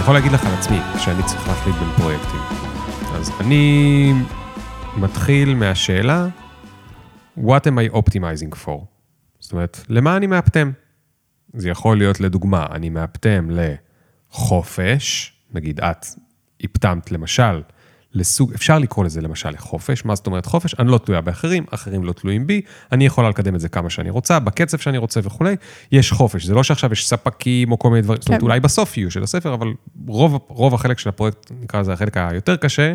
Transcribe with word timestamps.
אני 0.00 0.04
יכול 0.04 0.14
להגיד 0.14 0.32
לך 0.32 0.46
על 0.46 0.54
עצמי, 0.54 0.78
שאני 0.98 1.22
צריך 1.22 1.48
להחליט 1.48 1.76
בין 1.76 1.88
פרויקטים. 1.96 2.40
אז 3.14 3.30
אני 3.40 4.12
מתחיל 4.96 5.54
מהשאלה, 5.54 6.28
what 7.38 7.40
am 7.40 7.92
I 7.92 7.94
optimizing 7.94 8.54
for? 8.64 8.80
זאת 9.38 9.52
אומרת, 9.52 9.80
למה 9.88 10.16
אני 10.16 10.26
מאפטם? 10.26 10.70
זה 11.54 11.70
יכול 11.70 11.98
להיות, 11.98 12.20
לדוגמה, 12.20 12.66
אני 12.70 12.88
מאפטם 12.90 13.48
לחופש, 14.30 15.32
נגיד 15.52 15.80
את 15.80 16.06
הפטמת 16.64 17.12
למשל, 17.12 17.62
לסוג, 18.14 18.52
אפשר 18.54 18.78
לקרוא 18.78 19.04
לזה 19.04 19.20
למשל 19.20 19.50
לחופש, 19.50 20.04
מה 20.04 20.14
זאת 20.14 20.26
אומרת 20.26 20.46
חופש? 20.46 20.74
אני 20.78 20.88
לא 20.88 20.98
תלויה 20.98 21.20
באחרים, 21.20 21.64
אחרים 21.70 22.04
לא 22.04 22.12
תלויים 22.12 22.46
בי, 22.46 22.60
אני 22.92 23.06
יכולה 23.06 23.28
לקדם 23.28 23.54
את 23.54 23.60
זה 23.60 23.68
כמה 23.68 23.90
שאני 23.90 24.10
רוצה, 24.10 24.38
בקצב 24.38 24.78
שאני 24.78 24.98
רוצה 24.98 25.20
וכולי, 25.24 25.56
יש 25.92 26.12
חופש, 26.12 26.44
זה 26.44 26.54
לא 26.54 26.62
שעכשיו 26.62 26.92
יש 26.92 27.08
ספקים 27.08 27.72
או 27.72 27.78
כל 27.78 27.90
מיני 27.90 28.02
דברים, 28.02 28.16
כן. 28.16 28.22
זאת 28.22 28.28
אומרת, 28.28 28.40
כן. 28.40 28.46
אולי 28.46 28.60
בסוף 28.60 28.96
יהיו 28.96 29.10
של 29.10 29.22
הספר, 29.22 29.54
אבל 29.54 29.72
רוב, 30.06 30.38
רוב 30.48 30.74
החלק 30.74 30.98
של 30.98 31.08
הפרויקט, 31.08 31.52
נקרא 31.62 31.80
לזה 31.80 31.92
החלק 31.92 32.16
היותר 32.16 32.56
קשה, 32.56 32.94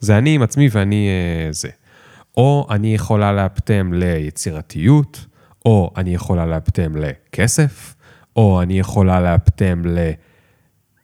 זה 0.00 0.18
אני 0.18 0.34
עם 0.34 0.42
עצמי 0.42 0.68
ואני 0.72 1.08
אה, 1.08 1.52
זה. 1.52 1.68
או 2.36 2.66
אני 2.70 2.94
יכולה 2.94 3.32
לאפטם 3.32 3.92
ליצירתיות, 3.92 5.26
או 5.66 5.90
אני 5.96 6.14
יכולה 6.14 6.46
לאפטם 6.46 6.92
לכסף, 6.96 7.94
או 8.36 8.62
אני 8.62 8.78
יכולה 8.78 9.20
לאפטם 9.20 9.82
ל... 9.84 9.98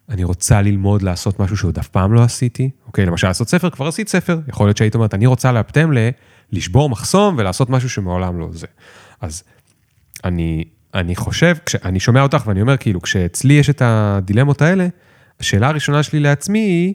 אני 0.09 0.25
רוצה 0.25 0.63
ללמוד 0.63 1.03
לעשות 1.03 1.41
משהו 1.41 1.57
שעוד 1.57 1.79
אף 1.79 1.89
פעם 1.89 2.13
לא 2.13 2.23
עשיתי. 2.23 2.71
אוקיי, 2.87 3.07
למשל 3.07 3.27
לעשות 3.27 3.49
ספר, 3.49 3.71
כבר 3.71 3.87
עשית 3.87 4.09
ספר. 4.09 4.41
יכול 4.49 4.67
להיות 4.67 4.77
שהיית 4.77 4.95
אומרת, 4.95 5.15
אני 5.15 5.27
רוצה 5.27 5.53
לאפטם 5.53 5.93
ל... 5.93 5.99
לשבור 6.53 6.89
מחסום 6.89 7.35
ולעשות 7.39 7.71
משהו 7.71 7.91
שמעולם 7.91 8.39
לא 8.39 8.49
זה. 8.53 8.67
אז 9.21 9.43
אני, 10.25 10.65
אני 10.95 11.17
חושב, 11.17 11.57
כשאני 11.67 12.01
שומע 12.01 12.23
אותך 12.23 12.43
ואני 12.47 12.61
אומר, 12.61 12.77
כאילו, 12.77 13.03
כשאצלי 13.03 13.55
יש 13.55 13.71
את 13.71 13.83
הדילמות 13.85 14.63
האלה, 14.63 14.89
השאלה 15.41 15.69
הראשונה 15.69 16.03
שלי 16.03 16.21
לעצמי 16.21 16.59
היא, 16.59 16.95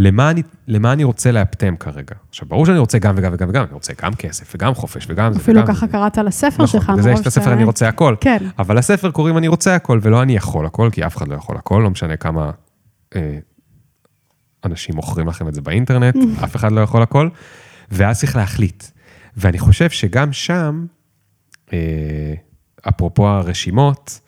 למה 0.00 0.30
אני, 0.30 0.42
למה 0.68 0.92
אני 0.92 1.04
רוצה 1.04 1.32
לאפטם 1.32 1.76
כרגע? 1.76 2.14
עכשיו, 2.28 2.48
ברור 2.48 2.66
שאני 2.66 2.78
רוצה 2.78 2.98
גם 2.98 3.14
וגם 3.18 3.32
וגם 3.34 3.48
וגם, 3.48 3.64
אני 3.64 3.72
רוצה 3.72 3.92
גם 4.02 4.14
כסף 4.14 4.54
וגם 4.54 4.74
חופש 4.74 5.06
וגם 5.08 5.32
זה 5.32 5.38
אפילו 5.40 5.66
ככה 5.66 5.86
קראת 5.88 6.18
לספר 6.18 6.48
נכון, 6.48 6.66
שלך. 6.66 6.82
נכון, 6.82 6.98
לזה 6.98 7.10
יש 7.10 7.20
את 7.20 7.26
הספר 7.26 7.52
אני 7.52 7.64
רוצה 7.64 7.88
הכל. 7.88 8.14
כן. 8.20 8.38
אבל 8.58 8.78
לספר 8.78 9.10
קוראים 9.10 9.38
אני 9.38 9.48
רוצה 9.48 9.74
הכל, 9.74 10.00
ולא 10.02 10.22
אני 10.22 10.36
יכול 10.36 10.66
הכל, 10.66 10.88
כי 10.92 11.06
אף 11.06 11.16
אחד 11.16 11.28
לא 11.28 11.34
יכול 11.34 11.56
הכל, 11.56 11.80
לא 11.84 11.90
משנה 11.90 12.16
כמה 12.16 12.50
אה, 13.16 13.38
אנשים 14.64 14.96
מוכרים 14.96 15.28
לכם 15.28 15.48
את 15.48 15.54
זה 15.54 15.60
באינטרנט, 15.60 16.16
אף 16.44 16.56
אחד 16.56 16.72
לא 16.72 16.80
יכול 16.80 17.02
הכל, 17.02 17.28
ואז 17.90 18.18
צריך 18.18 18.36
להחליט. 18.36 18.84
ואני 19.36 19.58
חושב 19.58 19.90
שגם 19.90 20.32
שם, 20.32 20.86
אה, 21.72 22.34
אפרופו 22.88 23.28
הרשימות, 23.28 24.20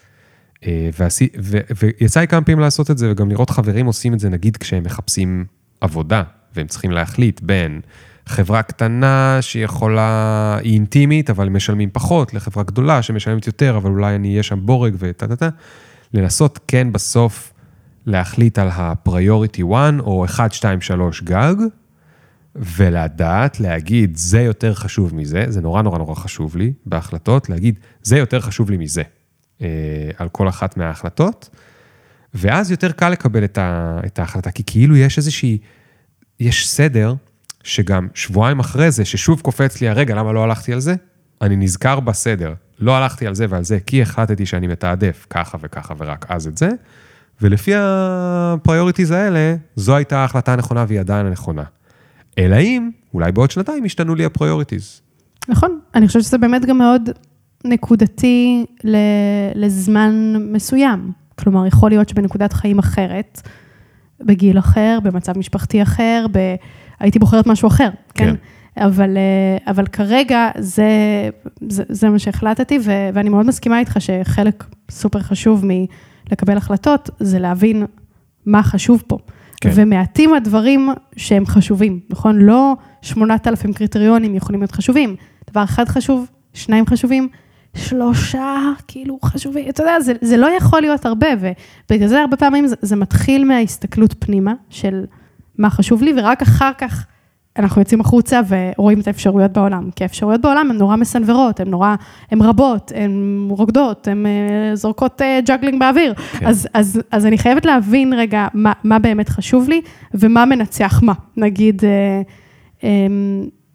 אה, 0.67 0.91
ועשי, 0.99 1.29
ו, 1.43 1.59
ויצא 1.83 2.21
לי 2.21 2.29
כמה 2.29 2.43
פעמים 2.43 2.61
לעשות 2.61 2.91
את 2.91 2.99
זה, 2.99 3.11
וגם 3.11 3.31
לראות 3.31 3.51
חברים 3.51 3.87
עושים 3.87 4.15
את 4.15 4.21
זה, 4.21 4.29
נגיד 4.29 4.57
כשהם 4.57 4.83
מחפשים 4.83 5.45
עבודה, 5.81 6.23
והם 6.56 6.67
צריכים 6.67 6.91
להחליט 6.91 7.41
בין 7.41 7.81
חברה 8.27 8.62
קטנה 8.62 9.39
שיכולה, 9.41 10.59
היא 10.62 10.75
אינטימית, 10.75 11.31
אבל 11.31 11.48
משלמים 11.48 11.91
פחות, 11.92 12.34
לחברה 12.34 12.62
גדולה 12.62 13.03
שמשלמת 13.03 13.47
יותר, 13.47 13.77
אבל 13.77 13.91
אולי 13.91 14.14
אני 14.14 14.31
אהיה 14.31 14.42
שם 14.42 14.67
בורג 14.67 14.95
וטה-טה-טה, 14.98 15.48
לנסות 16.14 16.59
כן 16.69 16.92
בסוף 16.92 17.53
להחליט 18.06 18.59
על 18.59 18.69
ה-priority 18.69 19.62
1 19.75 19.95
או 20.00 20.25
1, 20.25 20.53
2, 20.53 20.81
3 20.81 21.22
גג, 21.22 21.55
ולדעת, 22.56 23.61
להגיד, 23.61 24.17
זה 24.17 24.41
יותר 24.41 24.75
חשוב 24.75 25.15
מזה, 25.15 25.44
זה 25.48 25.61
נורא 25.61 25.83
נורא 25.83 25.98
נורא 25.98 26.15
חשוב 26.15 26.56
לי 26.56 26.72
בהחלטות, 26.87 27.48
להגיד, 27.48 27.78
זה 28.03 28.19
יותר 28.19 28.41
חשוב 28.41 28.71
לי 28.71 28.76
מזה, 28.76 29.03
אה, 29.62 29.66
על 30.16 30.28
כל 30.28 30.49
אחת 30.49 30.76
מההחלטות. 30.76 31.50
ואז 32.35 32.71
יותר 32.71 32.93
קל 32.93 33.09
לקבל 33.09 33.45
את, 33.45 33.59
ה, 33.59 34.01
את 34.07 34.19
ההחלטה, 34.19 34.51
כי 34.51 34.63
כאילו 34.67 34.97
יש 34.97 35.19
איזושהי, 35.19 35.59
יש 36.41 36.69
סדר, 36.69 37.15
שגם 37.65 38.09
שבועיים 38.15 38.59
אחרי 38.59 38.91
זה, 38.91 39.05
ששוב 39.05 39.41
קופץ 39.41 39.81
לי 39.81 39.89
הרגע, 39.89 40.15
למה 40.15 40.33
לא 40.33 40.45
הלכתי 40.45 40.73
על 40.73 40.81
זה? 40.81 40.95
אני 41.43 41.57
נזכר 41.57 42.01
בסדר. 42.01 42.55
לא 42.79 42.97
הלכתי 42.97 43.27
על 43.27 43.35
זה 43.35 43.47
ועל 43.49 43.65
זה, 43.65 43.79
כי 43.87 44.03
החלטתי 44.03 44.47
שאני 44.47 44.67
מתעדף 44.67 45.27
ככה 45.31 45.59
וככה 45.61 45.95
ורק 45.99 46.27
אז 46.29 46.47
את 46.47 46.59
זה, 46.59 46.69
ולפי 47.41 47.73
ה 47.77 47.89
priorities 47.89 49.11
האלה, 49.11 49.57
זו 49.77 49.97
הייתה 49.97 50.19
ההחלטה 50.19 50.53
הנכונה 50.53 50.85
והיא 50.89 51.01
עדיין 51.01 51.27
הנכונה. 51.27 51.65
אלא 52.39 52.57
אם, 52.57 52.91
אולי 53.15 53.33
בעוד 53.33 53.51
שנתיים 53.51 53.85
ישתנו 53.85 54.15
לי 54.15 54.25
ה 54.25 54.31
priorities. 54.31 55.00
נכון, 55.49 55.79
אני 55.95 56.07
חושבת 56.07 56.23
שזה 56.23 56.39
באמת 56.39 56.65
גם 56.65 56.79
מאוד 56.79 57.11
נקודתי 57.65 58.67
לזמן 59.55 60.35
מסוים. 60.53 61.12
כלומר, 61.43 61.67
יכול 61.67 61.91
להיות 61.91 62.09
שבנקודת 62.09 62.53
חיים 62.53 62.78
אחרת, 62.78 63.41
בגיל 64.21 64.59
אחר, 64.59 64.99
במצב 65.03 65.39
משפחתי 65.39 65.83
אחר, 65.83 66.27
ב... 66.33 66.55
הייתי 67.01 67.19
בוחרת 67.19 67.47
משהו 67.47 67.69
אחר, 67.69 67.89
כן? 68.15 68.25
כן. 68.25 68.34
אבל, 68.77 69.17
אה, 69.17 69.73
אבל 69.73 69.87
כרגע 69.87 70.49
זה, 70.59 70.89
זה, 71.69 71.83
זה 71.89 72.09
מה 72.09 72.19
שהחלטתי, 72.19 72.79
ו, 72.84 72.91
ואני 73.15 73.29
מאוד 73.29 73.47
מסכימה 73.47 73.79
איתך 73.79 73.97
שחלק 74.00 74.65
סופר 74.91 75.21
חשוב 75.21 75.65
מלקבל 75.65 76.56
החלטות, 76.56 77.11
זה 77.21 77.39
להבין 77.39 77.87
מה 78.47 78.62
חשוב 78.62 79.03
פה. 79.06 79.19
כן. 79.61 79.71
ומעטים 79.75 80.34
הדברים 80.34 80.89
שהם 81.17 81.47
חשובים, 81.47 82.00
נכון? 82.11 82.39
לא 82.39 82.77
8,000 83.03 83.73
קריטריונים 83.73 84.34
יכולים 84.34 84.61
להיות 84.61 84.73
חשובים. 84.73 85.17
דבר 85.50 85.65
אחד 85.65 85.89
חשוב, 85.89 86.27
שניים 86.55 86.87
חשובים, 86.87 87.29
שלושה, 87.75 88.56
כאילו, 88.88 89.19
חשובים, 89.25 89.69
אתה 89.69 89.82
יודע, 89.82 90.00
זה, 90.00 90.12
זה 90.20 90.36
לא 90.36 90.47
יכול 90.56 90.81
להיות 90.81 91.06
הרבה, 91.06 91.28
ובגלל 91.41 92.08
זה 92.08 92.20
הרבה 92.20 92.36
פעמים 92.36 92.66
זה, 92.66 92.76
זה 92.82 92.97
מתחיל 92.97 93.44
מההסתכלות 93.44 94.14
פנימה 94.19 94.53
של 94.70 95.04
מה 95.58 95.70
חשוב 95.70 96.03
לי, 96.03 96.12
ורק 96.16 96.42
אחר 96.42 96.70
כך 96.78 97.06
אנחנו 97.58 97.81
יוצאים 97.81 98.00
החוצה 98.00 98.41
ורואים 98.48 99.00
את 99.00 99.06
האפשרויות 99.06 99.53
בעולם. 99.53 99.91
כי 99.97 100.04
האפשרויות 100.04 100.41
בעולם 100.41 100.70
הן 100.70 100.76
נורא 100.76 100.97
מסנוורות, 100.97 101.60
הן 101.60 101.69
נורא, 101.69 101.94
הן 102.31 102.42
רבות, 102.42 102.92
הן 102.94 103.47
רוקדות, 103.50 104.08
הן 104.08 104.26
אה, 104.27 104.77
זורקות 104.76 105.20
אה, 105.21 105.47
juggling 105.47 105.81
באוויר. 105.81 106.14
כן. 106.14 106.47
אז, 106.47 106.69
אז, 106.75 107.00
אז 107.10 107.26
אני 107.26 107.38
חייבת 107.38 107.66
להבין 107.66 108.12
רגע 108.12 108.47
מה, 108.54 108.72
מה 108.84 108.98
באמת 108.98 109.28
חשוב 109.28 109.69
לי, 109.69 109.81
ומה 110.14 110.44
מנצח 110.44 111.02
מה. 111.02 111.12
נגיד, 111.37 111.82
אה, 111.83 112.81
אמ, 112.81 112.84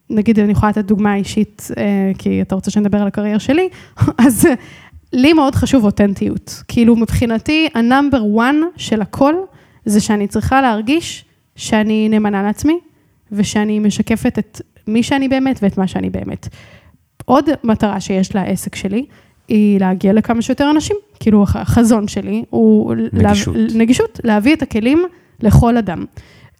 נגיד, 0.10 0.40
אני 0.40 0.52
יכולה 0.52 0.70
לתת 0.70 0.86
דוגמה 0.86 1.16
אישית, 1.16 1.68
אה, 1.78 2.12
כי 2.18 2.42
אתה 2.42 2.56
רוצה 2.56 2.72
שנדבר 2.72 3.02
על 3.02 3.08
הקריירה 3.08 3.40
שלי, 3.40 3.70
אז 4.26 4.48
לי 5.14 5.34
מאוד 5.34 5.56
חשוב 5.56 5.84
אותנטיות. 5.86 6.64
כאילו, 6.68 6.96
מבחינתי, 6.96 7.68
ה 7.74 7.80
number 7.80 8.22
1 8.40 8.56
של 8.78 9.02
הכל, 9.02 9.34
זה 9.86 10.02
שאני 10.02 10.28
צריכה 10.28 10.62
להרגיש 10.62 11.26
שאני 11.56 12.10
נאמנה 12.10 12.44
לעצמי, 12.44 12.80
ושאני 13.32 13.80
משקפת 13.80 14.40
את 14.40 14.62
מי 14.88 15.04
שאני 15.04 15.28
באמת 15.28 15.60
ואת 15.62 15.78
מה 15.78 15.88
שאני 15.88 16.10
באמת. 16.10 16.48
עוד 17.26 17.50
מטרה 17.64 18.00
שיש 18.00 18.36
לעסק 18.36 18.76
שלי, 18.76 19.06
היא 19.48 19.80
להגיע 19.80 20.14
לכמה 20.14 20.42
שיותר 20.42 20.72
אנשים. 20.72 20.96
כאילו, 21.20 21.44
החזון 21.44 22.08
שלי 22.08 22.44
הוא... 22.50 22.96
נגישות. 23.14 23.56
לה, 23.56 23.78
נגישות, 23.78 24.20
להביא 24.24 24.54
את 24.56 24.62
הכלים 24.62 25.04
לכל 25.42 25.78
אדם. 25.78 26.06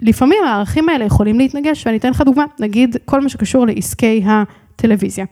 לפעמים 0.02 0.44
הערכים 0.44 0.90
האלה 0.90 1.06
יכולים 1.06 1.38
להתנגש, 1.38 1.86
ואני 1.86 1.98
אתן 1.98 2.10
לך 2.10 2.22
דוגמה, 2.22 2.46
נגיד 2.60 2.98
כל 3.06 3.22
מה 3.22 3.30
שקשור 3.30 3.66
לעסקי 3.68 4.24
הטלוויזיה. 4.26 5.26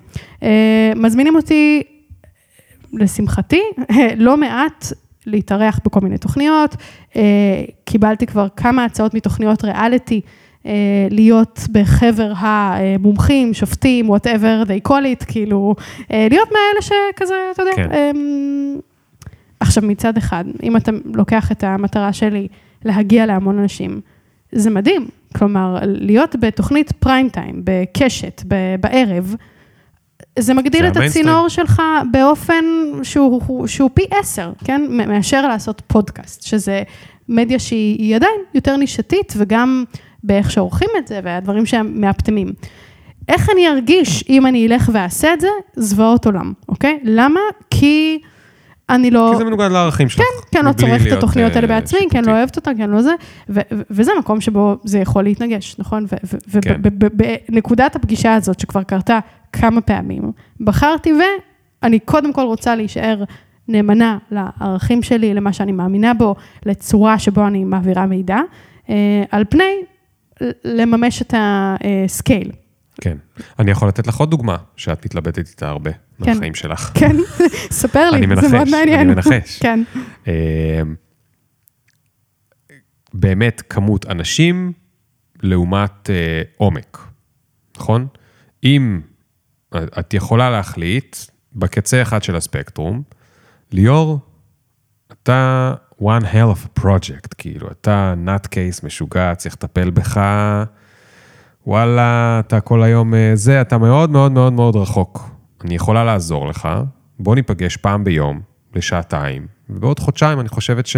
אה, 0.44 0.92
מזמינים 0.96 1.36
אותי, 1.36 1.84
לשמחתי, 2.94 3.62
לא 4.18 4.38
מעט 4.38 4.88
להתארח 5.26 5.80
בכל 5.86 6.00
מיני 6.00 6.18
תוכניות, 6.18 6.76
אה, 7.16 7.22
קיבלתי 7.86 8.26
כבר 8.26 8.48
כמה 8.56 8.86
הצעות 8.86 9.14
מתוכניות 9.14 9.64
ריאליטי. 9.64 10.22
אה, 10.66 10.72
להיות 11.10 11.60
בחבר 11.72 12.34
המומחים, 12.38 13.54
שופטים, 13.54 14.10
whatever 14.10 14.68
they 14.68 14.90
call 14.90 15.22
it, 15.22 15.26
כאילו, 15.28 15.76
להיות 16.10 16.50
מאלה 16.52 16.82
שכזה, 16.82 17.34
אתה 17.52 17.62
יודע. 17.62 17.76
כן. 17.76 17.90
עכשיו, 19.60 19.84
מצד 19.84 20.18
אחד, 20.18 20.46
אם 20.64 20.78
אתה 20.78 20.92
לוקח 21.14 21.52
את 21.52 21.64
המטרה 21.64 22.14
שלי 22.14 22.48
להגיע 22.86 23.26
להמון 23.26 23.60
אנשים, 23.60 24.02
זה 24.54 24.70
מדהים. 24.70 25.08
כלומר, 25.38 25.78
להיות 25.84 26.36
בתוכנית 26.40 26.92
פריים 26.92 27.30
טיים, 27.30 27.62
בקשת, 27.64 28.42
בערב, 28.80 29.36
זה 30.40 30.54
מגדיל 30.54 30.88
את 30.88 30.98
הצינור 30.98 31.50
שלך 31.50 31.82
באופן 32.12 32.66
שהוא, 33.04 33.68
שהוא 33.68 33.90
פי 33.94 34.04
עשר, 34.12 34.52
כן? 34.66 34.82
מאשר 34.90 35.48
לעשות 35.48 35.82
פודקאסט, 35.88 36.44
שזה 36.44 36.84
מדיה 37.30 37.60
שהיא 37.60 38.16
עדיין 38.16 38.42
יותר 38.54 38.78
נישתית, 38.78 39.34
וגם 39.38 39.84
באיך 40.24 40.52
שעורכים 40.52 40.90
את 40.98 41.08
זה, 41.08 41.20
והדברים 41.24 41.66
שהם 41.66 42.02
מאפטמים. 42.02 42.54
איך 43.30 43.50
אני 43.50 43.68
ארגיש 43.68 44.24
אם 44.30 44.46
אני 44.46 44.68
אלך 44.68 44.90
ואעשה 44.94 45.34
את 45.34 45.42
זה? 45.42 45.48
זוועות 45.76 46.26
עולם, 46.26 46.54
אוקיי? 46.70 47.00
למה? 47.04 47.40
כי... 47.70 48.20
אני 48.90 49.12
לא... 49.12 49.30
כי 49.32 49.38
זה 49.38 49.44
מנוגד 49.44 49.70
לערכים 49.72 50.10
שלך. 50.10 50.22
כן, 50.22 50.58
כן, 50.60 50.66
לא 50.66 50.74
צורכת 50.74 51.08
את 51.08 51.12
התוכניות 51.12 51.56
האלה 51.56 51.68
אה, 51.68 51.76
בעצמי, 51.76 52.00
כן, 52.12 52.26
לא 52.26 52.32
אוהבת 52.32 52.56
אותן, 52.56 52.78
כן, 52.78 52.90
לא 52.90 53.02
זה, 53.02 53.12
וזה 53.70 54.12
מקום 54.20 54.42
שבו 54.42 54.78
זה 54.84 55.00
יכול 55.00 55.24
להתנגש, 55.24 55.76
נכון? 55.80 56.06
ובנקודת 56.48 57.96
הפגישה 57.96 58.34
הזאת, 58.34 58.60
שכבר 58.60 58.84
קרתה 58.84 59.20
כמה 59.54 59.82
פעמים, 59.82 60.32
בחרתי 60.62 61.12
ואני 61.82 62.00
קודם 62.00 62.34
כל 62.34 62.42
רוצה 62.42 62.76
להישאר 62.76 63.24
נאמנה 63.68 64.18
לערכים 64.32 65.04
שלי, 65.04 65.34
למה 65.34 65.54
שאני 65.54 65.72
מאמינה 65.72 66.14
בו, 66.14 66.36
לצורה 66.66 67.20
שבו 67.20 67.48
אני 67.48 67.64
מעבירה 67.64 68.06
מידע, 68.06 68.40
אה, 68.90 69.24
על 69.32 69.44
פני 69.50 69.74
לממש 70.64 71.22
את 71.22 71.34
הסקייל. 71.38 72.52
כן. 73.02 73.18
אני 73.60 73.72
יכול 73.72 73.88
לתת 73.88 74.08
לך 74.08 74.16
עוד 74.16 74.32
דוגמה, 74.32 74.58
שאת 74.76 75.06
מתלבטת 75.06 75.48
איתה 75.48 75.70
הרבה 75.70 75.92
כן. 75.92 76.00
מהחיים 76.18 76.56
שלך. 76.56 76.92
כן, 76.94 77.16
ספר 77.82 78.10
לי, 78.10 78.18
אני 78.18 78.26
מנחש, 78.26 78.46
זה 78.46 78.56
מאוד 78.58 78.70
מעניין. 78.70 79.00
אני 79.00 79.14
מנחש. 79.14 79.60
כן, 79.64 79.84
אה, 80.28 80.82
באמת 83.14 83.62
כמות 83.70 84.06
אנשים 84.06 84.74
לעומת 85.44 86.10
אה, 86.10 86.42
עומק, 86.58 86.98
נכון? 87.78 88.08
אם 88.64 89.02
את 90.00 90.14
יכולה 90.14 90.50
להחליט 90.50 91.16
בקצה 91.54 92.02
אחד 92.02 92.24
של 92.24 92.36
הספקטרום, 92.36 93.02
ליאור, 93.72 94.20
אתה 95.12 95.74
one 96.02 96.24
hell 96.24 96.56
of 96.56 96.66
a 96.66 96.82
project, 96.82 97.36
כאילו, 97.38 97.72
אתה 97.72 98.14
nut 98.26 98.48
case 98.48 98.86
משוגע, 98.86 99.36
צריך 99.36 99.56
לטפל 99.56 99.90
בך, 99.90 100.22
וואלה, 101.68 102.40
אתה 102.40 102.62
כל 102.62 102.84
היום 102.84 103.14
אה, 103.14 103.32
זה, 103.34 103.62
אתה 103.62 103.78
מאוד 103.78 104.10
מאוד 104.10 104.32
מאוד 104.32 104.54
מאוד 104.54 104.76
רחוק. 104.76 105.30
אני 105.66 105.76
יכולה 105.76 106.04
לעזור 106.04 106.48
לך, 106.48 106.70
בוא 107.20 107.36
ניפגש 107.36 107.78
פעם 107.78 108.04
ביום, 108.04 108.42
לשעתיים, 108.76 109.48
ובעוד 109.70 110.00
חודשיים 110.00 110.40
אני 110.40 110.50
חושבת 110.50 110.86
ש... 110.86 110.96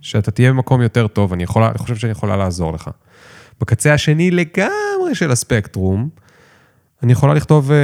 שאתה 0.00 0.30
תהיה 0.30 0.50
במקום 0.50 0.82
יותר 0.82 1.06
טוב, 1.06 1.32
אני, 1.32 1.42
יכולה, 1.42 1.68
אני 1.68 1.78
חושב 1.78 1.96
שאני 1.96 2.12
יכולה 2.12 2.36
לעזור 2.36 2.72
לך. 2.72 2.90
בקצה 3.60 3.94
השני 3.94 4.30
לגמרי 4.30 5.14
של 5.14 5.30
הספקטרום, 5.30 6.08
אני 7.02 7.12
יכולה 7.12 7.34
לכתוב 7.34 7.70
uh, 7.70 7.74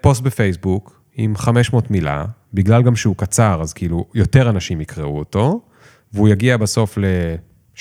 פוסט 0.00 0.22
בפייסבוק 0.22 1.00
עם 1.14 1.36
500 1.36 1.90
מילה, 1.90 2.24
בגלל 2.54 2.82
גם 2.82 2.96
שהוא 2.96 3.16
קצר, 3.16 3.58
אז 3.62 3.72
כאילו 3.72 4.04
יותר 4.14 4.50
אנשים 4.50 4.80
יקראו 4.80 5.18
אותו, 5.18 5.60
והוא 6.12 6.28
יגיע 6.28 6.56
בסוף 6.56 6.98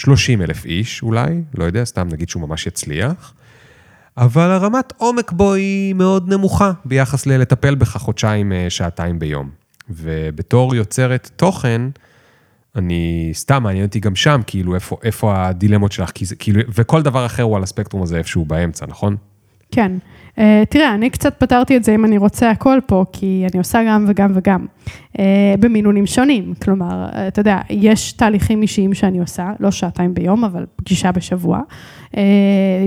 ל-30 0.08 0.44
אלף 0.44 0.66
איש 0.66 1.04
אולי, 1.04 1.42
לא 1.58 1.64
יודע, 1.64 1.86
סתם 1.86 2.08
נגיד 2.12 2.30
שהוא 2.30 2.48
ממש 2.48 2.68
יצליח, 2.68 3.34
אבל 4.18 4.52
הרמת 4.52 4.94
עומק 4.98 5.32
בו 5.32 5.54
היא 5.54 5.94
מאוד 5.94 6.30
נמוכה 6.30 6.72
ביחס 6.86 7.26
ללטפל 7.26 7.76
בך 7.76 7.98
חודשיים, 7.98 8.52
uh, 8.52 8.70
שעתיים 8.70 9.20
ביום. 9.20 9.50
ובתור 9.90 10.76
יוצרת 10.76 11.32
תוכן, 11.36 11.82
אני, 12.76 13.30
סתם 13.34 13.64
מעניין 13.64 13.86
אותי 13.86 14.00
גם 14.00 14.16
שם, 14.16 14.42
כאילו, 14.48 14.76
איפה, 14.76 14.98
איפה 15.04 15.48
הדילמות 15.48 15.92
שלך, 15.92 16.12
כי 16.12 16.26
זה, 16.26 16.36
כאילו, 16.36 16.62
וכל 16.74 17.02
דבר 17.02 17.26
אחר 17.26 17.44
הוא 17.44 17.58
על 17.58 17.64
הספקטרום 17.64 18.04
הזה 18.04 18.18
איפשהו 18.18 18.46
באמצע, 18.46 18.86
נכון? 18.86 19.16
כן. 19.72 19.92
Uh, 20.36 20.40
תראה, 20.70 20.94
אני 20.94 21.10
קצת 21.10 21.36
פתרתי 21.40 21.78
את 21.78 21.84
זה 21.84 21.96
אם 21.96 22.06
אני 22.06 22.18
רוצה 22.18 22.50
הכל 22.50 22.80
פה, 22.86 23.06
כי 23.14 23.46
אני 23.52 23.60
עושה 23.60 23.82
גם 23.88 24.06
וגם 24.08 24.32
וגם, 24.34 24.66
uh, 25.14 25.20
במינונים 25.60 26.06
שונים. 26.06 26.54
כלומר, 26.64 27.06
uh, 27.10 27.16
אתה 27.28 27.40
יודע, 27.40 27.60
יש 27.70 28.12
תהליכים 28.12 28.62
אישיים 28.62 28.94
שאני 28.94 29.20
עושה, 29.20 29.52
לא 29.60 29.72
שעתיים 29.72 30.14
ביום, 30.14 30.44
אבל 30.44 30.66
פגישה 30.76 31.12
בשבוע, 31.12 31.62
uh, 32.12 32.16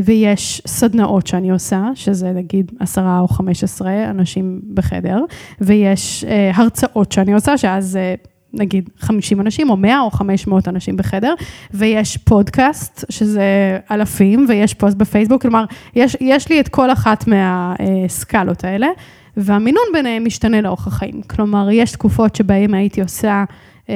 ויש 0.04 0.62
סדנאות 0.66 1.26
שאני 1.26 1.50
עושה, 1.50 1.84
שזה 1.94 2.32
נגיד 2.32 2.72
עשרה 2.80 3.20
או 3.20 3.28
חמש 3.28 3.64
עשרה 3.64 4.10
אנשים 4.10 4.60
בחדר, 4.74 5.24
ויש 5.60 6.24
uh, 6.24 6.58
הרצאות 6.58 7.12
שאני 7.12 7.32
עושה, 7.32 7.58
שאז... 7.58 7.98
Uh, 8.24 8.28
נגיד 8.58 8.90
50 8.98 9.40
אנשים, 9.40 9.70
או 9.70 9.76
100 9.76 10.00
או 10.00 10.10
500 10.10 10.68
אנשים 10.68 10.96
בחדר, 10.96 11.34
ויש 11.74 12.16
פודקאסט, 12.16 13.04
שזה 13.08 13.78
אלפים, 13.90 14.46
ויש 14.48 14.74
פוסט 14.74 14.96
בפייסבוק, 14.96 15.42
כלומר, 15.42 15.64
יש, 15.94 16.16
יש 16.20 16.48
לי 16.48 16.60
את 16.60 16.68
כל 16.68 16.92
אחת 16.92 17.24
מהסקלות 17.26 18.64
האלה, 18.64 18.88
והמינון 19.36 19.84
ביניהם 19.92 20.24
משתנה 20.24 20.60
לאורך 20.60 20.86
החיים. 20.86 21.22
כלומר, 21.22 21.70
יש 21.70 21.92
תקופות 21.92 22.36
שבהן 22.36 22.74
הייתי 22.74 23.02
עושה 23.02 23.44
אמ, 23.88 23.94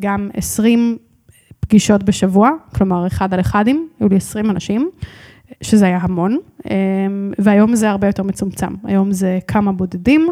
גם 0.00 0.30
20 0.34 0.98
פגישות 1.60 2.02
בשבוע, 2.02 2.50
כלומר, 2.74 3.06
אחד 3.06 3.34
על 3.34 3.40
אחדים, 3.40 3.88
היו 4.00 4.08
לי 4.08 4.16
20 4.16 4.50
אנשים. 4.50 4.90
שזה 5.60 5.86
היה 5.86 5.98
המון, 6.02 6.38
אמ, 6.70 7.32
והיום 7.38 7.76
זה 7.76 7.90
הרבה 7.90 8.06
יותר 8.06 8.22
מצומצם. 8.22 8.74
היום 8.84 9.12
זה 9.12 9.38
כמה 9.48 9.72
בודדים, 9.72 10.28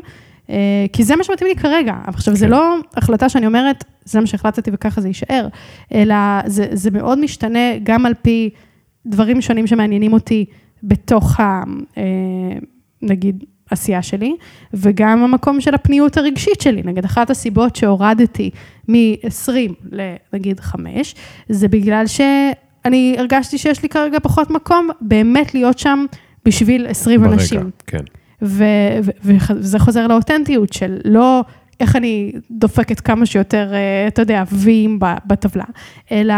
כי 0.93 1.05
זה 1.05 1.17
מה 1.17 1.25
שמתאים 1.25 1.49
לי 1.49 1.57
כרגע. 1.57 1.95
עכשיו, 2.07 2.35
כן. 2.35 2.41
זה 2.41 2.49
לא 2.49 2.77
החלטה 2.97 3.29
שאני 3.29 3.47
אומרת, 3.47 3.85
זה 4.05 4.21
מה 4.21 4.27
שהחלטתי 4.27 4.71
וככה 4.75 5.01
זה 5.01 5.09
יישאר, 5.09 5.49
אלא 5.95 6.15
זה, 6.47 6.67
זה 6.73 6.91
מאוד 6.91 7.19
משתנה 7.19 7.79
גם 7.83 8.07
על 8.07 8.15
פי 8.23 8.51
דברים 9.07 9.41
שונים 9.41 9.67
שמעניינים 9.67 10.13
אותי 10.13 10.45
בתוך 10.83 11.41
ה... 11.41 11.63
אה, 11.99 12.03
נגיד, 13.03 13.45
עשייה 13.71 14.03
שלי, 14.03 14.37
וגם 14.75 15.23
המקום 15.23 15.61
של 15.61 15.75
הפניות 15.75 16.17
הרגשית 16.17 16.61
שלי. 16.61 16.83
נגיד, 16.85 17.05
אחת 17.05 17.31
הסיבות 17.31 17.77
שהורדתי 17.77 18.51
מ-20 18.89 19.73
לנגיד 19.93 20.61
5, 20.61 21.15
זה 21.49 21.69
בגלל 21.69 22.07
שאני 22.07 23.17
הרגשתי 23.19 23.59
שיש 23.59 23.83
לי 23.83 23.89
כרגע 23.89 24.19
פחות 24.23 24.51
מקום 24.51 24.89
באמת 25.01 25.55
להיות 25.55 25.79
שם 25.79 26.05
בשביל 26.45 26.87
20 26.87 27.21
ברגע, 27.21 27.33
אנשים. 27.33 27.71
כן. 27.87 27.99
וזה 28.45 29.79
חוזר 29.79 30.07
לאותנטיות 30.07 30.73
של 30.73 30.99
לא 31.05 31.45
איך 31.81 31.97
אני 31.97 32.33
דופקת 32.51 33.01
כמה 33.01 33.27
שיותר, 33.27 33.75
אה, 33.75 34.09
אתה 34.09 34.23
יודע, 34.23 34.45
ויים 34.53 34.99
בטבלה, 35.27 35.65
אלא 36.13 36.35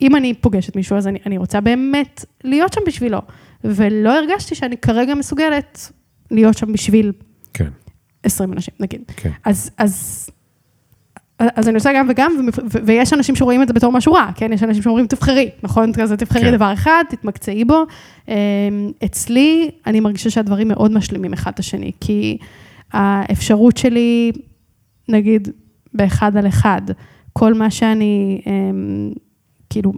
אם 0.00 0.16
אני 0.16 0.34
פוגשת 0.34 0.76
מישהו, 0.76 0.96
אז 0.96 1.06
אני, 1.06 1.18
אני 1.26 1.38
רוצה 1.38 1.60
באמת 1.60 2.24
להיות 2.44 2.72
שם 2.72 2.80
בשבילו. 2.86 3.18
ולא 3.64 4.18
הרגשתי 4.18 4.54
שאני 4.54 4.76
כרגע 4.76 5.14
מסוגלת 5.14 5.92
להיות 6.30 6.58
שם 6.58 6.72
בשביל 6.72 7.12
כן. 7.54 7.68
20 8.22 8.52
אנשים, 8.52 8.74
נגיד. 8.80 9.02
כן. 9.16 9.30
אז, 9.44 9.70
אז 9.78 10.26
אז 11.38 11.68
אני 11.68 11.74
עושה 11.74 11.90
גם 11.94 12.06
וגם, 12.10 12.32
ויש 12.84 13.12
אנשים 13.12 13.36
שרואים 13.36 13.62
את 13.62 13.68
זה 13.68 13.74
בתור 13.74 13.92
משהו 13.92 14.12
רע, 14.12 14.30
כן? 14.34 14.52
יש 14.52 14.62
אנשים 14.62 14.82
שאומרים, 14.82 15.06
תבחרי, 15.06 15.50
נכון? 15.62 15.92
כזה, 15.92 16.16
תבחרי 16.16 16.42
כן. 16.42 16.54
דבר 16.54 16.72
אחד, 16.72 17.04
תתמקצעי 17.08 17.64
בו. 17.64 17.84
אמ, 18.28 18.34
אצלי, 19.04 19.70
אני 19.86 20.00
מרגישה 20.00 20.30
שהדברים 20.30 20.68
מאוד 20.68 20.92
משלימים 20.92 21.32
אחד 21.32 21.50
את 21.54 21.58
השני, 21.58 21.92
כי 22.00 22.38
האפשרות 22.92 23.76
שלי, 23.76 24.32
נגיד, 25.08 25.48
באחד 25.94 26.36
על 26.36 26.46
אחד, 26.46 26.82
כל 27.32 27.54
מה 27.54 27.70
שאני, 27.70 28.40
אמ, 28.46 29.10
כאילו, 29.70 29.92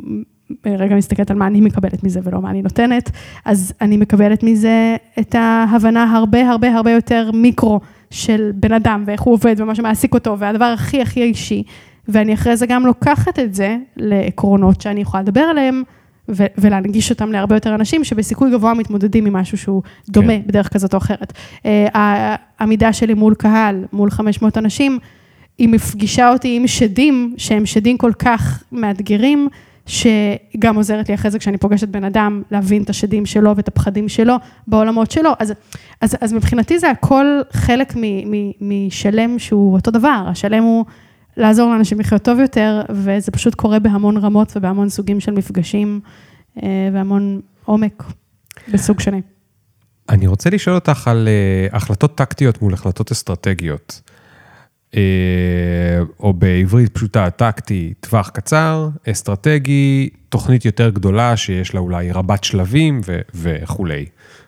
רגע 0.66 0.96
מסתכלת 0.96 1.30
על 1.30 1.36
מה 1.36 1.46
אני 1.46 1.60
מקבלת 1.60 2.04
מזה 2.04 2.20
ולא 2.24 2.42
מה 2.42 2.50
אני 2.50 2.62
נותנת, 2.62 3.10
אז 3.44 3.72
אני 3.80 3.96
מקבלת 3.96 4.42
מזה 4.42 4.96
את 5.20 5.34
ההבנה 5.34 6.16
הרבה 6.16 6.50
הרבה 6.50 6.76
הרבה 6.76 6.90
יותר 6.90 7.30
מיקרו. 7.34 7.80
של 8.10 8.50
בן 8.54 8.72
אדם 8.72 9.02
ואיך 9.06 9.20
הוא 9.20 9.34
עובד 9.34 9.54
ומה 9.58 9.74
שמעסיק 9.74 10.14
אותו, 10.14 10.38
והדבר 10.38 10.64
הכי 10.64 11.02
הכי 11.02 11.22
אישי, 11.22 11.62
ואני 12.08 12.34
אחרי 12.34 12.56
זה 12.56 12.66
גם 12.66 12.86
לוקחת 12.86 13.38
את 13.38 13.54
זה 13.54 13.76
לעקרונות 13.96 14.80
שאני 14.80 15.00
יכולה 15.00 15.22
לדבר 15.22 15.40
עליהם. 15.40 15.82
ו- 16.32 16.46
ולהנגיש 16.58 17.10
אותם 17.10 17.32
להרבה 17.32 17.56
יותר 17.56 17.74
אנשים 17.74 18.04
שבסיכוי 18.04 18.50
גבוה 18.50 18.74
מתמודדים 18.74 19.26
עם 19.26 19.32
משהו 19.32 19.58
שהוא 19.58 19.82
דומה 20.08 20.32
כן. 20.32 20.42
בדרך 20.46 20.72
כזאת 20.72 20.94
או 20.94 20.98
אחרת. 20.98 21.32
Uh, 21.56 21.66
העמידה 21.94 22.92
שלי 22.92 23.14
מול 23.14 23.34
קהל, 23.34 23.84
מול 23.92 24.10
500 24.10 24.58
אנשים, 24.58 24.98
היא 25.58 25.68
מפגישה 25.68 26.32
אותי 26.32 26.56
עם 26.56 26.66
שדים, 26.66 27.34
שהם 27.36 27.66
שדים 27.66 27.98
כל 27.98 28.12
כך 28.18 28.62
מאתגרים, 28.72 29.48
שגם 29.86 30.76
עוזרת 30.76 31.08
לי 31.08 31.14
אחרי 31.14 31.30
זה 31.30 31.38
כשאני 31.38 31.58
פוגשת 31.58 31.88
בן 31.88 32.04
אדם, 32.04 32.42
להבין 32.50 32.82
את 32.82 32.90
השדים 32.90 33.26
שלו 33.26 33.56
ואת 33.56 33.68
הפחדים 33.68 34.08
שלו 34.08 34.34
בעולמות 34.66 35.10
שלו. 35.10 35.30
אז, 35.38 35.52
אז, 36.00 36.16
אז 36.20 36.32
מבחינתי 36.32 36.78
זה 36.78 36.90
הכל 36.90 37.26
חלק 37.52 37.94
משלם 38.60 39.38
שהוא 39.38 39.72
אותו 39.72 39.90
דבר, 39.90 40.24
השלם 40.26 40.62
הוא 40.62 40.84
לעזור 41.36 41.70
לאנשים 41.70 42.00
לחיות 42.00 42.22
טוב 42.22 42.38
יותר, 42.38 42.82
וזה 42.90 43.32
פשוט 43.32 43.54
קורה 43.54 43.78
בהמון 43.78 44.16
רמות 44.16 44.52
ובהמון 44.56 44.88
סוגים 44.88 45.20
של 45.20 45.32
מפגשים, 45.32 46.00
אה, 46.62 46.68
והמון 46.92 47.40
עומק 47.64 48.04
בסוג 48.72 49.00
שני. 49.00 49.20
אני 50.08 50.26
רוצה 50.26 50.50
לשאול 50.50 50.74
אותך 50.74 51.08
על 51.08 51.28
אה, 51.28 51.76
החלטות 51.76 52.16
טקטיות 52.16 52.62
מול 52.62 52.74
החלטות 52.74 53.12
אסטרטגיות. 53.12 54.00
אה, 54.96 55.00
או 56.20 56.32
בעברית 56.32 56.94
פשוטה, 56.94 57.30
טקטי, 57.30 57.94
טווח 58.00 58.28
קצר, 58.28 58.88
אסטרטגי, 59.10 60.08
תוכנית 60.28 60.64
יותר 60.64 60.90
גדולה 60.90 61.36
שיש 61.36 61.74
לה 61.74 61.80
אולי 61.80 62.12
רבת 62.12 62.44
שלבים 62.44 63.00
ו- 63.06 63.20
וכולי. 63.34 64.06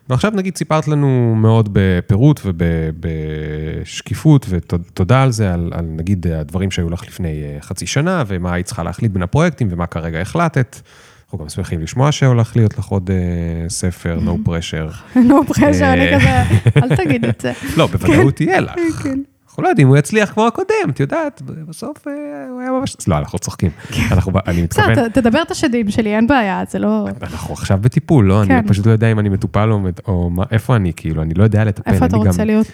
ועכשיו 0.09 0.33
נגיד 0.35 0.57
סיפרת 0.57 0.89
לנו 0.89 1.35
מאוד 1.37 1.69
בפירוט 1.73 2.41
ובשקיפות, 2.45 4.47
ותודה 4.49 5.23
על 5.23 5.31
זה, 5.31 5.55
על, 5.55 5.71
על 5.75 5.85
נגיד 5.85 6.27
הדברים 6.27 6.71
שהיו 6.71 6.91
לך 6.91 7.07
לפני 7.07 7.43
אה, 7.43 7.57
חצי 7.61 7.87
שנה, 7.87 8.25
ומה 8.27 8.55
היית 8.55 8.67
צריכה 8.67 8.83
להחליט 8.83 9.13
בין 9.13 9.23
הפרויקטים, 9.23 9.69
ומה 9.71 9.87
כרגע 9.87 10.21
החלטת. 10.21 10.81
אנחנו 11.25 11.39
גם 11.39 11.49
שמחים 11.49 11.81
לשמוע 11.81 12.13
שהולך 12.13 12.57
להיות 12.57 12.79
לך 12.79 12.87
עוד 12.87 13.11
uh, 13.11 13.71
ספר, 13.71 14.19
no 14.25 14.49
pressure. 14.49 15.15
no 15.31 15.53
pressure, 15.53 15.85
אני 15.85 16.15
כזה, 16.15 16.43
אל 16.77 16.97
תגיד 17.05 17.25
את 17.25 17.41
זה. 17.41 17.53
לא, 17.77 17.87
בוודאות 17.87 18.41
יהיה 18.41 18.61
לך. 18.61 18.73
כן. 19.03 19.19
אנחנו 19.53 19.63
לא 19.63 19.69
יודעים, 19.69 19.89
הוא 19.89 19.97
יצליח 19.97 20.33
כמו 20.33 20.47
הקודם, 20.47 20.91
את 20.91 21.01
יודעת, 21.01 21.43
בסוף 21.43 22.09
אה, 22.09 22.13
הוא 22.51 22.61
היה 22.61 22.71
ממש... 22.71 22.97
לא, 23.09 23.19
אנחנו 23.19 23.39
צוחקים. 23.39 23.71
אנחנו, 24.11 24.33
אני 24.47 24.63
מתכוון... 24.63 24.93
בסדר, 24.93 25.09
תדבר 25.09 25.43
את 25.43 25.51
השדים 25.51 25.91
שלי, 25.91 26.17
אין 26.17 26.27
בעיה, 26.27 26.63
זה 26.71 26.79
לא... 26.79 27.09
אנחנו 27.23 27.55
עכשיו 27.55 27.79
בטיפול, 27.81 28.25
לא? 28.27 28.43
אני 28.43 28.49
כן. 28.49 28.69
פשוט 28.69 28.87
לא 28.87 28.93
יודע 28.93 29.13
אם 29.13 29.19
אני 29.19 29.29
מטופל 29.29 29.71
או 30.09 30.31
איפה 30.51 30.77
אני, 30.77 30.93
כאילו, 30.97 31.23
אני 31.23 31.35
לא 31.35 31.45
יודע 31.45 31.65
לטפל. 31.65 31.91
איפה 31.93 32.07
אתה 32.07 32.17
רוצה 32.17 32.45
להיות? 32.45 32.67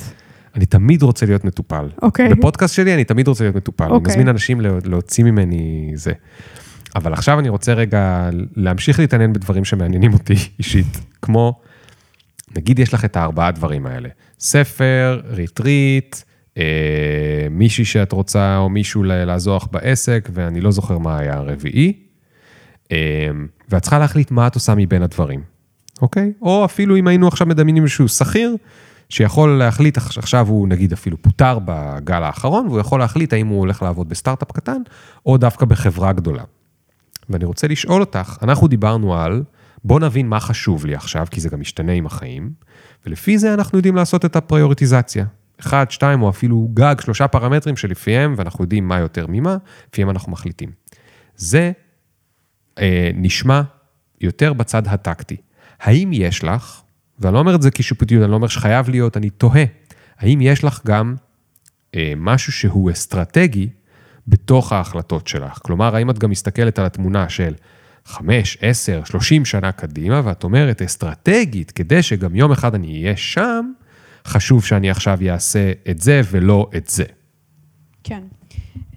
אני 0.57 0.67
תמיד 0.67 1.03
רוצה 1.03 1.27
להיות 1.27 1.45
מטופל. 1.45 1.89
אוקיי. 2.03 2.29
בפודקאסט 2.35 2.75
שלי 2.75 2.95
אני 2.95 3.05
תמיד 3.05 3.29
רוצה 3.29 3.45
להיות 3.45 3.57
מטופל. 3.57 3.85
אני 3.85 3.93
אוקיי. 3.93 4.13
מזמין 4.13 4.29
אנשים 4.29 4.61
לה- 4.61 4.71
להוציא 4.85 5.25
ממני 5.25 5.93
זה. 5.95 6.13
אבל 6.97 7.13
עכשיו 7.13 7.39
אני 7.39 7.49
רוצה 7.49 7.73
רגע 7.73 8.29
להמשיך 8.57 8.99
להתעניין 8.99 9.33
בדברים 9.33 9.65
שמעניינים 9.65 10.13
אותי 10.13 10.35
אישית, 10.59 11.01
כמו, 11.23 11.61
נגיד 12.57 12.79
יש 12.79 12.95
לך 12.95 13.05
את 13.05 13.17
הארבעה 13.17 13.51
דברים 13.51 13.87
האלה, 13.87 14.09
ספר, 14.41 15.21
ריטריט, 15.31 16.17
מישהי 17.51 17.85
שאת 17.85 18.13
רוצה 18.13 18.57
או 18.59 18.69
מישהו 18.69 19.03
ל- 19.03 19.25
לעזור 19.25 19.57
לך 19.57 19.65
בעסק, 19.71 20.29
ואני 20.33 20.61
לא 20.61 20.71
זוכר 20.71 20.99
מה 20.99 21.19
היה 21.19 21.35
הרביעי, 21.35 21.93
אה, 22.93 22.97
ואת 23.69 23.83
צריכה 23.83 23.99
להחליט 23.99 24.31
מה 24.31 24.47
את 24.47 24.55
עושה 24.55 24.75
מבין 24.75 25.03
הדברים, 25.03 25.43
אוקיי? 26.03 26.33
או 26.43 26.65
אפילו 26.65 26.97
אם 26.97 27.07
היינו 27.07 27.29
עכשיו 27.29 27.47
מדמיינים 27.47 27.83
איזשהו 27.83 28.09
שכיר, 28.09 28.57
שיכול 29.09 29.51
להחליט, 29.51 29.99
עכשיו 29.99 30.49
הוא 30.49 30.69
נגיד 30.69 30.93
אפילו 30.93 31.23
פוטר 31.23 31.59
בגל 31.65 32.23
האחרון, 32.23 32.67
והוא 32.67 32.81
יכול 32.81 33.01
להחליט 33.01 33.33
האם 33.33 33.47
הוא 33.47 33.59
הולך 33.59 33.83
לעבוד 33.83 34.09
בסטארט-אפ 34.09 34.53
קטן, 34.53 34.83
או 35.27 35.37
דווקא 35.37 35.67
בחברה 35.67 36.13
גדולה. 36.13 36.43
ואני 37.31 37.45
רוצה 37.45 37.69
לשאול 37.69 38.01
אותך, 38.01 38.37
אנחנו 38.43 38.69
דיברנו 38.69 39.17
על, 39.17 39.43
בוא 39.85 40.01
נבין 40.01 40.29
מה 40.29 40.41
חשוב 40.41 40.87
לי 40.87 40.95
עכשיו, 40.95 41.27
כי 41.31 41.41
זה 41.41 41.49
גם 41.49 41.61
משתנה 41.61 41.93
עם 41.93 42.07
החיים, 42.07 42.51
ולפי 43.07 43.39
זה 43.39 43.55
אנחנו 43.55 43.79
יודעים 43.79 43.97
לעשות 43.97 44.25
את 44.25 44.37
הפריוריטיזציה. 44.37 45.25
אחד, 45.61 45.91
שתיים, 45.91 46.23
או 46.23 46.31
אפילו 46.31 46.69
גג, 46.75 46.95
שלושה 47.01 47.29
פרמטרים 47.29 47.77
שלפיהם, 47.77 48.35
ואנחנו 48.37 48.65
יודעים 48.65 48.89
מה 48.89 48.99
יותר 48.99 49.27
ממה, 49.29 49.57
לפיהם 49.89 50.11
אנחנו 50.11 50.33
מחליטים. 50.33 50.71
זה 51.37 51.73
אה, 52.79 53.11
נשמע 53.15 53.63
יותר 54.21 54.53
בצד 54.53 54.83
הטקטי. 54.87 55.37
האם 55.81 56.11
יש 56.13 56.45
לך, 56.45 56.81
ואני 57.19 57.35
לא 57.35 57.39
אומר 57.39 57.55
את 57.55 57.63
זה 57.63 57.71
כשיפוטיות, 57.71 58.23
אני 58.23 58.31
לא 58.31 58.37
אומר 58.37 58.49
שחייב 58.49 58.89
להיות, 58.89 59.17
אני 59.17 59.31
תוהה, 59.31 59.65
האם 60.19 60.41
יש 60.41 60.65
לך 60.65 60.81
גם 60.87 61.15
אה, 61.95 62.13
משהו 62.17 62.53
שהוא 62.53 62.91
אסטרטגי 62.91 63.69
בתוך 64.29 64.73
ההחלטות 64.73 65.27
שלך? 65.29 65.59
כלומר, 65.63 65.97
האם 65.97 66.11
את 66.11 66.19
גם 66.19 66.31
מסתכלת 66.31 66.79
על 66.79 66.87
התמונה 66.87 67.29
של 67.29 67.55
5, 68.05 68.59
10, 68.61 69.05
30 69.05 69.45
שנה 69.45 69.73
קדימה, 69.73 70.21
ואת 70.25 70.45
אומרת, 70.45 70.83
אסטרטגית, 70.83 71.71
כדי 71.71 72.03
שגם 72.03 72.37
יום 72.37 72.53
אחד 72.53 72.75
אני 72.75 73.03
אהיה 73.03 73.17
שם, 73.17 73.73
חשוב 74.27 74.65
שאני 74.65 74.91
עכשיו 74.91 75.19
אעשה 75.31 75.73
את 75.91 76.01
זה 76.01 76.21
ולא 76.31 76.71
את 76.77 76.89
זה. 76.89 77.05
כן. 78.05 78.21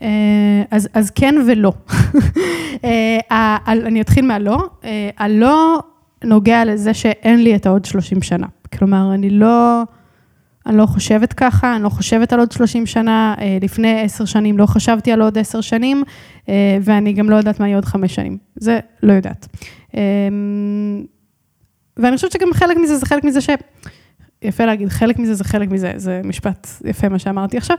אה, 0.02 0.64
אז, 0.72 0.90
אז 0.94 1.10
כן 1.10 1.36
ולא. 1.48 1.74
אה, 2.84 3.58
אני 3.68 4.02
אתחיל 4.02 4.26
מהלא. 4.26 4.70
אה, 4.84 5.10
הלא 5.18 5.80
נוגע 6.24 6.66
לזה 6.66 6.94
שאין 6.94 7.44
לי 7.44 7.56
את 7.56 7.66
העוד 7.66 7.86
30 7.86 8.22
שנה. 8.22 8.48
כלומר, 8.78 9.14
אני 9.14 9.30
לא, 9.30 9.84
אני 10.66 10.78
לא 10.78 10.86
חושבת 10.86 11.34
ככה, 11.34 11.76
אני 11.76 11.84
לא 11.84 11.90
חושבת 11.90 12.34
על 12.34 12.40
עוד 12.40 12.52
30 12.52 12.86
שנה. 12.86 13.36
לפני 13.62 14.02
10 14.02 14.26
שנים 14.26 14.58
לא 14.58 14.66
חשבתי 14.66 15.12
על 15.12 15.22
עוד 15.22 15.38
10 15.38 15.62
שנים, 15.62 16.04
ואני 16.82 17.14
גם 17.14 17.30
לא 17.30 17.36
יודעת 17.36 17.60
מה 17.60 17.68
יהיה 17.68 17.78
עוד 17.78 17.86
5 17.86 18.16
שנים. 18.16 18.38
זה 18.56 18.80
לא 19.04 19.14
יודעת. 19.14 19.48
ואני 21.98 22.16
חושבת 22.16 22.32
שגם 22.32 22.54
חלק 22.54 22.78
מזה 22.78 22.98
זה 22.98 23.06
חלק 23.06 23.24
מזה 23.24 23.42
ש... 23.42 23.50
יפה 24.42 24.66
להגיד, 24.66 24.90
חלק 24.90 25.20
מזה 25.20 25.34
זה 25.34 25.44
חלק 25.44 25.70
מזה, 25.70 25.94
זה 25.96 26.22
משפט 26.24 26.68
יפה 26.86 27.10
מה 27.10 27.20
שאמרתי 27.20 27.58
עכשיו. 27.58 27.78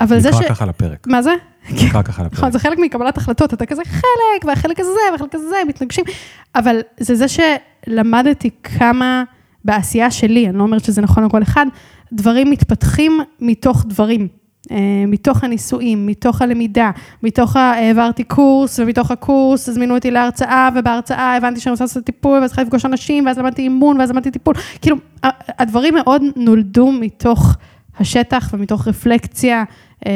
אבל 0.00 0.20
זה 0.20 0.32
ש... 0.32 0.36
נקרא 0.36 0.48
ככה 0.48 0.66
לפרק. 0.66 1.06
מה 1.06 1.22
זה? 1.22 1.30
נקרא 1.70 2.02
ככה 2.02 2.22
לפרק. 2.22 2.38
נכון, 2.38 2.52
זה 2.52 2.58
חלק 2.58 2.78
מקבלת 2.78 3.18
החלטות, 3.18 3.54
אתה 3.54 3.66
כזה 3.66 3.82
חלק, 3.84 4.44
והחלק 4.46 4.80
הזה, 4.80 4.90
והחלק 5.12 5.34
הזה, 5.34 5.56
מתנגשים, 5.68 6.04
אבל 6.54 6.80
זה 7.00 7.14
זה 7.14 7.26
שלמדתי 7.28 8.50
כמה 8.62 9.24
בעשייה 9.64 10.10
שלי, 10.10 10.48
אני 10.48 10.58
לא 10.58 10.62
אומרת 10.62 10.84
שזה 10.84 11.00
נכון 11.00 11.24
לכל 11.24 11.42
אחד, 11.42 11.66
דברים 12.12 12.50
מתפתחים 12.50 13.20
מתוך 13.40 13.84
דברים. 13.88 14.28
אה, 14.70 14.76
מתוך 15.06 15.44
הניסויים, 15.44 16.06
מתוך 16.06 16.42
הלמידה, 16.42 16.90
מתוך. 17.22 17.56
העברתי 17.56 18.24
קורס, 18.24 18.78
ומתוך 18.78 19.10
הקורס 19.10 19.68
הזמינו 19.68 19.94
אותי 19.94 20.10
להרצאה, 20.10 20.68
ובהרצאה 20.74 21.36
הבנתי 21.36 21.60
שאני 21.60 21.70
רוצה 21.70 21.84
לעשות 21.84 22.04
טיפול, 22.04 22.38
ואז 22.38 22.50
צריכה 22.50 22.62
לפגוש 22.62 22.84
אנשים, 22.84 23.26
ואז 23.26 23.38
למדתי 23.38 23.62
אימון, 23.62 24.00
ואז 24.00 24.10
למדתי 24.10 24.30
טיפול. 24.30 24.54
כאילו, 24.80 24.96
הדברים 25.58 25.94
מאוד 25.94 26.22
נולדו 26.36 26.92
מתוך 26.92 27.56
השטח 27.98 28.50
ומתוך 28.52 28.88
רפלקציה 28.88 29.64
אה, 30.06 30.12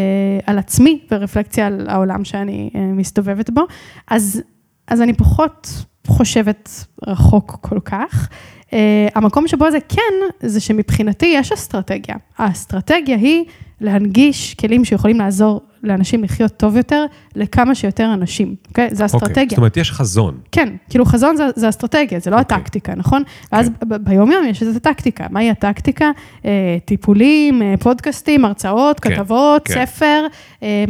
על 0.46 0.58
עצמי, 0.58 0.98
ורפלקציה 1.10 1.66
על 1.66 1.86
העולם 1.88 2.24
שאני 2.24 2.70
אה, 2.74 2.80
מסתובבת 2.80 3.50
בו. 3.50 3.62
אז, 4.08 4.42
אז 4.88 5.02
אני 5.02 5.12
פחות 5.12 5.68
חושבת 6.06 6.70
רחוק 7.06 7.58
כל 7.60 7.80
כך. 7.80 8.28
אה, 8.72 9.08
המקום 9.14 9.48
שבו 9.48 9.70
זה 9.70 9.78
כן, 9.88 10.46
זה 10.48 10.60
שמבחינתי 10.60 11.26
יש 11.26 11.52
אסטרטגיה. 11.52 12.16
האסטרטגיה 12.38 13.16
היא 13.16 13.44
להנגיש 13.80 14.54
כלים 14.54 14.84
שיכולים 14.84 15.18
לעזור 15.18 15.60
לאנשים 15.82 16.24
לחיות 16.24 16.52
טוב 16.56 16.76
יותר, 16.76 17.04
לכמה 17.36 17.74
שיותר 17.74 18.10
אנשים, 18.14 18.54
אוקיי? 18.68 18.88
זה 18.92 19.04
אוקיי, 19.04 19.06
אסטרטגיה. 19.06 19.48
זאת 19.48 19.58
אומרת, 19.58 19.76
יש 19.76 19.92
חזון. 19.92 20.38
כן, 20.52 20.68
כאילו 20.90 21.04
חזון 21.04 21.36
זה, 21.36 21.44
זה 21.56 21.68
אסטרטגיה, 21.68 22.20
זה 22.20 22.30
לא 22.30 22.38
אוקיי. 22.38 22.56
הטקטיקה, 22.56 22.94
נכון? 22.94 23.22
ואז 23.52 23.68
כן. 23.80 23.88
ב- 23.88 23.96
ביום-יום 23.96 24.46
יש 24.46 24.62
איזו 24.62 24.80
טקטיקה. 24.80 25.26
מהי 25.30 25.50
הטקטיקה? 25.50 26.10
אה, 26.44 26.76
טיפולים, 26.84 27.62
אה, 27.62 27.74
פודקאסטים, 27.80 28.44
הרצאות, 28.44 29.00
כן, 29.00 29.14
כתבות, 29.14 29.62
כן. 29.68 29.86
ספר, 29.86 30.26
אה, 30.62 30.84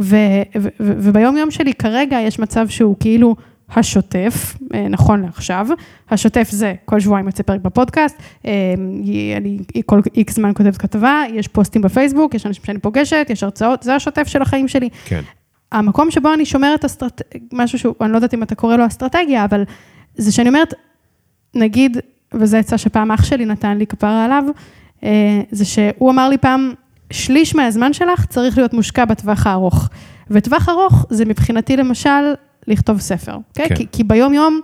ו- 0.00 0.42
וביום-יום 0.80 1.50
שלי 1.50 1.74
כרגע 1.74 2.18
יש 2.20 2.38
מצב 2.38 2.68
שהוא 2.68 2.96
כאילו 3.00 3.36
השוטף, 3.74 4.56
אה, 4.74 4.88
נכון 4.88 5.22
לעכשיו. 5.22 5.66
השוטף 6.10 6.48
זה 6.50 6.74
כל 6.84 7.00
שבועיים 7.00 7.26
יוצא 7.26 7.42
פרק 7.42 7.60
בפודקאסט, 7.60 8.16
אה, 8.46 8.74
אני 9.36 9.58
כל 9.86 10.00
איקס 10.14 10.34
זמן 10.34 10.52
כותבת 10.54 10.76
כתבה, 10.76 11.22
יש 11.32 11.48
פוסטים 11.48 11.82
בפייסבוק, 11.82 12.34
יש 12.34 12.46
אנשים 12.46 12.64
שאני 12.64 12.78
פוגשת, 12.78 13.26
יש 13.30 13.42
הרצאות, 13.42 13.82
זה 13.82 13.94
השוטף 13.94 14.26
של 14.26 14.42
החיים 14.42 14.68
שלי. 14.68 14.88
כן. 15.04 15.20
המקום 15.72 16.10
שבו 16.10 16.34
אני 16.34 16.44
שומרת 16.44 16.84
אסטרט... 16.84 17.22
משהו 17.52 17.78
שהוא, 17.78 17.94
אני 18.00 18.12
לא 18.12 18.16
יודעת 18.16 18.34
אם 18.34 18.42
אתה 18.42 18.54
קורא 18.54 18.76
לו 18.76 18.86
אסטרטגיה, 18.86 19.44
אבל 19.44 19.62
זה 20.16 20.32
שאני 20.32 20.48
אומרת, 20.48 20.74
נגיד, 21.54 21.98
וזו 22.34 22.56
עצה 22.56 22.78
שפעם 22.78 23.12
אח 23.12 23.24
שלי 23.24 23.44
נתן 23.44 23.78
לי 23.78 23.86
כפרה 23.86 24.24
עליו, 24.24 24.44
אה, 25.04 25.40
זה 25.50 25.64
שהוא 25.64 26.10
אמר 26.10 26.28
לי 26.28 26.38
פעם, 26.38 26.72
שליש 27.10 27.54
מהזמן 27.54 27.92
שלך 27.92 28.26
צריך 28.26 28.58
להיות 28.58 28.74
מושקע 28.74 29.04
בטווח 29.04 29.46
הארוך. 29.46 29.88
וטווח 30.30 30.68
ארוך 30.68 31.06
זה 31.10 31.24
מבחינתי 31.24 31.76
למשל 31.76 32.34
לכתוב 32.68 33.00
ספר, 33.00 33.36
okay? 33.36 33.68
כן. 33.68 33.74
כי, 33.74 33.86
כי 33.92 34.04
ביום-יום 34.04 34.60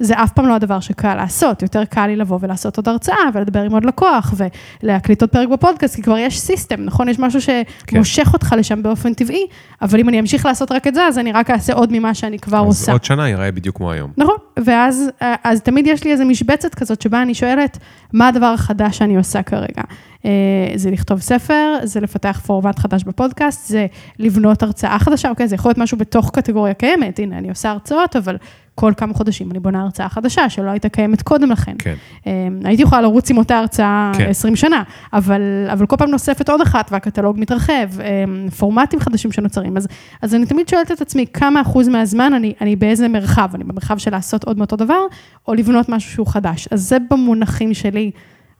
זה 0.00 0.14
אף 0.14 0.32
פעם 0.32 0.48
לא 0.48 0.54
הדבר 0.54 0.80
שקל 0.80 1.14
לעשות, 1.14 1.62
יותר 1.62 1.84
קל 1.84 2.06
לי 2.06 2.16
לבוא 2.16 2.38
ולעשות 2.40 2.76
עוד 2.76 2.88
הרצאה 2.88 3.16
ולדבר 3.34 3.62
עם 3.62 3.72
עוד 3.72 3.84
לקוח 3.84 4.34
ולהקליט 4.82 5.20
עוד 5.20 5.30
פרק 5.30 5.48
בפודקאסט, 5.48 5.96
כי 5.96 6.02
כבר 6.02 6.18
יש 6.18 6.40
סיסטם, 6.40 6.84
נכון? 6.84 7.08
יש 7.08 7.18
משהו 7.18 7.40
שמושך 7.40 8.24
כן. 8.24 8.30
אותך 8.32 8.54
לשם 8.58 8.82
באופן 8.82 9.14
טבעי, 9.14 9.46
אבל 9.82 10.00
אם 10.00 10.08
אני 10.08 10.20
אמשיך 10.20 10.46
לעשות 10.46 10.72
רק 10.72 10.86
את 10.86 10.94
זה, 10.94 11.06
אז 11.06 11.18
אני 11.18 11.32
רק 11.32 11.50
אעשה 11.50 11.72
עוד 11.72 11.92
ממה 11.92 12.14
שאני 12.14 12.38
כבר 12.38 12.60
אז 12.60 12.66
עושה. 12.66 12.92
עוד 12.92 13.04
שנה 13.04 13.28
ייראה 13.28 13.52
בדיוק 13.52 13.76
כמו 13.76 13.92
היום. 13.92 14.12
נכון, 14.16 14.36
ואז 14.64 15.10
אז 15.20 15.60
תמיד 15.60 15.86
יש 15.86 16.04
לי 16.04 16.12
איזו 16.12 16.24
משבצת 16.24 16.74
כזאת 16.74 17.02
שבה 17.02 17.22
אני 17.22 17.34
שואלת, 17.34 17.78
מה 18.12 18.28
הדבר 18.28 18.46
החדש 18.46 18.98
שאני 18.98 19.16
עושה 19.16 19.42
כרגע? 19.42 19.82
אה, 20.24 20.30
זה 20.74 20.90
לכתוב 20.90 21.20
ספר, 21.20 21.74
זה 21.82 22.00
לפתח 22.00 22.40
פורמט 22.46 22.78
חדש 22.78 23.04
בפודקאסט, 23.04 23.68
זה 23.68 23.86
לבנות 24.18 24.62
הרצאה 24.62 24.98
חדשה, 24.98 25.30
אוקיי, 25.30 25.48
זה 25.48 25.54
יכול 25.54 25.68
להיות 25.68 25.78
משהו 25.78 25.98
בתוך 25.98 26.30
קטגוריה 26.30 26.74
קיימת, 26.74 27.18
הנה, 27.18 27.38
אני 27.38 27.48
עושה 27.48 27.70
הרצאות, 27.70 28.16
אבל 28.16 28.36
כל 28.80 28.92
כמה 28.96 29.14
חודשים 29.14 29.50
אני 29.50 29.60
בונה 29.60 29.80
הרצאה 29.80 30.08
חדשה 30.08 30.48
שלא 30.48 30.70
הייתה 30.70 30.88
קיימת 30.88 31.22
קודם 31.22 31.50
לכן. 31.50 31.74
כן. 31.78 31.94
אה, 32.26 32.48
הייתי 32.64 32.82
יכולה 32.82 33.00
לרוץ 33.00 33.30
עם 33.30 33.38
אותה 33.38 33.58
הרצאה 33.58 34.12
כן. 34.18 34.28
20 34.28 34.56
שנה, 34.56 34.82
אבל, 35.12 35.42
אבל 35.72 35.86
כל 35.86 35.96
פעם 35.96 36.10
נוספת 36.10 36.48
עוד 36.48 36.60
אחת 36.60 36.88
והקטלוג 36.92 37.40
מתרחב, 37.40 38.00
אה, 38.00 38.24
פורמטים 38.58 39.00
חדשים 39.00 39.32
שנוצרים. 39.32 39.76
אז, 39.76 39.88
אז 40.22 40.34
אני 40.34 40.46
תמיד 40.46 40.68
שואלת 40.68 40.92
את 40.92 41.00
עצמי, 41.00 41.26
כמה 41.32 41.60
אחוז 41.60 41.88
מהזמן 41.88 42.34
אני, 42.34 42.54
אני 42.60 42.76
באיזה 42.76 43.08
מרחב? 43.08 43.48
אני 43.54 43.64
במרחב 43.64 43.98
של 43.98 44.10
לעשות 44.10 44.44
עוד 44.44 44.58
מאותו 44.58 44.76
דבר, 44.76 45.00
או 45.48 45.54
לבנות 45.54 45.88
משהו 45.88 46.12
שהוא 46.12 46.26
חדש. 46.26 46.68
אז 46.70 46.82
זה 46.82 46.96
במונחים 47.10 47.74
שלי 47.74 48.10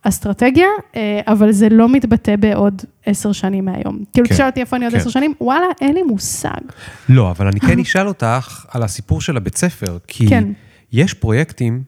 אסטרטגיה, 0.03 0.67
אה, 0.97 1.21
אבל 1.27 1.53
זה 1.53 1.69
לא 1.69 1.89
מתבטא 1.89 2.37
בעוד 2.37 2.83
עשר 3.07 3.33
שנים 3.33 3.65
מהיום. 3.65 4.05
כאילו, 4.13 4.29
כן, 4.29 4.35
תשאל 4.35 4.47
אותי 4.47 4.61
איפה 4.61 4.77
אני 4.77 4.85
עוד 4.85 4.95
כן. 4.95 5.01
עשר 5.01 5.11
שנים, 5.11 5.35
וואלה, 5.41 5.67
אין 5.81 5.95
לי 5.95 6.03
מושג. 6.03 6.61
לא, 7.09 7.31
אבל 7.31 7.47
אני 7.47 7.61
כן 7.61 7.79
אשאל 7.79 8.09
אותך 8.09 8.67
על 8.71 8.83
הסיפור 8.83 9.21
של 9.21 9.37
הבית 9.37 9.57
ספר, 9.57 9.99
כי 10.07 10.29
כן. 10.29 10.45
יש 10.93 11.15
פרויקטים 11.15 11.83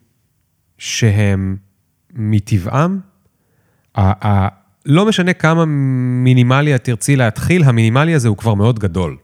שהם 0.78 1.56
מטבעם, 2.14 3.00
לא 4.86 5.06
משנה 5.06 5.32
כמה 5.32 5.64
מינימלי 5.64 6.74
את 6.74 6.84
תרצי 6.84 7.16
להתחיל, 7.16 7.64
המינימלי 7.64 8.14
הזה 8.14 8.28
הוא 8.28 8.36
כבר 8.36 8.54
מאוד 8.54 8.78
גדול. 8.78 9.16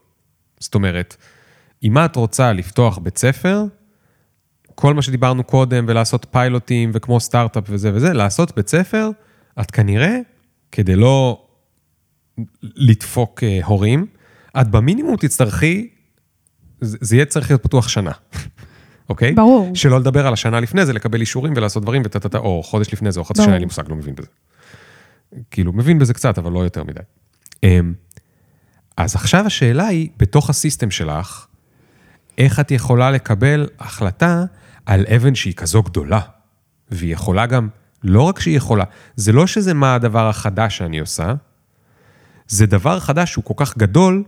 זאת 0.61 0.75
אומרת, 0.75 1.17
אם 1.83 1.99
את 1.99 2.17
רוצה 2.17 2.53
לפתוח 2.53 2.99
בית 2.99 3.19
ספר, 3.19 3.65
כל 4.81 4.95
מה 4.95 5.03
שדיברנו 5.03 5.45
קודם, 5.45 5.85
ולעשות 5.89 6.27
פיילוטים, 6.31 6.91
וכמו 6.95 7.21
סטארט-אפ 7.21 7.65
וזה 7.69 7.91
וזה, 7.95 8.13
לעשות 8.13 8.57
בית 8.57 8.69
ספר, 8.69 9.11
את 9.61 9.71
כנראה, 9.71 10.19
כדי 10.73 10.97
לא 10.97 11.47
לדפוק 12.63 13.43
אה, 13.43 13.61
הורים, 13.65 14.07
את 14.61 14.69
במינימום 14.69 15.17
תצטרכי, 15.17 15.89
זה 16.81 16.99
זה 17.01 17.17
יהיה 17.17 17.27
צריך 17.27 17.51
להיות 17.51 17.63
פתוח 17.63 17.89
שנה, 17.89 18.11
אוקיי? 19.11 19.33
ברור. 19.33 19.75
שלא 19.75 20.01
לדבר 20.01 20.27
על 20.27 20.33
השנה 20.33 20.61
לפני 20.61 20.87
זה, 20.87 20.93
לקבל 20.93 21.21
אישורים 21.21 21.53
ולעשות 21.57 21.83
דברים, 21.83 22.03
וטטטה, 22.05 22.39
או 22.39 22.63
חודש 22.63 22.93
לפני 22.93 23.13
זה, 23.13 23.21
או 23.21 23.25
חצי. 23.25 23.43
שנה, 23.43 23.53
אין 23.53 23.61
לי 23.61 23.67
מושג, 23.67 23.89
לא 23.89 23.97
מבין 23.97 24.15
בזה. 24.15 24.29
כאילו, 25.51 25.73
מבין 25.73 25.99
בזה 25.99 26.15
קצת, 26.15 26.39
אבל 26.39 26.53
לא 26.53 26.61
יותר 26.61 26.85
מדי. 26.85 27.01
אמ, 27.63 27.93
אז 28.97 29.15
עכשיו 29.15 29.47
השאלה 29.47 29.87
היא, 29.87 30.09
בתוך 30.17 30.51
הסיסטם 30.51 30.91
שלך, 30.91 31.47
איך 32.39 32.61
את 32.61 32.71
יכולה 32.71 33.11
לקבל 33.11 33.69
החלטה 33.79 34.45
על 34.89 35.05
אבן 35.17 35.35
שהיא 35.35 35.55
כזו 35.55 35.83
גדולה, 35.83 36.21
והיא 36.91 37.13
יכולה 37.13 37.47
גם, 37.47 37.69
לא 38.05 38.23
רק 38.23 38.41
שהיא 38.41 38.57
יכולה, 38.57 38.85
זה 39.17 39.33
לא 39.33 39.47
שזה 39.47 39.75
מה 39.75 39.95
הדבר 39.95 40.29
החדש 40.29 40.79
שאני 40.79 40.99
עושה, 40.99 41.35
זה 42.49 42.67
דבר 42.67 43.01
חדש 43.01 43.33
שהוא 43.33 43.45
כל 43.45 43.55
כך 43.57 43.79
גדול, 43.79 44.25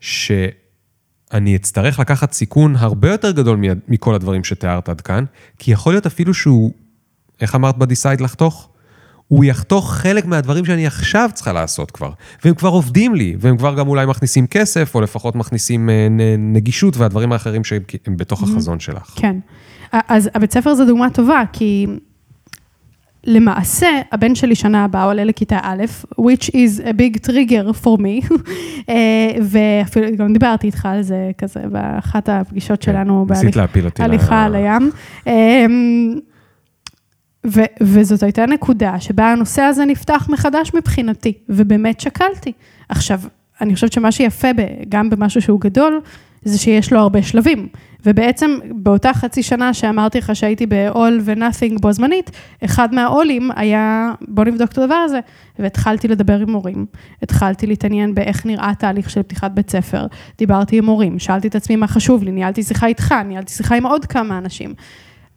שאני 0.00 1.56
אצטרך 1.56 1.98
לקחת 1.98 2.32
סיכון 2.32 2.76
הרבה 2.76 3.10
יותר 3.10 3.30
גדול 3.30 3.60
מכל 3.88 4.14
הדברים 4.14 4.44
שתיארת 4.44 4.88
עד 4.88 5.00
כאן, 5.00 5.24
כי 5.58 5.72
יכול 5.72 5.92
להיות 5.92 6.06
אפילו 6.06 6.34
שהוא, 6.34 6.72
איך 7.40 7.54
אמרת 7.54 7.76
בדיסייד 7.76 8.20
לחתוך? 8.20 8.70
הוא 9.28 9.44
יחתוך 9.44 9.94
חלק 9.94 10.26
מהדברים 10.26 10.64
שאני 10.64 10.86
עכשיו 10.86 11.30
צריכה 11.34 11.52
לעשות 11.52 11.90
כבר, 11.90 12.10
והם 12.44 12.54
כבר 12.54 12.68
עובדים 12.68 13.14
לי, 13.14 13.36
והם 13.38 13.56
כבר 13.56 13.74
גם 13.74 13.88
אולי 13.88 14.06
מכניסים 14.06 14.46
כסף, 14.46 14.94
או 14.94 15.00
לפחות 15.00 15.34
מכניסים 15.36 15.90
אה, 15.90 16.06
נגישות 16.38 16.96
והדברים 16.96 17.32
האחרים 17.32 17.64
שהם 17.64 17.82
בתוך 18.06 18.42
החזון 18.42 18.80
שלך. 18.80 19.14
כן. 19.16 19.36
אז 19.92 20.30
הבית 20.34 20.52
ספר 20.52 20.74
זה 20.74 20.84
דוגמה 20.84 21.10
טובה, 21.10 21.42
כי 21.52 21.86
למעשה, 23.24 23.88
הבן 24.12 24.34
שלי 24.34 24.54
שנה 24.54 24.84
הבאה 24.84 25.04
עולה 25.04 25.24
לכיתה 25.24 25.58
א', 25.62 25.84
which 26.20 26.48
is 26.48 26.80
a 26.80 26.92
big 26.92 27.26
trigger 27.26 27.84
for 27.84 28.00
me, 28.00 28.28
אה, 28.88 29.30
ואפילו 29.42 30.16
גם 30.16 30.32
דיברתי 30.32 30.66
איתך 30.66 30.86
על 30.86 31.02
זה 31.02 31.30
כזה 31.38 31.60
באחת 31.72 32.28
הפגישות 32.28 32.80
כן, 32.84 32.92
שלנו, 32.92 33.26
בהליכה 33.98 34.44
על 34.44 34.54
הים. 34.54 34.90
אמ, 35.26 36.18
ו- 37.46 37.72
וזאת 37.82 38.22
הייתה 38.22 38.46
נקודה 38.46 39.00
שבה 39.00 39.32
הנושא 39.32 39.62
הזה 39.62 39.84
נפתח 39.84 40.28
מחדש 40.32 40.74
מבחינתי, 40.74 41.32
ובאמת 41.48 42.00
שקלתי. 42.00 42.52
עכשיו, 42.88 43.20
אני 43.60 43.74
חושבת 43.74 43.92
שמה 43.92 44.12
שיפה 44.12 44.48
גם 44.88 45.10
במשהו 45.10 45.42
שהוא 45.42 45.60
גדול, 45.60 46.00
זה 46.44 46.58
שיש 46.58 46.92
לו 46.92 46.98
הרבה 46.98 47.22
שלבים. 47.22 47.68
ובעצם 48.06 48.50
באותה 48.70 49.14
חצי 49.14 49.42
שנה 49.42 49.74
שאמרתי 49.74 50.18
לך 50.18 50.36
שהייתי 50.36 50.66
ב-all 50.66 51.20
ו-nothing 51.20 51.80
בו 51.80 51.92
זמנית, 51.92 52.30
אחד 52.64 52.94
מהעולים 52.94 53.50
היה, 53.56 54.12
בוא 54.28 54.44
נבדוק 54.44 54.72
את 54.72 54.78
הדבר 54.78 54.94
הזה. 54.94 55.20
והתחלתי 55.58 56.08
לדבר 56.08 56.40
עם 56.40 56.50
מורים, 56.50 56.86
התחלתי 57.22 57.66
להתעניין 57.66 58.14
באיך 58.14 58.46
נראה 58.46 58.72
תהליך 58.78 59.10
של 59.10 59.22
פתיחת 59.22 59.50
בית 59.50 59.70
ספר, 59.70 60.06
דיברתי 60.38 60.78
עם 60.78 60.84
מורים, 60.84 61.18
שאלתי 61.18 61.48
את 61.48 61.54
עצמי 61.54 61.76
מה 61.76 61.86
חשוב 61.86 62.22
לי, 62.22 62.30
ניהלתי 62.30 62.62
שיחה 62.62 62.86
איתך, 62.86 63.14
ניהלתי 63.24 63.52
שיחה 63.52 63.76
עם 63.76 63.86
עוד 63.86 64.04
כמה 64.04 64.38
אנשים. 64.38 64.74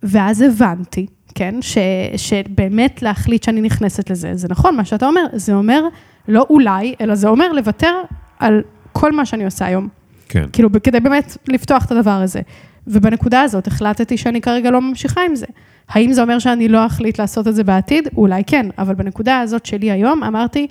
ואז 0.03 0.41
הבנתי, 0.41 1.05
כן, 1.35 1.55
ש, 1.61 1.77
שבאמת 2.17 3.01
להחליט 3.01 3.43
שאני 3.43 3.61
נכנסת 3.61 4.09
לזה, 4.09 4.31
זה 4.35 4.47
נכון 4.49 4.75
מה 4.75 4.85
שאתה 4.85 5.07
אומר, 5.07 5.21
זה 5.33 5.53
אומר 5.53 5.83
לא 6.27 6.45
אולי, 6.49 6.95
אלא 7.01 7.15
זה 7.15 7.27
אומר 7.27 7.53
לוותר 7.53 7.93
על 8.39 8.61
כל 8.91 9.11
מה 9.11 9.25
שאני 9.25 9.45
עושה 9.45 9.65
היום. 9.65 9.87
כן. 10.29 10.45
כאילו, 10.53 10.69
כדי 10.83 10.99
באמת 10.99 11.37
לפתוח 11.47 11.85
את 11.85 11.91
הדבר 11.91 12.11
הזה. 12.11 12.41
ובנקודה 12.87 13.41
הזאת 13.41 13.67
החלטתי 13.67 14.17
שאני 14.17 14.41
כרגע 14.41 14.71
לא 14.71 14.81
ממשיכה 14.81 15.21
עם 15.21 15.35
זה. 15.35 15.45
האם 15.89 16.13
זה 16.13 16.21
אומר 16.21 16.39
שאני 16.39 16.67
לא 16.67 16.85
אחליט 16.85 17.19
לעשות 17.19 17.47
את 17.47 17.55
זה 17.55 17.63
בעתיד? 17.63 18.07
אולי 18.17 18.43
כן, 18.47 18.65
אבל 18.77 18.95
בנקודה 18.95 19.39
הזאת 19.39 19.65
שלי 19.65 19.91
היום, 19.91 20.23
אמרתי, 20.23 20.67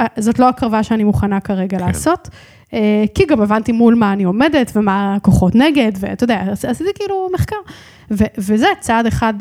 אה, 0.00 0.06
זאת 0.18 0.38
לא 0.38 0.48
הקרבה 0.48 0.82
שאני 0.82 1.04
מוכנה 1.04 1.40
כרגע 1.40 1.78
כן. 1.78 1.86
לעשות, 1.86 2.28
אה, 2.74 3.04
כי 3.14 3.24
גם 3.24 3.40
הבנתי 3.40 3.72
מול 3.72 3.94
מה 3.94 4.12
אני 4.12 4.24
עומדת 4.24 4.72
ומה 4.74 5.14
הכוחות 5.14 5.54
נגד, 5.54 5.92
ואתה 6.00 6.24
יודע, 6.24 6.42
עשיתי 6.68 6.90
כאילו 6.94 7.28
מחקר. 7.34 7.56
ו- 8.10 8.24
וזה 8.38 8.68
צעד 8.80 9.06
אחד, 9.06 9.34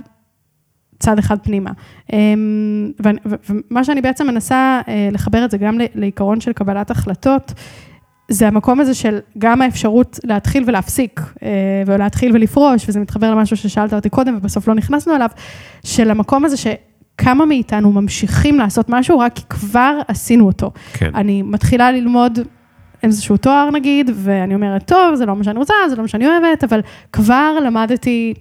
צעד 1.05 1.19
אחד 1.19 1.38
פנימה. 1.39 1.71
אמ, 2.13 2.91
ומה 3.49 3.84
שאני 3.84 4.01
בעצם 4.01 4.27
מנסה 4.27 4.82
אה, 4.88 5.10
לחבר 5.12 5.45
את 5.45 5.51
זה 5.51 5.58
גם 5.58 5.77
לעיקרון 5.95 6.41
של 6.41 6.53
קבלת 6.53 6.91
החלטות, 6.91 7.53
זה 8.30 8.47
המקום 8.47 8.80
הזה 8.80 8.93
של 8.93 9.19
גם 9.38 9.62
האפשרות 9.62 10.19
להתחיל 10.23 10.63
ולהפסיק, 10.67 11.21
אה, 11.43 11.49
ולהתחיל 11.86 12.32
ולפרוש, 12.36 12.89
וזה 12.89 12.99
מתחבר 12.99 13.32
למשהו 13.32 13.58
ששאלת 13.58 13.93
אותי 13.93 14.10
קודם 14.10 14.36
ובסוף 14.38 14.67
לא 14.67 14.75
נכנסנו 14.75 15.15
אליו, 15.15 15.30
של 15.84 16.12
המקום 16.12 16.45
הזה 16.45 16.58
שכמה 16.58 17.45
מאיתנו 17.45 17.91
ממשיכים 17.91 18.58
לעשות 18.58 18.89
משהו 18.89 19.19
רק 19.19 19.36
כי 19.36 19.43
כבר 19.49 19.99
עשינו 20.08 20.45
אותו. 20.45 20.71
כן. 20.93 21.12
אני 21.15 21.41
מתחילה 21.41 21.91
ללמוד 21.91 22.39
איזשהו 23.03 23.38
תואר 23.38 23.69
נגיד, 23.71 24.12
ואני 24.13 24.56
אומרת, 24.56 24.88
טוב, 24.88 25.15
זה 25.15 25.25
לא 25.25 25.36
מה 25.36 25.43
שאני 25.43 25.60
רוצה, 25.60 25.73
זה 25.89 25.95
לא 25.95 26.01
מה 26.01 26.08
שאני 26.08 26.27
אוהבת, 26.27 26.63
אבל 26.63 26.82
כבר 27.12 27.58
למדתי 27.65 28.34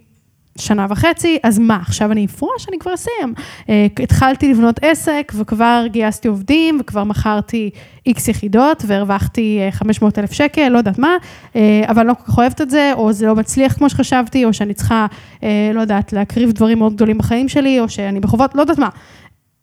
שנה 0.58 0.86
וחצי, 0.90 1.38
אז 1.42 1.58
מה, 1.58 1.76
עכשיו 1.76 2.12
אני 2.12 2.24
אפרוש, 2.26 2.66
אני 2.68 2.78
כבר 2.78 2.94
אסיים. 2.94 3.34
אה, 3.68 3.86
התחלתי 4.02 4.48
לבנות 4.48 4.80
עסק 4.82 5.32
וכבר 5.34 5.84
גייסתי 5.86 6.28
עובדים 6.28 6.78
וכבר 6.80 7.04
מכרתי 7.04 7.70
איקס 8.06 8.28
יחידות 8.28 8.82
והרווחתי 8.86 9.60
500 9.70 10.18
אה, 10.18 10.22
אלף 10.22 10.32
שקל, 10.32 10.68
לא 10.68 10.78
יודעת 10.78 10.98
מה, 10.98 11.16
אה, 11.56 11.82
אבל 11.88 12.06
לא 12.06 12.14
כל 12.14 12.32
כך 12.32 12.38
אוהבת 12.38 12.60
את 12.60 12.70
זה, 12.70 12.92
או 12.94 13.12
זה 13.12 13.26
לא 13.26 13.34
מצליח 13.34 13.72
כמו 13.72 13.90
שחשבתי, 13.90 14.44
או 14.44 14.52
שאני 14.52 14.74
צריכה, 14.74 15.06
לא 15.74 15.80
יודעת, 15.80 16.12
להקריב 16.12 16.52
דברים 16.52 16.78
מאוד 16.78 16.94
גדולים 16.94 17.18
בחיים 17.18 17.48
שלי, 17.48 17.80
או 17.80 17.88
שאני 17.88 18.20
בחובות, 18.20 18.54
לא 18.54 18.60
יודעת 18.60 18.78
מה. 18.78 18.88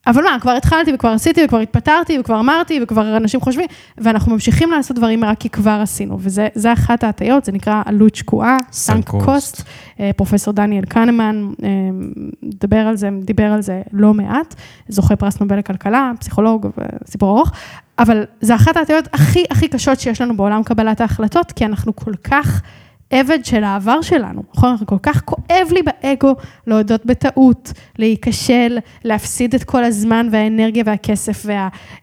אבל 0.08 0.24
מה, 0.24 0.38
כבר 0.42 0.52
התחלתי 0.52 0.94
וכבר 0.94 1.10
עשיתי 1.10 1.46
וכבר 1.46 1.60
התפטרתי 1.60 2.20
וכבר 2.20 2.40
אמרתי 2.40 2.80
וכבר 2.84 3.18
אנשים 3.18 3.42
חושבים, 3.42 3.66
ואנחנו 3.98 4.32
ממשיכים 4.32 4.72
לעשות 4.72 4.98
דברים 4.98 5.26
רק 5.26 5.40
כי 5.40 5.50
כבר 5.50 5.80
עשינו, 5.84 6.18
וזה 6.20 6.74
אחת 6.74 7.04
ההטיות, 7.04 7.46
זה 7.46 7.52
נקרא 7.52 7.82
עלות 7.86 8.16
שקועה, 8.16 8.58
סאנק 8.72 9.10
קוסט. 9.10 9.64
פרופסור 10.16 10.54
דניאל 10.54 10.86
קנמן 10.86 11.50
אה, 11.64 11.70
דיבר 12.44 12.78
על 12.78 12.96
זה, 12.96 13.10
דיבר 13.22 13.52
על 13.52 13.62
זה 13.62 13.82
לא 13.92 14.14
מעט, 14.14 14.56
זוכה 14.88 15.16
פרס 15.16 15.40
נובל 15.40 15.58
לכלכלה, 15.58 16.12
פסיכולוג, 16.20 16.68
סיפור 17.06 17.38
ארוך, 17.38 17.52
אבל 18.00 18.24
זה 18.42 18.56
אחת 18.56 18.78
ההטיות 18.78 19.08
הכי 19.14 19.44
הכי 19.52 19.68
קשות 19.68 20.00
שיש 20.00 20.22
לנו 20.22 20.38
בעולם 20.38 20.64
קבלת 20.64 21.02
ההחלטות, 21.02 21.52
כי 21.52 21.66
אנחנו 21.66 21.96
כל 21.96 22.14
כך... 22.24 22.62
עבד 23.12 23.46
של 23.46 23.64
העבר 23.64 24.02
שלנו, 24.02 24.44
נכון? 24.56 24.76
כל 24.86 24.98
כך 25.04 25.22
כואב 25.26 25.68
לי 25.72 25.82
באגו 25.82 26.36
להודות 26.68 27.06
בטעות, 27.06 27.74
להיכשל, 28.00 28.78
להפסיד 29.04 29.56
את 29.56 29.64
כל 29.64 29.84
הזמן 29.84 30.28
והאנרגיה 30.32 30.84
והכסף 30.86 31.46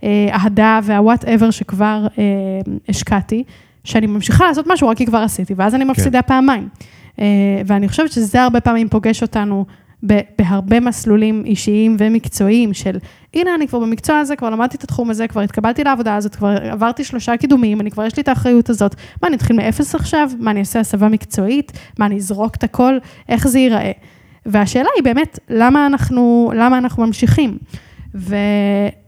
והאהדה 0.03 0.81
והוואטאבר 0.83 1.51
שכבר 1.51 2.07
אה, 2.18 2.25
השקעתי, 2.88 3.44
שאני 3.85 4.07
ממשיכה 4.07 4.44
לעשות 4.44 4.66
משהו 4.68 4.88
רק 4.88 4.97
כי 4.97 5.07
כבר 5.07 5.18
עשיתי, 5.18 5.55
ואז 5.57 5.75
אני 5.75 5.85
מפסידה 5.85 6.23
כן. 6.23 6.29
פעמיים. 6.29 6.68
אה, 7.21 7.27
ואני 7.66 7.88
חושבת 7.88 8.12
שזה 8.12 8.42
הרבה 8.42 8.61
פעמים 8.61 8.88
פוגש 8.88 9.23
אותנו 9.23 9.64
בהרבה 10.03 10.81
מסלולים 10.81 11.43
אישיים 11.47 11.97
ומקצועיים 11.99 12.75
של, 12.75 12.99
הנה, 13.35 13.55
אני 13.55 13.69
כבר 13.69 13.79
במקצוע 13.79 14.19
הזה, 14.19 14.37
כבר 14.37 14.51
למדתי 14.51 14.77
את 14.77 14.85
התחום 14.85 15.11
הזה, 15.11 15.29
כבר 15.29 15.41
התקבלתי 15.41 15.85
לעבודה 15.85 16.17
הזאת, 16.17 16.35
כבר 16.35 16.57
עברתי 16.71 17.05
שלושה 17.05 17.37
קידומים, 17.37 17.81
אני 17.81 17.91
כבר 17.91 18.05
יש 18.05 18.17
לי 18.17 18.23
את 18.23 18.29
האחריות 18.29 18.71
הזאת. 18.71 18.95
מה, 19.23 19.29
אני 19.29 19.37
אתחיל 19.37 19.57
מאפס 19.57 19.95
עכשיו? 19.95 20.31
מה, 20.39 20.51
אני 20.51 20.61
אעשה 20.61 20.81
הסבה 20.81 21.09
מקצועית? 21.09 21.73
מה, 21.99 22.07
אני 22.07 22.17
אזרוק 22.17 22.55
את 22.55 22.65
הכל? 22.65 22.99
איך 23.29 23.49
זה 23.49 23.59
ייראה? 23.59 23.93
והשאלה 24.47 24.89
היא 24.97 25.05
באמת, 25.05 25.39
למה 25.49 25.87
אנחנו, 25.87 26.53
למה 26.55 26.79
אנחנו 26.79 27.07
ממשיכים? 27.07 27.59
ו, 28.15 28.37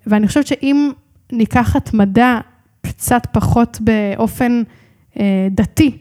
ואני 0.06 0.26
חושבת 0.26 0.46
שאם 0.46 0.90
ניקח 1.32 1.76
התמדה 1.76 2.40
קצת 2.82 3.26
פחות 3.32 3.78
באופן 3.80 4.62
אה, 5.20 5.48
דתי, 5.50 5.98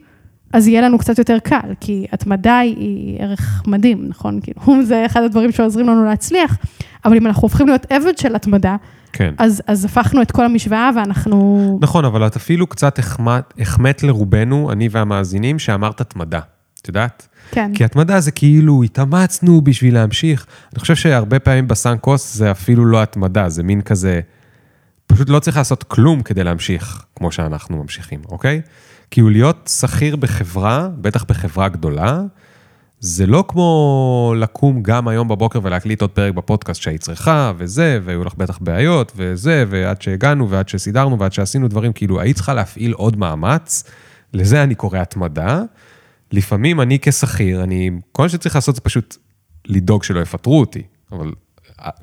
אז 0.53 0.67
יהיה 0.67 0.81
לנו 0.81 0.97
קצת 0.97 1.17
יותר 1.17 1.38
קל, 1.43 1.73
כי 1.79 2.05
התמדה 2.12 2.57
היא 2.57 3.17
ערך 3.19 3.63
מדהים, 3.67 4.05
נכון? 4.07 4.39
כאילו, 4.43 4.62
זה 4.88 5.05
אחד 5.05 5.23
הדברים 5.23 5.51
שעוזרים 5.51 5.88
לנו 5.88 6.05
להצליח, 6.05 6.57
אבל 7.05 7.17
אם 7.17 7.27
אנחנו 7.27 7.41
הופכים 7.41 7.67
להיות 7.67 7.85
עבד 7.89 8.17
של 8.17 8.35
התמדה, 8.35 8.75
כן. 9.13 9.33
אז, 9.38 9.62
אז 9.67 9.85
הפכנו 9.85 10.21
את 10.21 10.31
כל 10.31 10.45
המשוואה 10.45 10.89
ואנחנו... 10.95 11.77
נכון, 11.81 12.05
אבל 12.05 12.27
את 12.27 12.35
אפילו 12.35 12.67
קצת 12.67 12.99
החמאת, 12.99 13.53
החמאת 13.59 14.03
לרובנו, 14.03 14.71
אני 14.71 14.89
והמאזינים, 14.91 15.59
שאמרת 15.59 16.01
התמדה, 16.01 16.39
את 16.81 16.88
יודעת? 16.88 17.27
כן. 17.51 17.71
כי 17.73 17.83
התמדה 17.85 18.19
זה 18.19 18.31
כאילו, 18.31 18.83
התאמצנו 18.83 19.62
בשביל 19.62 19.93
להמשיך. 19.93 20.45
אני 20.73 20.79
חושב 20.79 20.95
שהרבה 20.95 21.39
פעמים 21.39 21.67
בסאנקוס 21.67 22.35
זה 22.35 22.51
אפילו 22.51 22.85
לא 22.85 23.01
התמדה, 23.01 23.49
זה 23.49 23.63
מין 23.63 23.81
כזה, 23.81 24.19
פשוט 25.19 25.29
לא 25.29 25.39
צריך 25.39 25.58
לעשות 25.58 25.84
כלום 25.84 26.23
כדי 26.23 26.43
להמשיך, 26.43 27.05
כמו 27.15 27.32
שאנחנו 27.32 27.77
ממשיכים, 27.77 28.21
אוקיי? 28.29 28.62
כאילו 29.12 29.29
להיות 29.29 29.71
שכיר 29.79 30.15
בחברה, 30.15 30.89
בטח 31.01 31.23
בחברה 31.23 31.69
גדולה, 31.69 32.21
זה 32.99 33.25
לא 33.25 33.43
כמו 33.47 34.34
לקום 34.38 34.84
גם 34.84 35.08
היום 35.08 35.27
בבוקר 35.27 35.60
ולהקליט 35.63 36.01
עוד 36.01 36.10
פרק 36.10 36.34
בפודקאסט 36.34 36.82
שהיית 36.82 37.01
צריכה, 37.01 37.51
וזה, 37.58 37.99
והיו 38.03 38.23
לך 38.23 38.36
בטח 38.36 38.58
בעיות, 38.62 39.12
וזה, 39.15 39.65
ועד 39.69 40.01
שהגענו, 40.01 40.49
ועד 40.49 40.69
שסידרנו, 40.69 41.19
ועד 41.19 41.34
שעשינו 41.34 41.67
דברים, 41.67 41.93
כאילו, 41.93 42.19
היית 42.19 42.36
צריכה 42.36 42.53
להפעיל 42.53 42.93
עוד 42.93 43.17
מאמץ, 43.17 43.84
לזה 44.34 44.63
אני 44.63 44.75
קורא 44.75 44.99
התמדה. 44.99 45.62
לפעמים 46.32 46.82
אני 46.82 46.99
כשכיר, 47.01 47.63
אני, 47.63 47.89
כל 48.12 48.23
מה 48.23 48.29
שצריך 48.29 48.55
לעשות 48.55 48.75
זה 48.75 48.82
פשוט 48.82 49.17
לדאוג 49.67 50.03
שלא 50.03 50.19
יפטרו 50.19 50.60
אותי, 50.60 50.84
אבל 51.12 51.32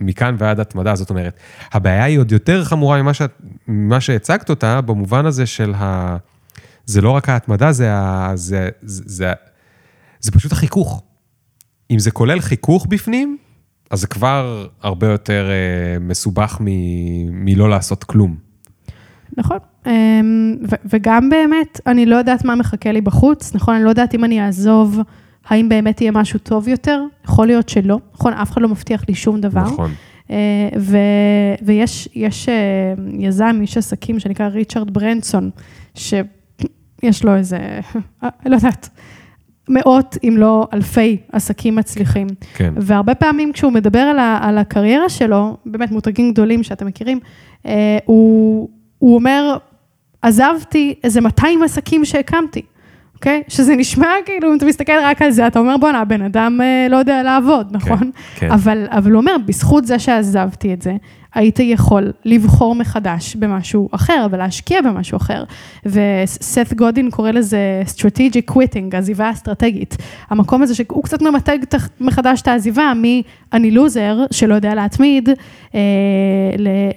מכאן 0.00 0.34
ועד 0.38 0.60
התמדה, 0.60 0.94
זאת 0.94 1.10
אומרת, 1.10 1.40
הבעיה 1.72 2.04
היא 2.04 2.18
עוד 2.18 2.32
יותר 2.32 2.64
חמורה 2.64 3.02
ממה, 3.02 3.14
שאת, 3.14 3.42
ממה 3.68 4.00
שהצגת 4.00 4.50
אותה, 4.50 4.80
במובן 4.80 5.26
הזה 5.26 5.46
של 5.46 5.74
ה... 5.76 6.16
זה 6.86 7.00
לא 7.00 7.10
רק 7.10 7.28
ההתמדה, 7.28 7.72
זה, 7.72 7.94
ה, 7.94 8.32
זה, 8.34 8.68
זה, 8.82 9.02
זה, 9.06 9.32
זה 10.20 10.32
פשוט 10.32 10.52
החיכוך. 10.52 11.02
אם 11.90 11.98
זה 11.98 12.10
כולל 12.10 12.40
חיכוך 12.40 12.86
בפנים, 12.88 13.36
אז 13.90 14.00
זה 14.00 14.06
כבר 14.06 14.66
הרבה 14.82 15.06
יותר 15.06 15.48
אה, 15.50 15.98
מסובך 16.00 16.58
מ- 16.60 17.44
מלא 17.44 17.70
לעשות 17.70 18.04
כלום. 18.04 18.36
נכון. 19.36 19.58
אמ, 19.86 20.56
ו- 20.70 20.88
וגם 20.92 21.30
באמת, 21.30 21.80
אני 21.86 22.06
לא 22.06 22.16
יודעת 22.16 22.44
מה 22.44 22.54
מחכה 22.54 22.92
לי 22.92 23.00
בחוץ, 23.00 23.54
נכון? 23.54 23.74
אני 23.74 23.84
לא 23.84 23.88
יודעת 23.88 24.14
אם 24.14 24.24
אני 24.24 24.46
אעזוב, 24.46 25.00
האם 25.48 25.68
באמת 25.68 26.00
יהיה 26.00 26.11
משהו 26.12 26.38
טוב 26.38 26.68
יותר? 26.68 27.02
יכול 27.24 27.46
להיות 27.46 27.68
שלא, 27.68 27.98
נכון? 28.14 28.32
אף 28.32 28.50
אחד 28.52 28.62
לא 28.62 28.68
מבטיח 28.68 29.04
לי 29.09 29.14
שום 29.14 29.40
דבר. 29.40 29.61
נכון. 29.62 29.90
אה, 30.30 30.37
ו- 30.78 30.96
ויש 31.62 32.09
יש, 32.14 32.48
אה, 32.48 32.54
יזם, 33.18 33.59
איש 33.61 33.76
עסקים 33.76 34.18
שנקרא 34.18 34.46
ריצ'רד 34.48 34.90
ברנסון, 34.94 35.50
שיש 35.94 37.24
לו 37.24 37.37
איזה, 37.37 37.59
אה, 38.24 38.28
לא 38.46 38.54
יודעת, 38.56 38.88
מאות 39.68 40.16
אם 40.24 40.35
לא 40.38 40.68
אלפי 40.72 41.16
עסקים 41.32 41.76
מצליחים. 41.76 42.26
כן. 42.54 42.74
והרבה 42.76 43.14
פעמים 43.14 43.52
כשהוא 43.52 43.72
מדבר 43.72 43.98
על, 44.00 44.18
ה- 44.18 44.38
על 44.42 44.59
הקריירה 44.59 45.09
שלו, 45.09 45.56
באמת 45.66 45.90
מותגים 45.90 46.32
גדולים 46.32 46.62
שאתם 46.62 46.87
מכירים, 46.87 47.20
הוא, 48.04 48.68
הוא 48.98 49.14
אומר, 49.14 49.56
עזבתי 50.22 50.94
איזה 51.04 51.20
200 51.20 51.62
עסקים 51.62 52.04
שהקמתי, 52.04 52.62
אוקיי? 53.16 53.42
שזה 53.48 53.76
נשמע 53.76 54.09
כאילו, 54.26 54.50
אם 54.52 54.57
אתה 54.57 54.66
מסתכל 54.66 54.92
רק 55.02 55.22
על 55.22 55.31
זה, 55.31 55.46
אתה 55.46 55.59
אומר, 55.59 55.76
בואנה, 55.76 56.00
הבן 56.00 56.22
אדם 56.22 56.61
אה, 56.61 56.87
לא 56.90 56.96
יודע 56.96 57.22
לעבוד, 57.22 57.68
נכון? 57.70 58.11
כן. 58.37 58.50
אבל, 58.50 58.87
אבל 58.90 59.11
הוא 59.11 59.20
אומר, 59.20 59.37
בזכות 59.46 59.87
זה 59.87 59.98
שעזבתי 59.98 60.72
את 60.72 60.83
זה, 60.83 60.96
היית 61.35 61.59
יכול 61.59 62.12
לבחור 62.24 62.74
מחדש 62.74 63.37
במשהו 63.37 63.88
אחר 63.92 64.26
ולהשקיע 64.31 64.83
במשהו 64.83 65.16
אחר. 65.16 65.44
וסת 65.87 66.72
גודין 66.76 67.11
קורא 67.11 67.31
לזה 67.31 67.83
strategic 67.87 68.52
quitting, 68.52 68.96
עזיבה 68.96 69.31
אסטרטגית. 69.31 69.96
המקום 70.31 70.62
הזה 70.62 70.74
שהוא 70.74 71.05
קצת 71.05 71.22
ממתג 71.22 71.59
מחדש 72.00 72.42
את 72.42 72.48
העזיבה 72.48 72.92
מ"אני 72.96 73.70
לוזר", 73.70 74.24
שלא 74.31 74.55
יודע 74.55 74.74
להתמיד, 74.74 75.29
אה, 75.74 75.81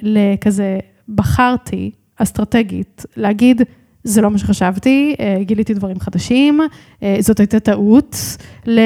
לכזה, 0.01 0.79
בחרתי 1.09 1.91
אסטרטגית 2.17 3.05
להגיד, 3.17 3.61
זה 4.03 4.21
לא 4.21 4.31
מה 4.31 4.37
שחשבתי, 4.37 5.15
אה, 5.19 5.37
גיליתי 5.41 5.73
דברים 5.73 5.99
חדשים, 5.99 6.59
אה, 7.03 7.17
זאת 7.19 7.39
הייתה 7.39 7.59
טעות, 7.59 8.37
ל... 8.67 8.79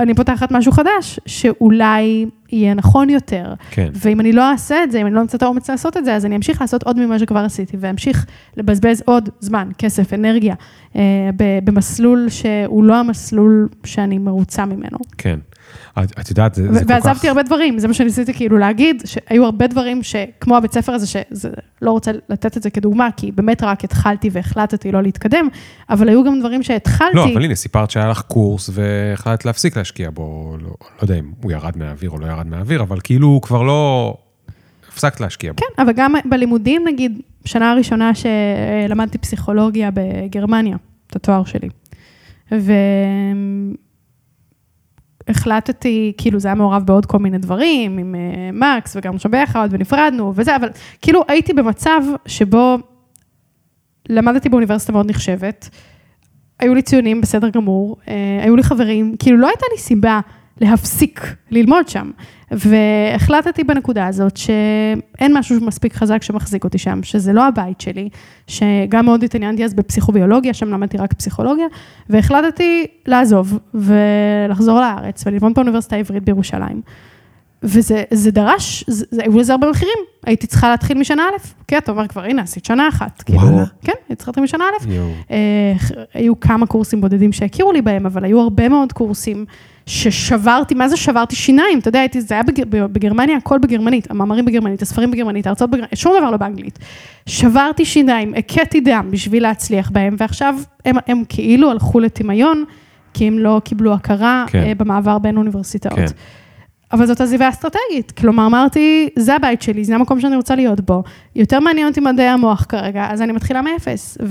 אני 0.00 0.14
פותחת 0.14 0.52
משהו 0.52 0.72
חדש, 0.72 1.20
שאולי 1.26 2.26
יהיה 2.52 2.74
נכון 2.74 3.10
יותר. 3.10 3.54
כן. 3.70 3.88
ואם 3.94 4.20
אני 4.20 4.32
לא 4.32 4.50
אעשה 4.50 4.84
את 4.84 4.92
זה, 4.92 5.00
אם 5.00 5.06
אני 5.06 5.14
לא 5.14 5.20
אמצא 5.20 5.36
את 5.36 5.42
האומץ 5.42 5.70
לעשות 5.70 5.96
את 5.96 6.04
זה, 6.04 6.14
אז 6.14 6.26
אני 6.26 6.36
אמשיך 6.36 6.60
לעשות 6.60 6.82
עוד 6.82 7.00
ממה 7.00 7.18
שכבר 7.18 7.38
עשיתי, 7.38 7.76
ואמשיך 7.80 8.26
לבזבז 8.56 9.02
עוד 9.06 9.28
זמן, 9.40 9.68
כסף, 9.78 10.12
אנרגיה, 10.12 10.54
אה, 10.96 11.30
במסלול 11.64 12.28
שהוא 12.28 12.84
לא 12.84 12.96
המסלול 12.96 13.68
שאני 13.84 14.18
מרוצה 14.18 14.66
ממנו. 14.66 14.98
כן. 15.18 15.38
את, 15.98 16.20
את 16.20 16.30
יודעת, 16.30 16.54
זה, 16.54 16.70
ו- 16.70 16.74
זה 16.74 16.80
כל 16.80 16.84
כך... 16.84 16.90
ועזבתי 16.90 17.28
הרבה 17.28 17.42
דברים, 17.42 17.78
זה 17.78 17.88
מה 17.88 17.94
שניסיתי 17.94 18.34
כאילו 18.34 18.58
להגיד, 18.58 19.02
שהיו 19.06 19.44
הרבה 19.44 19.66
דברים 19.66 20.02
שכמו 20.02 20.56
הבית 20.56 20.72
ספר 20.72 20.92
הזה, 20.92 21.06
שזה, 21.06 21.50
לא 21.82 21.90
רוצה 21.90 22.10
לתת 22.28 22.56
את 22.56 22.62
זה 22.62 22.70
כדוגמה, 22.70 23.08
כי 23.16 23.32
באמת 23.32 23.62
רק 23.62 23.84
התחלתי 23.84 24.28
והחלטתי 24.32 24.92
לא 24.92 25.02
להתקדם, 25.02 25.48
אבל 25.90 26.08
היו 26.08 26.24
גם 26.24 26.40
דברים 26.40 26.62
שהתחלתי. 26.62 27.16
לא, 27.16 27.24
אבל 27.32 27.44
הנה, 27.44 27.54
סיפרת 27.54 27.90
שהיה 27.90 28.08
לך 28.08 28.22
קורס 28.22 28.70
והחלטת 28.72 29.44
להפסיק 29.44 29.76
להשקיע 29.76 30.10
בו, 30.10 30.56
לא, 30.60 30.68
לא 30.68 31.02
יודע 31.02 31.14
אם 31.18 31.30
הוא 31.42 31.52
ירד 31.52 31.76
מהאוויר 31.76 32.10
או 32.10 32.18
לא 32.18 32.26
ירד 32.26 32.46
מהאוויר, 32.46 32.82
אבל 32.82 32.98
כאילו 33.04 33.40
כבר 33.42 33.62
לא... 33.62 34.14
הפסקת 34.92 35.20
להשקיע 35.20 35.52
בו. 35.52 35.58
כן, 35.58 35.82
אבל 35.82 35.92
גם 35.92 36.14
בלימודים, 36.24 36.82
נגיד, 36.86 37.20
שנה 37.44 37.70
הראשונה 37.70 38.10
שלמדתי 38.14 39.18
פסיכולוגיה 39.18 39.90
בגרמניה, 39.94 40.76
את 41.06 41.16
התואר 41.16 41.44
שלי. 41.44 41.68
והחלטתי, 45.28 46.12
כאילו 46.16 46.40
זה 46.40 46.48
היה 46.48 46.54
מעורב 46.54 46.82
בעוד 46.86 47.06
כל 47.06 47.18
מיני 47.18 47.38
דברים, 47.38 47.98
עם 47.98 48.14
אה, 48.14 48.50
מקס, 48.52 48.96
וגם 48.96 49.18
שם 49.18 49.30
ביחד, 49.30 49.68
ונפרדנו, 49.72 50.32
וזה, 50.36 50.56
אבל 50.56 50.68
כאילו 51.02 51.24
הייתי 51.28 51.52
במצב 51.52 52.00
שבו 52.26 52.78
למדתי 54.08 54.48
באוניברסיטה 54.48 54.92
מאוד 54.92 55.10
נחשבת, 55.10 55.68
היו 56.60 56.74
לי 56.74 56.82
ציונים 56.82 57.20
בסדר 57.20 57.48
גמור, 57.48 57.96
אה, 58.08 58.14
היו 58.42 58.56
לי 58.56 58.62
חברים, 58.62 59.16
כאילו 59.18 59.36
לא 59.36 59.46
הייתה 59.46 59.66
לי 59.72 59.78
סיבה 59.78 60.20
להפסיק 60.60 61.34
ללמוד 61.50 61.88
שם. 61.88 62.10
והחלטתי 62.50 63.64
בנקודה 63.64 64.06
הזאת 64.06 64.36
שאין 64.36 65.38
משהו 65.38 65.56
מספיק 65.60 65.94
חזק 65.94 66.22
שמחזיק 66.22 66.64
אותי 66.64 66.78
שם, 66.78 67.02
שזה 67.02 67.32
לא 67.32 67.46
הבית 67.46 67.80
שלי, 67.80 68.08
שגם 68.46 69.04
מאוד 69.04 69.24
התעניינתי 69.24 69.64
אז 69.64 69.74
בפסיכוביולוגיה, 69.74 70.54
שם 70.54 70.68
למדתי 70.68 70.96
רק 70.96 71.12
פסיכולוגיה, 71.12 71.66
והחלטתי 72.08 72.86
לעזוב 73.06 73.58
ולחזור 73.74 74.80
לארץ 74.80 75.26
וללמוד 75.26 75.54
באוניברסיטה 75.54 75.96
העברית 75.96 76.24
בירושלים. 76.24 76.82
וזה 77.62 78.02
זה 78.10 78.30
דרש, 78.30 78.84
זה, 78.86 79.04
זה, 79.10 79.22
היו 79.22 79.38
לזה 79.38 79.52
הרבה 79.52 79.70
מחירים. 79.70 79.98
הייתי 80.26 80.46
צריכה 80.46 80.70
להתחיל 80.70 80.98
משנה 80.98 81.22
א', 81.22 81.46
כן, 81.68 81.78
אתה 81.78 81.92
אומר 81.92 82.08
כבר, 82.08 82.24
הנה, 82.24 82.42
עשית 82.42 82.64
שנה 82.64 82.88
אחת. 82.88 83.22
כאילו, 83.22 83.40
וואלה. 83.40 83.64
כן, 83.84 83.92
הייתי 84.08 84.14
צריכה 84.14 84.30
להתחיל 84.30 84.44
משנה 84.44 84.64
א'. 84.64 84.86
אה, 85.30 85.72
היו 86.14 86.40
כמה 86.40 86.66
קורסים 86.66 87.00
בודדים 87.00 87.32
שהכירו 87.32 87.72
לי 87.72 87.82
בהם, 87.82 88.06
אבל 88.06 88.24
היו 88.24 88.40
הרבה 88.40 88.68
מאוד 88.68 88.92
קורסים 88.92 89.44
ששברתי, 89.86 90.74
מה 90.74 90.88
זה 90.88 90.96
שברתי 90.96 91.36
שיניים? 91.36 91.78
אתה 91.78 91.88
יודע, 91.88 92.00
הייתי, 92.00 92.20
זה 92.20 92.34
היה 92.34 92.42
בגר, 92.42 92.64
בגרמניה, 92.86 93.36
הכל 93.36 93.58
בגרמנית, 93.58 94.10
המאמרים 94.10 94.44
בגרמנית, 94.44 94.82
הספרים 94.82 95.10
בגרמנית, 95.10 95.46
ההרצאות 95.46 95.70
בגרמנית, 95.70 95.96
שום 95.96 96.14
דבר 96.18 96.30
לא 96.30 96.36
באנגלית. 96.36 96.78
שברתי 97.26 97.84
שיניים, 97.84 98.34
הכיתי 98.36 98.80
דם 98.80 99.08
בשביל 99.10 99.42
להצליח 99.42 99.90
בהם, 99.90 100.16
ועכשיו 100.18 100.54
הם, 100.84 100.96
הם 101.06 101.22
כאילו 101.28 101.70
הלכו 101.70 102.00
לטמיון, 102.00 102.64
כי 103.14 103.26
הם 103.26 103.38
לא 103.38 103.60
קיבלו 103.64 103.94
הכרה 103.94 104.44
כן. 104.48 104.64
כן. 104.64 104.74
במעבר 104.78 105.18
בין 105.18 105.36
אוניברסיטאות. 105.36 105.98
כן. 105.98 106.06
אבל 106.92 107.06
זאת 107.06 107.20
עזיבה 107.20 107.48
אסטרטגית, 107.48 108.10
כלומר 108.10 108.46
אמרתי, 108.46 109.08
זה 109.18 109.34
הבית 109.34 109.62
שלי, 109.62 109.84
זה 109.84 109.94
המקום 109.94 110.20
שאני 110.20 110.36
רוצה 110.36 110.54
להיות 110.54 110.80
בו, 110.80 111.02
יותר 111.36 111.60
מעניין 111.60 111.88
אותי 111.88 112.00
מדעי 112.00 112.28
המוח 112.28 112.66
כרגע, 112.68 113.06
אז 113.10 113.22
אני 113.22 113.32
מתחילה 113.32 113.62
מאפס. 113.62 114.18
כן. 114.18 114.24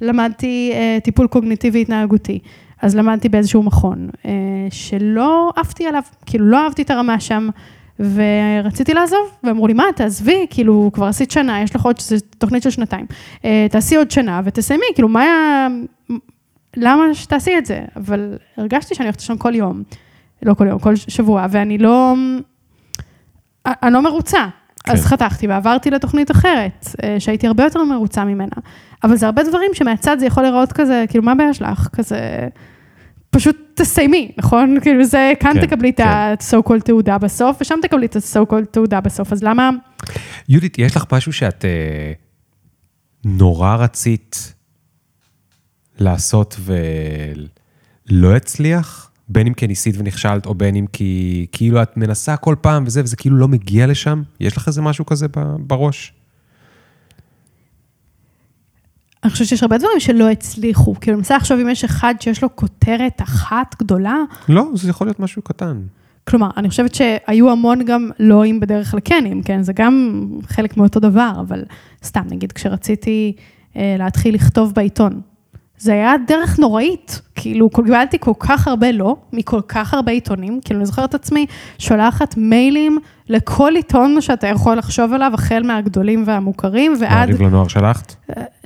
וכשלמדתי 0.00 0.70
אה, 0.74 0.98
טיפול 1.04 1.26
קוגניטיבי 1.26 1.80
התנהגותי, 1.80 2.38
אז 2.82 2.96
למדתי 2.96 3.28
באיזשהו 3.28 3.62
מכון, 3.62 4.08
אה, 4.26 4.30
שלא 4.70 5.52
עפתי 5.56 5.86
עליו, 5.86 6.02
כאילו 6.26 6.46
לא 6.46 6.64
אהבתי 6.64 6.82
את 6.82 6.90
הרמה 6.90 7.20
שם, 7.20 7.48
ורציתי 8.00 8.94
לעזוב, 8.94 9.30
ואמרו 9.44 9.66
לי, 9.66 9.72
מה, 9.72 9.84
תעזבי, 9.96 10.46
כאילו, 10.50 10.90
כבר 10.92 11.06
עשית 11.06 11.30
שנה, 11.30 11.62
יש 11.62 11.76
לך 11.76 11.84
עוד, 11.84 12.00
זו 12.00 12.16
תוכנית 12.38 12.62
של 12.62 12.70
שנתיים, 12.70 13.06
אה, 13.44 13.66
תעשי 13.70 13.96
עוד 13.96 14.10
שנה 14.10 14.40
ותסיימי, 14.44 14.86
כאילו, 14.94 15.08
מה 15.08 15.22
היה, 15.22 15.68
למה 16.76 17.14
שתעשי 17.14 17.58
את 17.58 17.66
זה? 17.66 17.80
אבל 17.96 18.38
הרגשתי 18.56 18.94
שאני 18.94 19.06
הולכת 19.06 19.20
לשם 19.20 19.36
כל 19.36 19.54
יום. 19.54 19.82
לא 20.42 20.54
כל 20.54 20.66
יום, 20.66 20.78
כל 20.78 20.96
שבוע, 20.96 21.46
ואני 21.50 21.78
לא, 21.78 22.14
אני 23.66 23.92
לא 23.92 24.02
מרוצה. 24.02 24.46
כן. 24.84 24.92
אז 24.92 25.04
חתכתי 25.04 25.46
ועברתי 25.46 25.90
לתוכנית 25.90 26.30
אחרת, 26.30 26.86
אה, 27.02 27.20
שהייתי 27.20 27.46
הרבה 27.46 27.64
יותר 27.64 27.84
מרוצה 27.84 28.24
ממנה. 28.24 28.56
אבל 29.04 29.16
זה 29.16 29.26
הרבה 29.26 29.42
דברים 29.42 29.70
שמהצד 29.74 30.16
זה 30.18 30.26
יכול 30.26 30.42
להיראות 30.42 30.72
כזה, 30.72 31.04
כאילו, 31.08 31.24
מה 31.24 31.32
הבעיה 31.32 31.54
שלך? 31.54 31.88
כזה, 31.92 32.48
פשוט 33.30 33.56
תסיימי, 33.74 34.32
נכון? 34.36 34.74
כאילו, 34.82 35.04
זה, 35.04 35.32
כאן 35.40 35.54
כן, 35.54 35.66
תקבלי 35.66 35.90
את 35.90 35.96
כן. 35.96 36.08
ה-so 36.08 36.68
called 36.68 36.82
תעודה 36.84 37.18
בסוף, 37.18 37.56
ושם 37.60 37.78
תקבלי 37.82 38.06
את 38.06 38.16
ה-so 38.16 38.52
called 38.52 38.66
תעודה 38.70 39.00
בסוף, 39.00 39.32
אז 39.32 39.42
למה... 39.42 39.70
יהודית, 40.48 40.78
יש 40.78 40.96
לך 40.96 41.04
משהו 41.12 41.32
שאת 41.32 41.64
אה, 41.64 42.12
נורא 43.24 43.76
רצית 43.76 44.54
לעשות 45.98 46.56
ולא 46.60 48.36
הצליח? 48.36 49.07
בין 49.28 49.46
אם 49.46 49.54
כי 49.54 49.66
ניסית 49.66 49.94
ונכשלת, 49.98 50.46
או 50.46 50.54
בין 50.54 50.76
אם 50.76 50.86
כי 50.92 51.46
כאילו 51.52 51.82
את 51.82 51.96
מנסה 51.96 52.36
כל 52.36 52.54
פעם 52.60 52.84
וזה, 52.86 53.02
וזה 53.02 53.16
כאילו 53.16 53.36
לא 53.36 53.48
מגיע 53.48 53.86
לשם? 53.86 54.22
יש 54.40 54.56
לך 54.56 54.68
איזה 54.68 54.82
משהו 54.82 55.06
כזה 55.06 55.26
בראש? 55.58 56.12
אני 59.24 59.30
חושבת 59.30 59.48
שיש 59.48 59.62
הרבה 59.62 59.78
דברים 59.78 60.00
שלא 60.00 60.30
הצליחו. 60.30 60.94
כאילו, 61.00 61.14
אני 61.14 61.18
מנסה 61.18 61.36
לחשוב 61.36 61.60
אם 61.60 61.68
יש 61.68 61.84
אחד 61.84 62.14
שיש 62.20 62.42
לו 62.42 62.56
כותרת 62.56 63.22
אחת 63.22 63.74
גדולה, 63.78 64.16
לא, 64.48 64.64
זה 64.74 64.90
יכול 64.90 65.06
להיות 65.06 65.20
משהו 65.20 65.42
קטן. 65.42 65.82
כלומר, 66.28 66.50
אני 66.56 66.68
חושבת 66.68 66.94
שהיו 66.94 67.50
המון 67.50 67.84
גם 67.84 68.10
לואים 68.18 68.60
בדרך 68.60 68.94
לכנים, 68.94 69.42
כן? 69.42 69.62
זה 69.62 69.72
גם 69.72 70.24
חלק 70.46 70.76
מאותו 70.76 71.00
דבר, 71.00 71.32
אבל 71.40 71.64
סתם, 72.04 72.22
נגיד, 72.30 72.52
כשרציתי 72.52 73.32
אה, 73.76 73.96
להתחיל 73.98 74.34
לכתוב 74.34 74.72
בעיתון, 74.74 75.20
זה 75.78 75.92
היה 75.92 76.12
דרך 76.26 76.58
נוראית, 76.58 77.20
כאילו, 77.34 77.70
קיבלתי 77.70 78.16
כל 78.20 78.32
כך 78.38 78.68
הרבה 78.68 78.92
לא, 78.92 79.16
מכל 79.32 79.60
כך 79.68 79.94
הרבה 79.94 80.12
עיתונים, 80.12 80.60
כאילו, 80.64 80.80
אני 80.80 80.86
זוכרת 80.86 81.08
את 81.08 81.14
עצמי 81.14 81.46
שולחת 81.78 82.36
מיילים 82.36 82.98
לכל 83.28 83.72
עיתון 83.76 84.20
שאתה 84.20 84.46
יכול 84.46 84.76
לחשוב 84.76 85.12
עליו, 85.12 85.30
החל 85.34 85.62
מהגדולים 85.64 86.22
והמוכרים, 86.26 86.94
ועד... 87.00 87.28
מעריב 87.30 87.42
לנוער 87.42 87.68
שלחת? 87.68 88.14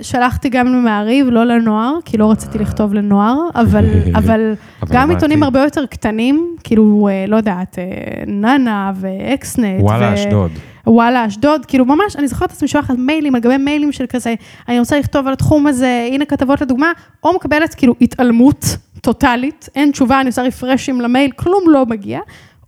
שלחתי 0.01 0.49
גם 0.49 0.67
למעריב, 0.67 1.27
לא 1.29 1.43
לנוער, 1.43 1.97
כי 2.05 2.17
לא 2.17 2.31
רציתי 2.31 2.59
לכתוב 2.59 2.93
לנוער, 2.93 3.37
אבל, 3.55 3.85
אבל 4.15 4.53
גם. 4.89 5.09
עיתונים 5.09 5.43
הרבה 5.43 5.63
יותר 5.63 5.85
קטנים, 5.85 6.55
כאילו, 6.63 7.07
אה, 7.11 7.25
לא 7.27 7.35
יודעת, 7.35 7.79
אה, 7.79 7.83
נאנה 8.27 8.91
ואקסנט. 8.95 9.81
וואלה, 9.81 10.09
ו- 10.09 10.13
אשדוד. 10.13 10.51
וואלה, 10.87 11.27
אשדוד, 11.27 11.65
כאילו 11.65 11.85
ממש, 11.85 12.15
אני 12.15 12.27
זוכרת 12.27 12.49
את 12.49 12.55
עצמי 12.55 12.67
שולחת 12.67 12.95
מיילים 12.97 13.35
על 13.35 13.41
גבי 13.41 13.57
מיילים 13.57 13.91
של 13.91 14.05
כזה, 14.09 14.33
אני 14.67 14.79
רוצה 14.79 14.99
לכתוב 14.99 15.27
על 15.27 15.33
התחום 15.33 15.67
הזה, 15.67 16.07
הנה 16.11 16.25
כתבות 16.25 16.61
לדוגמה, 16.61 16.91
או 17.23 17.35
מקבלת 17.35 17.73
כאילו 17.73 17.95
התעלמות 18.01 18.77
טוטאלית, 19.01 19.69
אין 19.75 19.91
תשובה, 19.91 20.21
אני 20.21 20.27
עושה 20.27 20.41
רפרשים 20.41 21.01
למייל, 21.01 21.31
כלום 21.31 21.63
לא 21.67 21.85
מגיע, 21.85 22.19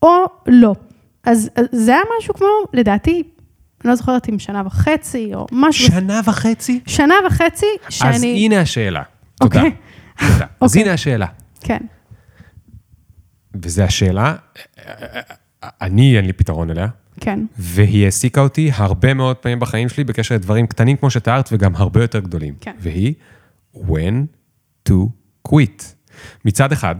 או 0.02 0.26
לא. 0.48 0.74
אז, 1.26 1.50
אז 1.56 1.66
זה 1.72 1.92
היה 1.92 2.02
משהו 2.20 2.34
כמו, 2.34 2.48
לדעתי, 2.74 3.24
אני 3.82 3.90
לא 3.90 3.96
זוכרת 3.96 4.30
אם 4.30 4.40
שנה 4.40 4.64
וחצי, 4.66 5.32
או 5.34 5.46
משהו. 5.52 5.88
שנה 5.88 6.22
וחצי? 6.26 6.80
שנה 6.88 7.16
וחצי 7.28 7.66
שאני... 7.90 8.16
אז 8.16 8.24
הנה 8.24 8.62
השאלה. 8.62 9.04
תודה. 9.40 9.60
אוקיי. 9.60 9.76
תודה. 10.20 10.46
אז 10.62 10.70
אוקיי. 10.70 10.82
הנה 10.82 10.94
השאלה. 10.94 11.28
כן, 11.62 11.80
וזו 13.64 13.84
השאלה, 13.84 14.36
אני, 15.64 16.18
אין 16.18 16.26
לי 16.26 16.34
פתרון 16.34 16.70
אליה, 16.70 16.88
כן, 17.20 17.40
והיא 17.58 18.06
העסיקה 18.06 18.42
אותי 18.42 18.72
הרבה 18.74 19.14
מאוד 19.14 19.36
פעמים 19.36 19.60
בחיים 19.60 19.90
שלי 19.90 20.04
בקשר 20.04 20.36
לדברים 20.36 20.68
קטנים 20.68 20.98
כמו 20.98 21.10
שתיארת 21.12 21.50
וגם 21.52 21.76
הרבה 21.76 22.02
יותר 22.02 22.20
גדולים. 22.20 22.56
כן. 22.62 22.76
והיא 22.80 23.14
when 23.76 24.26
to 24.90 24.94
quit. 25.48 25.84
מצד 26.46 26.72
אחד, 26.72 26.96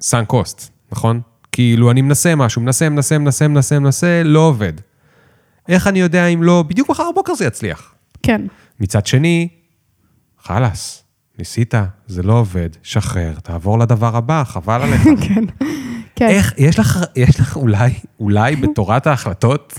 סאן 0.00 0.24
קוסט, 0.24 0.72
נכון? 0.92 1.20
כאילו, 1.52 1.90
אני 1.90 2.02
מנסה 2.02 2.34
משהו, 2.34 2.62
מנסה, 2.62 2.88
מנסה, 2.88 3.18
מנסה, 3.18 3.48
מנסה, 3.48 3.78
מנסה, 3.78 4.22
לא 4.24 4.40
עובד. 4.40 4.72
איך 5.68 5.86
אני 5.86 6.00
יודע 6.00 6.26
אם 6.26 6.42
לא, 6.42 6.64
בדיוק 6.68 6.90
מחר 6.90 7.10
בבוקר 7.12 7.34
זה 7.34 7.44
יצליח. 7.44 7.94
כן, 8.22 8.42
מצד 8.80 9.06
שני, 9.06 9.48
חלאס, 10.42 11.04
ניסית, 11.38 11.74
זה 12.06 12.22
לא 12.22 12.32
עובד, 12.32 12.68
שחרר, 12.82 13.34
תעבור 13.42 13.78
לדבר 13.78 14.16
הבא, 14.16 14.42
חבל 14.44 14.82
עליך. 14.82 15.02
כן. 15.28 15.44
כן. 16.20 16.28
איך, 16.28 16.54
יש 16.58 16.78
לך, 16.78 17.04
יש 17.16 17.40
לך 17.40 17.56
אולי, 17.56 17.90
אולי 18.20 18.56
בתורת 18.56 19.06
ההחלטות, 19.06 19.78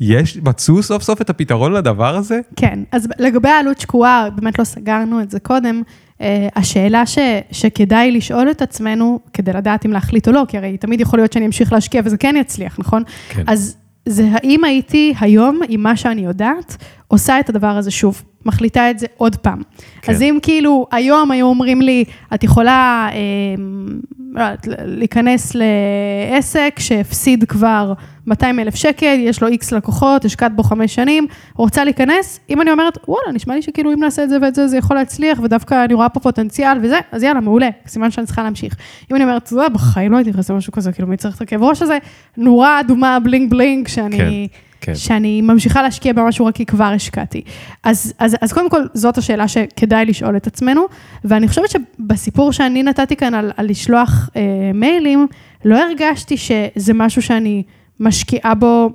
יש, 0.00 0.36
מצאו 0.36 0.82
סוף 0.82 1.02
סוף 1.02 1.20
את 1.20 1.30
הפתרון 1.30 1.72
לדבר 1.72 2.16
הזה? 2.16 2.40
כן, 2.56 2.78
אז 2.92 3.08
לגבי 3.18 3.48
העלות 3.48 3.80
שקועה, 3.80 4.30
באמת 4.30 4.58
לא 4.58 4.64
סגרנו 4.64 5.20
את 5.20 5.30
זה 5.30 5.40
קודם. 5.40 5.82
אה, 6.20 6.48
השאלה 6.56 7.06
ש, 7.06 7.18
שכדאי 7.50 8.10
לשאול 8.10 8.50
את 8.50 8.62
עצמנו, 8.62 9.20
כדי 9.32 9.52
לדעת 9.52 9.86
אם 9.86 9.92
להחליט 9.92 10.28
או 10.28 10.32
לא, 10.32 10.44
כי 10.48 10.56
הרי 10.56 10.76
תמיד 10.76 11.00
יכול 11.00 11.18
להיות 11.18 11.32
שאני 11.32 11.46
אמשיך 11.46 11.72
להשקיע 11.72 12.02
וזה 12.04 12.16
כן 12.16 12.34
יצליח, 12.38 12.76
נכון? 12.78 13.02
כן. 13.28 13.42
אז 13.46 13.76
זה 14.06 14.28
האם 14.32 14.64
הייתי 14.64 15.14
היום, 15.20 15.60
עם 15.68 15.82
מה 15.82 15.96
שאני 15.96 16.20
יודעת, 16.20 16.76
עושה 17.12 17.40
את 17.40 17.48
הדבר 17.48 17.66
הזה 17.66 17.90
שוב, 17.90 18.22
מחליטה 18.46 18.90
את 18.90 18.98
זה 18.98 19.06
עוד 19.16 19.36
פעם. 19.36 19.62
כן. 20.02 20.12
אז 20.12 20.22
אם 20.22 20.38
כאילו 20.42 20.86
היום 20.92 21.30
היו 21.30 21.46
אומרים 21.46 21.82
לי, 21.82 22.04
את 22.34 22.44
יכולה 22.44 23.08
אה, 23.12 24.44
להיכנס 24.84 25.52
לעסק 25.54 26.74
שהפסיד 26.78 27.44
כבר 27.44 27.92
200 28.26 28.58
אלף 28.60 28.74
שקל, 28.74 29.16
יש 29.18 29.42
לו 29.42 29.48
איקס 29.48 29.72
לקוחות, 29.72 30.24
השקעת 30.24 30.56
בו 30.56 30.62
חמש 30.62 30.94
שנים, 30.94 31.26
רוצה 31.56 31.84
להיכנס, 31.84 32.40
אם 32.50 32.60
אני 32.60 32.70
אומרת, 32.70 32.98
וואלה, 33.08 33.32
נשמע 33.32 33.54
לי 33.54 33.62
שכאילו 33.62 33.92
אם 33.92 34.00
נעשה 34.00 34.24
את 34.24 34.28
זה 34.28 34.38
ואת 34.42 34.54
זה, 34.54 34.68
זה 34.68 34.76
יכול 34.76 34.96
להצליח, 34.96 35.40
ודווקא 35.42 35.84
אני 35.84 35.94
רואה 35.94 36.08
פה 36.08 36.20
פוטנציאל 36.20 36.78
וזה, 36.82 36.98
אז 37.12 37.22
יאללה, 37.22 37.40
מעולה, 37.40 37.68
סימן 37.86 38.10
שאני 38.10 38.26
צריכה 38.26 38.42
להמשיך. 38.42 38.76
אם 39.10 39.16
אני 39.16 39.24
אומרת, 39.24 39.52
"אה, 39.60 39.68
בחיים 39.68 40.12
לא 40.12 40.16
הייתי 40.16 40.30
נכנסת 40.30 40.50
למשהו 40.50 40.72
כזה, 40.72 40.92
כאילו, 40.92 41.08
מי 41.08 41.16
צריך 41.16 41.36
את 41.36 41.40
הכאב 41.40 41.62
ראש 41.62 41.82
הזה? 41.82 41.98
נורה 42.36 42.80
אדומה, 42.80 43.18
בלינג 43.20 43.50
בלינג, 43.50 43.88
שאני... 43.88 44.48
כן, 44.52 44.71
כן. 44.82 44.94
שאני 44.94 45.40
ממשיכה 45.40 45.82
להשקיע 45.82 46.12
במשהו 46.12 46.46
רק 46.46 46.54
כי 46.54 46.66
כבר 46.66 46.84
השקעתי. 46.84 47.42
אז, 47.82 48.12
אז, 48.18 48.36
אז 48.40 48.52
קודם 48.52 48.70
כל, 48.70 48.82
זאת 48.94 49.18
השאלה 49.18 49.48
שכדאי 49.48 50.04
לשאול 50.04 50.36
את 50.36 50.46
עצמנו, 50.46 50.82
ואני 51.24 51.48
חושבת 51.48 51.70
שבסיפור 51.70 52.52
שאני 52.52 52.82
נתתי 52.82 53.16
כאן 53.16 53.34
על, 53.34 53.52
על 53.56 53.66
לשלוח 53.68 54.30
אה, 54.36 54.70
מיילים, 54.74 55.26
לא 55.64 55.78
הרגשתי 55.78 56.36
שזה 56.36 56.94
משהו 56.94 57.22
שאני 57.22 57.62
משקיעה 58.00 58.54
בו 58.54 58.90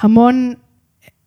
המון 0.00 0.54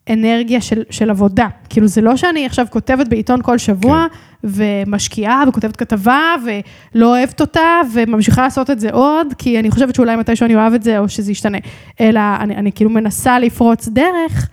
אנרגיה 0.09 0.61
של, 0.61 0.83
של 0.89 1.09
עבודה. 1.09 1.47
כאילו, 1.69 1.87
זה 1.87 2.01
לא 2.01 2.17
שאני 2.17 2.45
עכשיו 2.45 2.65
כותבת 2.69 3.07
בעיתון 3.07 3.41
כל 3.41 3.57
שבוע, 3.57 4.05
כן. 4.11 4.17
ומשקיעה, 4.43 5.43
וכותבת 5.47 5.75
כתבה, 5.75 6.19
ולא 6.45 7.17
אוהבת 7.17 7.41
אותה, 7.41 7.81
וממשיכה 7.93 8.41
לעשות 8.41 8.69
את 8.69 8.79
זה 8.79 8.89
עוד, 8.91 9.33
כי 9.37 9.59
אני 9.59 9.71
חושבת 9.71 9.95
שאולי 9.95 10.15
מתישהו 10.15 10.45
אני 10.45 10.55
אוהב 10.55 10.73
את 10.73 10.83
זה, 10.83 10.99
או 10.99 11.09
שזה 11.09 11.31
ישתנה. 11.31 11.57
אלא 11.99 12.19
אני, 12.39 12.55
אני 12.55 12.71
כאילו 12.71 12.89
מנסה 12.89 13.39
לפרוץ 13.39 13.87
דרך, 13.87 14.49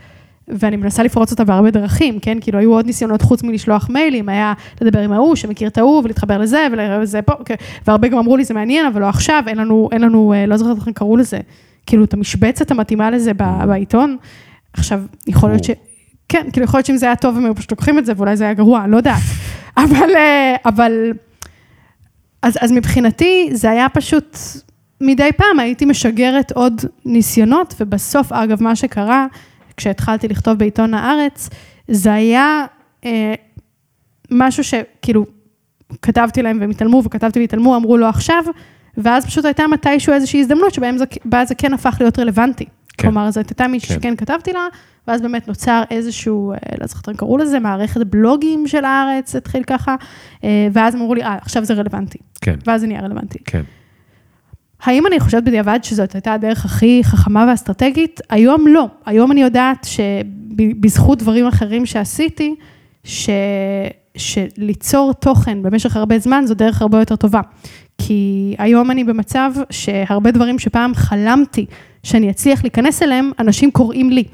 ואני 0.49 0.77
מנסה 0.77 1.03
לפרוץ 1.03 1.31
אותה 1.31 1.45
בהרבה 1.45 1.71
דרכים, 1.71 2.19
כן? 2.21 2.39
כאילו, 2.41 2.59
היו 2.59 2.73
עוד 2.73 2.87
ניסיונות 2.87 3.23
חוץ 3.23 3.43
מלשלוח 3.43 3.91
מיילים, 3.91 4.29
היה 4.29 4.53
לדבר 4.81 5.01
עם 5.01 5.13
ההוא 5.13 5.37
שמכיר 5.37 5.69
את 5.69 5.79
ההוא, 5.79 6.03
ולהתחבר 6.05 6.39
לזה, 6.39 6.67
ולזה 6.73 7.23
פה, 7.23 7.33
כן. 7.45 7.55
והרבה 7.87 8.09
גם 8.09 8.19
אמרו 8.19 8.37
לי, 8.37 8.45
זה 8.45 8.55
מעניין, 8.55 8.87
אבל 8.87 9.01
לא 9.01 9.07
עכשיו, 9.07 9.43
אין 9.47 9.59
לנו, 9.59 9.89
אין 9.93 10.01
לנו, 10.01 10.33
אה, 10.33 10.47
לא 10.47 10.57
זוכרת 10.57 10.77
איך 10.77 10.89
קראו 10.95 11.17
לזה, 11.17 11.39
כאילו, 11.87 12.05
את 12.05 12.15
המשבצת 12.15 12.71
המתאימה 12.71 13.11
לזה 13.11 13.33
בעיתון. 13.67 14.17
עכשיו, 14.73 15.03
יכול 15.27 15.51
להיות 15.51 15.65
ש... 15.65 15.71
כן, 16.29 16.47
כאילו, 16.53 16.65
יכול 16.65 16.79
להיות 16.79 16.87
שאם 16.87 16.97
זה 16.97 17.07
היה 17.07 17.17
טוב, 17.17 17.37
הם 17.37 17.45
היו 17.45 17.55
פשוט 17.55 17.71
לוקחים 17.71 17.99
את 17.99 18.07
זה, 18.07 18.13
ואולי 18.17 18.37
זה 18.37 18.45
היה 18.45 18.55
גרוע, 18.55 18.87
לא 18.87 18.97
יודעת. 18.97 19.23
אבל, 19.85 20.11
אה, 20.17 20.57
אבל... 20.65 21.13
אז, 22.43 22.59
אז 22.61 22.73
מבחינתי, 22.73 23.49
זה 23.53 23.71
היה 23.71 23.89
פשוט, 23.89 24.39
מדי 25.01 25.31
פעם 25.37 25.59
הייתי 25.61 25.85
משגרת 25.85 26.53
עוד 26.53 26.85
ניסיונות, 27.05 27.75
ובסוף, 27.81 28.33
אגב, 28.33 28.63
מה 28.63 28.77
שקרה, 28.77 29.27
כשהתחלתי 29.77 30.29
לכתוב 30.29 30.59
בעיתון 30.59 30.95
הארץ, 30.95 31.49
זה 31.89 32.13
היה 32.13 32.65
אה, 33.05 33.35
משהו 34.31 34.65
שכאילו, 34.65 35.27
כתבתי 36.03 36.43
להם 36.43 36.59
והם 36.61 36.71
התעלמו, 36.71 37.03
וכתבתי 37.05 37.41
והתעלמו, 37.41 37.77
אמרו 37.77 37.97
לא 37.97 38.09
עכשיו, 38.09 38.45
ואז 38.97 39.27
פשוט 39.27 39.45
הייתה 39.45 39.67
מתישהו 39.67 40.13
איזושהי 40.13 40.41
הזדמנות 40.41 40.75
שבהם 40.75 40.99
זה, 40.99 41.05
זה 41.45 41.55
כן 41.55 41.75
הפך 41.75 41.97
להיות 42.01 42.19
רלוונטי. 42.19 42.65
כן. 42.99 43.09
כלומר, 43.09 43.31
זאת 43.31 43.49
הייתה 43.49 43.69
מישהי 43.69 43.89
כן. 43.89 43.95
שכן 43.95 44.17
כתבתי 44.17 44.53
לה, 44.53 44.67
ואז 45.09 45.23
באמת 45.23 45.49
נוצר 45.49 45.83
איזשהו, 45.91 46.53
אה, 46.53 46.57
לא 46.81 46.87
זוכרת 46.87 47.09
איך 47.09 47.17
קראו 47.17 47.39
לזה, 47.39 47.59
מערכת 47.59 48.01
בלוגים 48.01 48.67
של 48.67 48.85
הארץ, 48.85 49.37
התחיל 49.37 49.63
ככה, 49.63 49.97
אה, 50.45 50.69
ואז 50.73 50.95
הם 50.95 51.01
אמרו 51.01 51.15
לי, 51.15 51.23
אה, 51.23 51.37
עכשיו 51.41 51.65
זה 51.65 51.75
רלוונטי. 51.75 52.19
כן, 52.41 52.57
ואז 52.67 52.81
זה 52.81 52.87
נהיה 52.87 53.01
רלוונטי. 53.01 53.39
כן. 53.45 53.63
האם 54.83 55.07
אני 55.07 55.21
חושבת 55.21 55.43
בדיעבד 55.43 55.79
שזאת 55.83 56.15
הייתה 56.15 56.35
הדרך 56.35 56.65
הכי 56.65 57.01
חכמה 57.05 57.47
ואסטרטגית? 57.49 58.21
היום 58.31 58.67
לא. 58.67 58.87
היום 59.07 59.33
אני 59.33 59.43
יודעת 59.43 59.85
שבזכות 59.85 61.19
דברים 61.19 61.47
אחרים 61.47 61.87
שעשיתי, 61.87 62.55
ש... 63.05 63.31
שליצור 64.17 65.13
תוכן 65.13 65.63
במשך 65.63 65.97
הרבה 65.97 66.19
זמן 66.19 66.45
זו 66.47 66.55
דרך 66.55 66.83
הרבה 66.83 66.99
יותר 66.99 67.17
טובה. 67.17 67.41
כי 67.99 68.55
היום 68.59 68.91
אני 68.91 69.05
במצב 69.05 69.53
שהרבה 69.71 70.31
דברים 70.31 70.59
שפעם 70.59 70.95
חלמתי 70.95 71.67
שאני 72.03 72.31
אצליח 72.31 72.63
להיכנס 72.63 73.03
אליהם, 73.03 73.31
אנשים 73.39 73.71
קוראים 73.71 74.11
לי. 74.11 74.25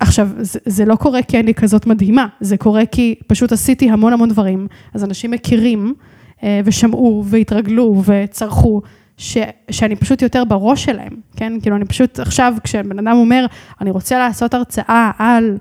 עכשיו, 0.00 0.28
זה, 0.38 0.58
זה 0.66 0.84
לא 0.84 0.96
קורה 0.96 1.22
כי 1.22 1.40
אני 1.40 1.54
כזאת 1.54 1.86
מדהימה, 1.86 2.26
זה 2.40 2.56
קורה 2.56 2.86
כי 2.86 3.14
פשוט 3.26 3.52
עשיתי 3.52 3.90
המון 3.90 4.12
המון 4.12 4.28
דברים, 4.28 4.66
אז 4.94 5.04
אנשים 5.04 5.30
מכירים 5.30 5.94
אה, 6.42 6.60
ושמעו 6.64 7.24
והתרגלו 7.26 8.02
וצרכו, 8.04 8.82
ש, 9.16 9.38
שאני 9.70 9.96
פשוט 9.96 10.22
יותר 10.22 10.44
בראש 10.44 10.84
שלהם, 10.84 11.16
כן? 11.36 11.52
כאילו, 11.62 11.76
אני 11.76 11.84
פשוט 11.84 12.20
עכשיו, 12.20 12.54
כשבן 12.64 12.98
אדם 12.98 13.16
אומר, 13.16 13.46
אני 13.80 13.90
רוצה 13.90 14.18
לעשות 14.18 14.54
הרצאה 14.54 15.10
על 15.18 15.58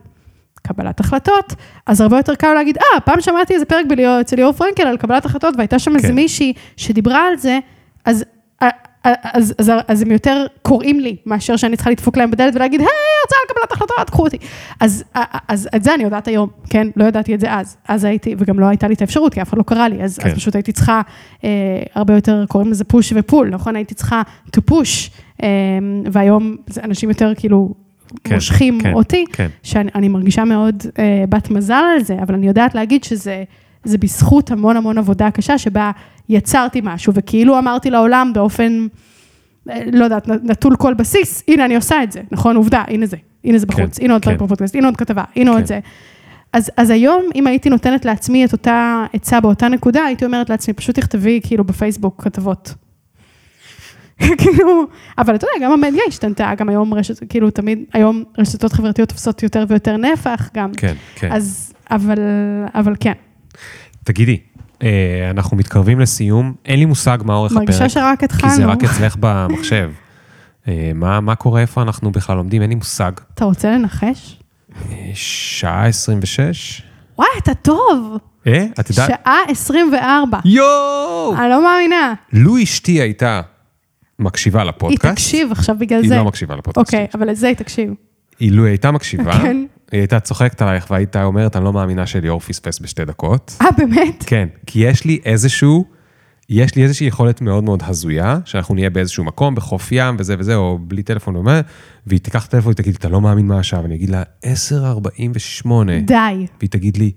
קבלת 0.62 1.00
החלטות, 1.00 1.54
אז 1.86 2.02
הרבה 2.02 2.18
יותר 2.18 2.36
קל 2.36 2.54
להגיד, 2.54 2.78
אה, 2.78 3.00
פעם 3.00 3.22
שמעתי 3.22 3.54
איזה 3.54 3.66
פרק 3.66 3.86
בליאור, 3.90 4.22
אצל 4.22 4.36
ליאור 4.36 4.52
פרנקל 4.52 4.88
על 4.88 4.98
קבלת 4.98 5.26
החלטות, 5.26 5.54
והייתה 5.58 5.80
שם 5.80 5.96
איזה 5.96 6.08
כן. 6.08 6.16
מישהי 6.16 6.54
שדיברה 6.78 7.28
על 7.28 7.38
זה, 7.38 7.60
אז... 8.06 8.26
אז, 9.04 9.54
אז, 9.58 9.72
אז 9.88 10.02
הם 10.02 10.12
יותר 10.12 10.46
קוראים 10.62 11.00
לי, 11.00 11.16
מאשר 11.26 11.56
שאני 11.56 11.76
צריכה 11.76 11.92
לדפוק 11.92 12.18
להם 12.18 12.32
בדלת 12.32 12.56
ולהגיד, 12.56 12.80
היי, 12.80 12.90
הרצאה 12.90 13.38
על 13.42 13.56
קבלת 13.56 13.72
החלטות, 13.72 14.10
קחו 14.10 14.24
אותי. 14.24 14.38
אז, 14.80 15.04
אז 15.48 15.70
את 15.76 15.84
זה 15.84 15.94
אני 15.94 16.04
יודעת 16.04 16.28
היום, 16.28 16.50
כן? 16.70 16.88
לא 16.96 17.06
ידעתי 17.06 17.36
את 17.36 17.40
זה 17.40 17.54
אז. 17.54 17.78
אז 17.88 18.04
הייתי, 18.04 18.36
וגם 18.38 18.60
לא 18.60 18.66
הייתה 18.66 18.88
לי 18.88 18.94
את 18.94 19.02
האפשרות, 19.02 19.34
כי 19.34 19.42
אף 19.42 19.50
אחד 19.50 19.58
לא 19.58 19.64
קרא 19.64 19.88
לי, 19.88 20.04
אז, 20.04 20.18
כן. 20.18 20.30
אז 20.30 20.36
פשוט 20.36 20.56
הייתי 20.56 20.72
צריכה, 20.72 21.02
אה, 21.44 21.50
הרבה 21.96 22.14
יותר, 22.16 22.46
קוראים 22.48 22.72
לזה 22.72 22.84
פוש 22.84 23.14
ופול, 23.16 23.50
נכון? 23.50 23.76
הייתי 23.76 23.94
צריכה 23.94 24.22
to 24.58 24.72
push, 24.72 25.10
אה, 25.44 25.48
והיום 26.12 26.58
אנשים 26.84 27.10
יותר 27.10 27.34
כאילו 27.36 27.74
כן, 28.24 28.36
מושכים 28.36 28.82
כן, 28.82 28.94
אותי, 28.94 29.26
כן. 29.34 29.48
שאני 29.64 29.92
אני 29.96 30.08
מרגישה 30.08 30.46
מאוד 30.46 30.84
אה, 31.00 31.24
בת 31.30 31.50
מזל 31.50 31.84
על 31.96 32.04
זה, 32.04 32.16
אבל 32.22 32.36
אני 32.36 32.48
יודעת 32.48 32.76
להגיד 32.76 33.04
שזה 33.04 33.44
זה 33.84 33.98
בזכות 33.98 34.52
המון 34.52 34.78
המון 34.78 34.98
עבודה 34.98 35.32
קשה, 35.32 35.58
שבה 35.58 35.92
יצרתי 36.30 36.82
משהו, 36.84 37.14
וכאילו 37.16 37.60
אמרתי 37.60 37.90
לעולם 37.90 38.32
באופן, 38.34 38.88
אה, 39.70 39.82
לא 39.92 40.04
יודעת, 40.04 40.28
נטול 40.28 40.76
כל 40.76 40.94
בסיס, 40.94 41.44
הנה 41.48 41.66
אני 41.66 41.76
עושה 41.76 42.04
את 42.04 42.12
זה, 42.12 42.22
נכון? 42.32 42.56
עובדה, 42.56 42.84
הנה 42.88 43.06
זה, 43.06 43.18
הנה 43.44 43.58
זה 43.58 43.66
בחוץ, 43.66 43.98
כן, 43.98 44.06
הנה 44.06 44.14
עוד 44.14 44.26
כן. 44.26 44.32
פרק 44.32 44.42
בפודקאסט, 44.42 44.76
הנה 44.76 44.88
עוד 44.88 44.98
כתבה, 44.98 45.24
הנה 45.36 45.52
כן. 45.52 45.58
עוד 45.58 45.66
זה. 45.66 45.80
אז, 46.54 46.72
אז 46.78 46.90
היום, 46.90 47.24
אם 47.36 47.48
הייתי 47.48 47.70
נותנת 47.70 48.06
לעצמי 48.06 48.46
את 48.46 48.52
אותה 48.52 49.06
עצה 49.14 49.40
באותה 49.42 49.68
נקודה, 49.68 50.06
הייתי 50.06 50.26
אומרת 50.26 50.50
לעצמי, 50.50 50.74
פשוט 50.74 50.96
תכתבי 50.96 51.40
כאילו 51.44 51.64
בפייסבוק 51.64 52.24
כתבות. 52.24 52.74
כאילו, 54.38 54.88
אבל 55.18 55.36
אתה 55.36 55.48
יודע, 55.48 55.66
גם 55.66 55.72
המדיה 55.72 56.02
השתנתה, 56.08 56.52
גם 56.58 56.70
היום 56.70 56.94
רשת, 56.94 57.30
כאילו 57.30 57.50
תמיד, 57.50 57.80
היום 57.94 58.24
רשתות 58.38 58.74
חברתיות 58.74 59.10
תופסות 59.10 59.44
יותר 59.44 59.66
ויותר 59.68 59.98
נפח 59.98 60.50
גם. 60.54 60.72
כן, 60.78 60.94
כן. 61.16 61.32
אז, 61.32 61.74
אבל, 61.92 62.20
אבל 62.74 62.96
כן, 63.00 63.14
תגידי, 64.04 64.38
אה, 64.84 65.30
אנחנו 65.30 65.58
מתקרבים 65.58 66.00
לסיום, 66.00 66.54
אין 66.66 66.80
לי 66.80 66.86
מושג 66.86 67.18
מה 67.26 67.34
אורך 67.36 67.52
הפרק. 67.52 67.62
מרגישה 67.62 67.90
שרק 67.90 68.20
כי 68.20 68.26
התחלנו. 68.26 68.56
זה 68.56 68.66
רק 68.66 68.84
אצלך 68.84 69.16
במחשב. 69.20 69.92
אה, 70.68 70.92
מה, 70.96 71.20
מה 71.20 71.36
קורה, 71.36 71.62
איפה 71.62 71.82
אנחנו 71.82 72.12
בכלל 72.12 72.36
לומדים? 72.36 72.62
אין 72.62 72.70
לי 72.70 72.76
מושג. 72.76 73.12
אתה 73.34 73.46
רוצה 73.46 73.72
לנחש? 73.72 74.40
אה, 74.92 74.96
שעה 75.14 75.88
26? 75.88 76.82
וואי, 77.18 77.28
אתה 77.38 77.54
טוב. 77.54 78.18
אה? 78.48 78.66
את 78.80 78.90
יודעת? 78.90 79.10
שעה 79.10 79.38
24. 79.48 80.40
יואו! 80.46 81.36
אני 81.38 81.50
לא 81.50 81.64
מאמינה. 81.64 82.14
לו 82.34 82.64
אשתי 82.64 82.92
הייתה 82.92 83.42
מקשיבה 84.22 84.62
היא 84.62 84.70
לפודקאסט. 84.70 85.16
תקשיב 85.16 85.52
עכשיו 85.52 85.76
בגלל 85.80 86.02
היא 86.02 86.10
זה. 86.10 86.16
לא 86.16 86.26
מקשיבה 86.26 86.56
לפודקאסט. 86.56 86.88
אוקיי, 86.88 87.08
אבל 87.14 87.30
לזה 87.30 87.48
היא 87.48 87.56
תקשיב. 87.56 87.94
אילו 88.42 88.64
היא 88.64 88.70
הייתה 88.70 88.92
מקשיבה, 88.92 89.32
כן. 89.32 89.58
היא 89.92 90.00
הייתה 90.00 90.20
צוחקת 90.20 90.62
עלייך 90.62 90.92
והייתה 90.92 91.24
אומרת, 91.24 91.56
אני 91.56 91.66
לא 91.66 91.74
מאמינה 91.74 92.08
שליאור 92.08 92.40
פספס 92.40 92.80
בשתי 92.80 93.06
דקות. 93.06 93.58
אה, 93.62 93.68
באמת? 93.78 94.24
כן, 94.28 94.48
כי 94.66 94.80
יש 94.80 95.06
לי 95.06 95.20
איזשהו, 95.26 95.86
יש 96.50 96.76
לי 96.76 96.84
איזושהי 96.84 97.08
יכולת 97.08 97.42
מאוד 97.42 97.64
מאוד 97.64 97.84
הזויה, 97.86 98.40
שאנחנו 98.46 98.76
נהיה 98.76 98.90
באיזשהו 98.90 99.24
מקום, 99.24 99.56
בחוף 99.56 99.92
ים 99.92 100.16
וזה 100.20 100.36
וזה, 100.40 100.56
או 100.56 100.80
בלי 100.82 101.04
טלפון 101.04 101.36
ומה, 101.36 101.62
והיא 102.08 102.20
תיקח 102.20 102.46
את 102.46 102.54
הטלפון 102.54 102.72
ותגיד, 102.72 102.96
אתה 102.96 103.10
לא 103.10 103.22
מאמין 103.22 103.48
מה 103.48 103.60
השעה, 103.60 103.82
ואני 103.82 103.96
אגיד 103.96 104.10
לה, 104.10 104.24
10.48, 104.46 105.70
די. 106.06 106.46
והיא 106.60 106.70
תגיד 106.70 106.98
לי, 106.98 107.12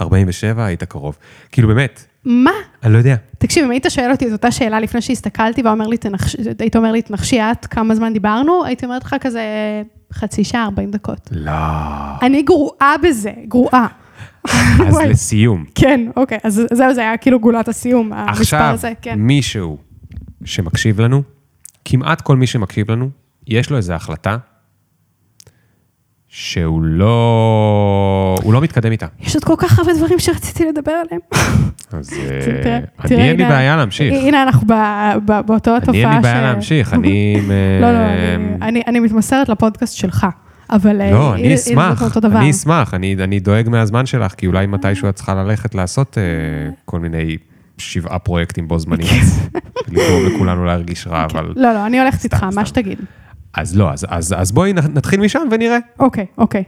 47, 0.00 0.66
היית 0.66 0.84
קרוב. 0.84 1.16
כאילו 1.52 1.68
באמת, 1.68 2.04
מה? 2.24 2.50
אני 2.84 2.92
לא 2.92 2.98
יודע. 2.98 3.16
תקשיב, 3.38 3.64
אם 3.64 3.70
היית 3.70 3.86
שואל 3.88 4.10
אותי 4.10 4.26
את 4.26 4.32
אותה 4.32 4.50
שאלה 4.50 4.80
לפני 4.80 5.00
שהסתכלתי 5.00 5.62
ואומר 5.62 5.86
לי, 5.86 5.96
תנחש... 5.96 6.36
היית 6.58 6.76
אומר 6.76 6.92
לי, 6.92 7.02
תנחשי 7.02 7.40
את 7.40 7.66
כמה 7.66 7.94
זמן 7.94 8.12
דיברנו, 8.12 8.64
הייתי 8.64 8.86
אומרת 8.86 9.04
לך 9.04 9.16
כזה 9.20 9.42
חצי 10.12 10.44
שעה, 10.44 10.64
40 10.64 10.90
דקות. 10.90 11.28
לא. 11.32 11.52
אני 12.22 12.42
גרועה 12.42 12.94
בזה, 13.02 13.32
גרועה. 13.48 13.86
אז. 14.88 14.96
לסיום, 15.08 15.64
כן, 15.74 16.00
אוקיי, 16.16 16.38
אז 16.44 16.62
זהו, 16.72 16.94
זה 16.94 17.00
היה 17.00 17.16
כאילו 17.16 17.40
גולת 17.40 17.68
הסיום, 17.68 18.12
המספר 18.12 18.40
עכשיו, 18.40 18.60
הזה, 18.60 18.92
כן. 19.02 19.14
מישהו 19.18 19.78
שמקשיב 20.44 21.00
לנו, 21.00 21.22
כמעט 21.84 22.20
כל 22.20 22.36
מי 22.36 22.46
שמקשיב 22.46 22.90
לנו, 22.90 23.10
יש 23.46 23.70
לו 23.70 23.76
איזו 23.76 23.92
החלטה 23.92 24.36
שהוא 26.38 26.82
לא, 26.82 28.38
הוא 28.42 28.52
לא 28.52 28.60
מתקדם 28.60 28.92
איתה. 28.92 29.06
יש 29.20 29.34
עוד 29.34 29.44
כל 29.44 29.54
כך 29.58 29.78
הרבה 29.78 29.92
דברים 29.94 30.18
שרציתי 30.18 30.64
לדבר 30.64 30.92
עליהם. 30.92 31.20
אז 31.92 32.12
אה, 32.66 32.78
אני 33.04 33.28
אין 33.28 33.36
לי 33.36 33.44
בעיה 33.44 33.76
להמשיך. 33.76 34.14
הנה, 34.14 34.42
אנחנו 34.42 34.66
באותו 35.46 35.76
התופעה 35.76 35.94
ש... 35.94 35.96
אני 35.96 36.04
אין 36.04 36.16
לי 36.16 36.20
בעיה 36.22 36.42
להמשיך, 36.42 36.94
אני... 36.94 37.36
אה, 37.50 37.78
לא, 37.82 37.92
לא, 37.92 37.98
אני- 37.98 38.56
אני- 38.62 38.82
אני 38.86 39.00
מתמסרת 39.00 39.48
לפודקאסט 39.48 39.96
שלך, 39.96 40.26
אבל... 40.70 41.00
אה, 41.00 41.10
לא, 41.10 41.34
אני 41.34 41.54
אשמח. 41.54 42.02
אני 42.24 42.50
אשמח, 42.50 42.94
אני 42.94 43.40
דואג 43.40 43.68
מהזמן 43.68 44.06
שלך, 44.06 44.32
כי 44.34 44.46
אולי 44.46 44.66
מתישהו 44.66 45.08
את 45.08 45.14
צריכה 45.14 45.34
ללכת 45.34 45.74
לעשות 45.74 46.18
אה, 46.18 46.22
כל 46.84 47.00
מיני 47.00 47.36
שבעה 47.78 48.18
פרויקטים 48.18 48.68
בו 48.68 48.78
זמנית, 48.78 49.10
לגרום 49.88 50.26
לכולנו 50.26 50.64
להרגיש 50.64 51.06
רע, 51.06 51.24
אבל... 51.24 51.52
לא, 51.56 51.72
לא, 51.72 51.86
אני 51.86 52.00
הולכת 52.00 52.24
איתך, 52.24 52.46
מה. 52.54 52.66
שתגיד. 52.66 52.98
אז 53.56 53.76
לא, 53.76 53.92
אז- 53.92 54.06
אז 54.08 54.34
אז 54.38 54.52
בואי 54.52 54.72
נתחיל 54.72 55.20
משם 55.20 55.48
ונראה. 55.50 55.78
אוקיי, 55.98 56.26
אוקיי. 56.38 56.64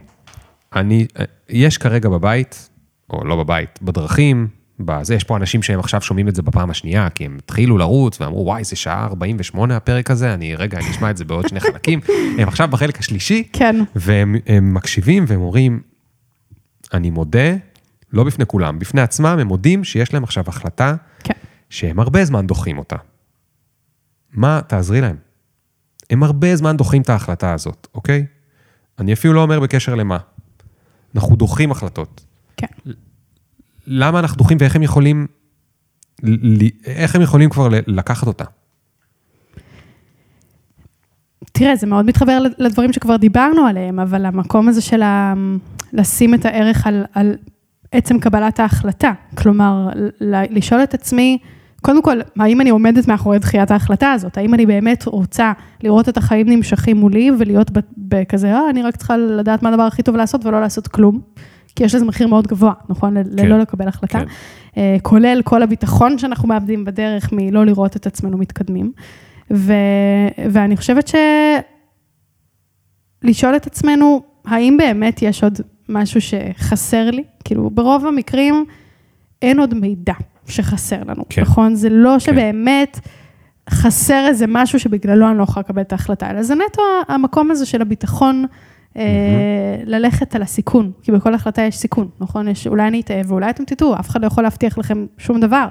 אני, 0.75 1.07
יש 1.49 1.77
כרגע 1.77 2.09
בבית, 2.09 2.69
או 3.09 3.25
לא 3.25 3.35
בבית, 3.35 3.79
בדרכים, 3.81 4.47
בזה, 4.79 5.15
יש 5.15 5.23
פה 5.23 5.37
אנשים 5.37 5.63
שהם 5.63 5.79
עכשיו 5.79 6.01
שומעים 6.01 6.27
את 6.27 6.35
זה 6.35 6.41
בפעם 6.41 6.69
השנייה, 6.69 7.09
כי 7.09 7.25
הם 7.25 7.37
התחילו 7.39 7.77
לרוץ 7.77 8.21
ואמרו, 8.21 8.45
וואי, 8.45 8.63
זה 8.63 8.75
שעה 8.75 9.05
48 9.05 9.75
הפרק 9.75 10.11
הזה, 10.11 10.33
אני, 10.33 10.55
רגע, 10.55 10.77
אני 10.77 10.89
אשמע 10.89 11.09
את 11.11 11.17
זה 11.17 11.25
בעוד 11.25 11.47
שני 11.47 11.59
חלקים. 11.59 11.99
הם 12.39 12.47
עכשיו 12.47 12.67
בחלק 12.67 12.99
השלישי, 12.99 13.43
כן, 13.53 13.75
והם 13.95 14.35
הם 14.47 14.73
מקשיבים 14.73 15.25
והם 15.27 15.41
אומרים, 15.41 15.81
אני 16.93 17.09
מודה, 17.09 17.55
לא 18.13 18.23
בפני 18.23 18.45
כולם, 18.45 18.79
בפני 18.79 19.01
עצמם, 19.01 19.37
הם 19.41 19.47
מודים 19.47 19.83
שיש 19.83 20.13
להם 20.13 20.23
עכשיו 20.23 20.43
החלטה 20.47 20.95
כן. 21.23 21.33
שהם 21.69 21.99
הרבה 21.99 22.25
זמן 22.25 22.47
דוחים 22.47 22.77
אותה. 22.77 22.95
מה, 24.33 24.61
תעזרי 24.67 25.01
להם. 25.01 25.15
הם 26.09 26.23
הרבה 26.23 26.55
זמן 26.55 26.77
דוחים 26.77 27.01
את 27.01 27.09
ההחלטה 27.09 27.53
הזאת, 27.53 27.87
אוקיי? 27.95 28.25
אני 28.99 29.13
אפילו 29.13 29.33
לא 29.33 29.41
אומר 29.41 29.59
בקשר 29.59 29.95
למה. 29.95 30.17
אנחנו 31.15 31.35
דוחים 31.35 31.71
החלטות. 31.71 32.25
כן. 32.57 32.67
למה 33.87 34.19
אנחנו 34.19 34.37
דוחים 34.37 34.57
ואיך 34.61 34.75
הם 34.75 34.83
יכולים, 34.83 35.27
איך 36.85 37.15
הם 37.15 37.21
יכולים 37.21 37.49
כבר 37.49 37.67
לקחת 37.87 38.27
אותה? 38.27 38.43
תראה, 41.51 41.75
זה 41.75 41.87
מאוד 41.87 42.05
מתחבר 42.05 42.39
לדברים 42.57 42.93
שכבר 42.93 43.15
דיברנו 43.15 43.65
עליהם, 43.65 43.99
אבל 43.99 44.25
המקום 44.25 44.67
הזה 44.67 44.81
של 44.81 45.01
ה... 45.01 45.33
לשים 45.93 46.33
את 46.33 46.45
הערך 46.45 46.87
על, 46.87 47.05
על 47.13 47.35
עצם 47.91 48.19
קבלת 48.19 48.59
ההחלטה. 48.59 49.11
כלומר, 49.37 49.89
לשאול 50.49 50.83
את 50.83 50.93
עצמי, 50.93 51.37
קודם 51.81 52.01
כל, 52.01 52.19
האם 52.39 52.61
אני 52.61 52.69
עומדת 52.69 53.07
מאחורי 53.07 53.39
דחיית 53.39 53.71
ההחלטה 53.71 54.11
הזאת? 54.11 54.37
האם 54.37 54.53
אני 54.53 54.65
באמת 54.65 55.05
רוצה 55.05 55.51
לראות 55.83 56.09
את 56.09 56.17
החיים 56.17 56.49
נמשכים 56.49 56.97
מולי 56.97 57.31
ולהיות 57.39 57.71
בכזה, 57.97 58.53
אה, 58.53 58.69
אני 58.69 58.83
רק 58.83 58.95
צריכה 58.95 59.17
לדעת 59.17 59.63
מה 59.63 59.69
הדבר 59.69 59.83
הכי 59.83 60.03
טוב 60.03 60.15
לעשות 60.15 60.45
ולא 60.45 60.61
לעשות 60.61 60.87
כלום? 60.87 61.21
כי 61.75 61.83
יש 61.83 61.95
לזה 61.95 62.05
מחיר 62.05 62.27
מאוד 62.27 62.47
גבוה, 62.47 62.73
נכון? 62.89 63.23
כן, 63.23 63.29
ללא 63.31 63.59
לקבל 63.59 63.87
החלטה. 63.87 64.19
כן. 64.19 64.25
אה, 64.77 64.97
כולל 65.01 65.41
כל 65.43 65.63
הביטחון 65.63 66.17
שאנחנו 66.17 66.47
מאבדים 66.47 66.85
בדרך 66.85 67.31
מלא 67.31 67.65
לראות 67.65 67.95
את 67.95 68.07
עצמנו 68.07 68.37
מתקדמים. 68.37 68.91
ו, 69.53 69.73
ואני 70.51 70.77
חושבת 70.77 71.07
ש... 71.07 71.15
לשאול 73.23 73.55
את 73.55 73.67
עצמנו, 73.67 74.21
האם 74.45 74.77
באמת 74.77 75.21
יש 75.21 75.43
עוד 75.43 75.59
משהו 75.89 76.21
שחסר 76.21 77.11
לי? 77.11 77.23
כאילו, 77.43 77.69
ברוב 77.69 78.05
המקרים 78.05 78.65
אין 79.41 79.59
עוד 79.59 79.73
מידע 79.73 80.13
שחסר 80.49 81.03
לנו, 81.07 81.23
כן. 81.29 81.41
נכון? 81.41 81.75
זה 81.75 81.89
לא 81.89 82.19
שבאמת 82.19 82.99
חסר 83.69 84.25
איזה 84.27 84.45
משהו 84.47 84.79
שבגללו 84.79 85.29
אני 85.29 85.37
לא 85.37 85.43
יכולה 85.43 85.63
לקבל 85.65 85.81
את 85.81 85.91
ההחלטה, 85.91 86.29
אלא 86.29 86.43
זה 86.43 86.55
נטו 86.55 86.81
המקום 87.07 87.51
הזה 87.51 87.65
של 87.65 87.81
הביטחון. 87.81 88.45
אה, 88.97 89.03
ללכת 89.85 90.35
על 90.35 90.41
הסיכון, 90.41 90.91
כי 91.03 91.11
בכל 91.11 91.33
החלטה 91.33 91.61
יש 91.61 91.77
סיכון, 91.77 92.09
נכון? 92.19 92.47
יש, 92.47 92.67
אולי 92.67 92.87
אני 92.87 93.01
אטעה 93.01 93.21
ואולי 93.27 93.49
אתם 93.49 93.65
תטעו, 93.65 93.95
אף 93.99 94.09
אחד 94.09 94.21
לא 94.21 94.27
יכול 94.27 94.43
להבטיח 94.43 94.77
לכם 94.77 95.05
שום 95.17 95.39
דבר. 95.39 95.67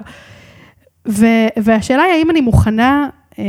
ו, 1.07 1.25
והשאלה 1.57 2.03
היא 2.03 2.13
האם 2.13 2.29
אני 2.29 2.41
מוכנה 2.41 3.09
אה, 3.39 3.45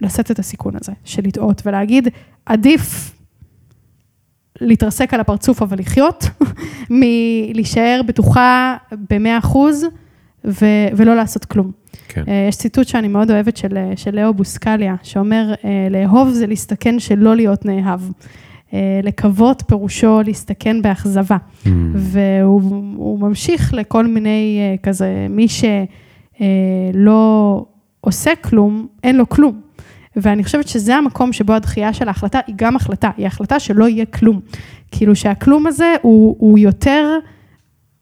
לשאת 0.00 0.30
את 0.30 0.38
הסיכון 0.38 0.74
הזה, 0.80 0.92
של 1.04 1.22
לטעות 1.24 1.62
ולהגיד, 1.66 2.08
עדיף 2.46 3.14
להתרסק 4.62 5.14
על 5.14 5.20
הפרצוף 5.20 5.62
אבל 5.62 5.78
לחיות, 5.78 6.24
מלהישאר 6.90 8.00
בטוחה 8.06 8.76
ב-100 9.10 9.38
אחוז 9.38 9.86
ו- 10.44 10.88
ולא 10.96 11.16
לעשות 11.16 11.44
כלום. 11.44 11.70
כן. 12.08 12.24
אה, 12.28 12.46
יש 12.48 12.56
ציטוט 12.56 12.88
שאני 12.88 13.08
מאוד 13.08 13.30
אוהבת 13.30 13.56
של, 13.56 13.76
אה, 13.76 13.92
של 13.96 14.20
לאו 14.20 14.34
בוסקליה, 14.34 14.94
שאומר, 15.02 15.54
אה, 15.64 15.88
לאהוב 15.90 16.28
זה 16.28 16.46
להסתכן 16.46 16.98
שלא 16.98 17.36
להיות 17.36 17.64
נאהב. 17.64 18.00
אה, 18.74 19.00
לקוות 19.02 19.62
פירושו 19.66 20.20
להסתכן 20.24 20.82
באכזבה. 20.82 21.36
Mm. 21.64 21.68
והוא 21.94 22.62
הוא 22.96 23.18
ממשיך 23.18 23.74
לכל 23.74 24.06
מיני 24.06 24.76
כזה, 24.82 25.26
מי 25.30 25.46
שלא 25.48 26.44
עושה 28.00 28.30
כלום, 28.40 28.86
אין 29.04 29.16
לו 29.16 29.28
כלום. 29.28 29.60
ואני 30.16 30.44
חושבת 30.44 30.68
שזה 30.68 30.96
המקום 30.96 31.32
שבו 31.32 31.52
הדחייה 31.52 31.92
של 31.92 32.08
ההחלטה 32.08 32.40
היא 32.46 32.54
גם 32.58 32.76
החלטה, 32.76 33.10
היא 33.16 33.26
החלטה 33.26 33.60
שלא 33.60 33.88
יהיה 33.88 34.06
כלום. 34.06 34.40
כאילו 34.90 35.16
שהכלום 35.16 35.66
הזה 35.66 35.94
הוא, 36.02 36.36
הוא 36.38 36.58
יותר 36.58 37.18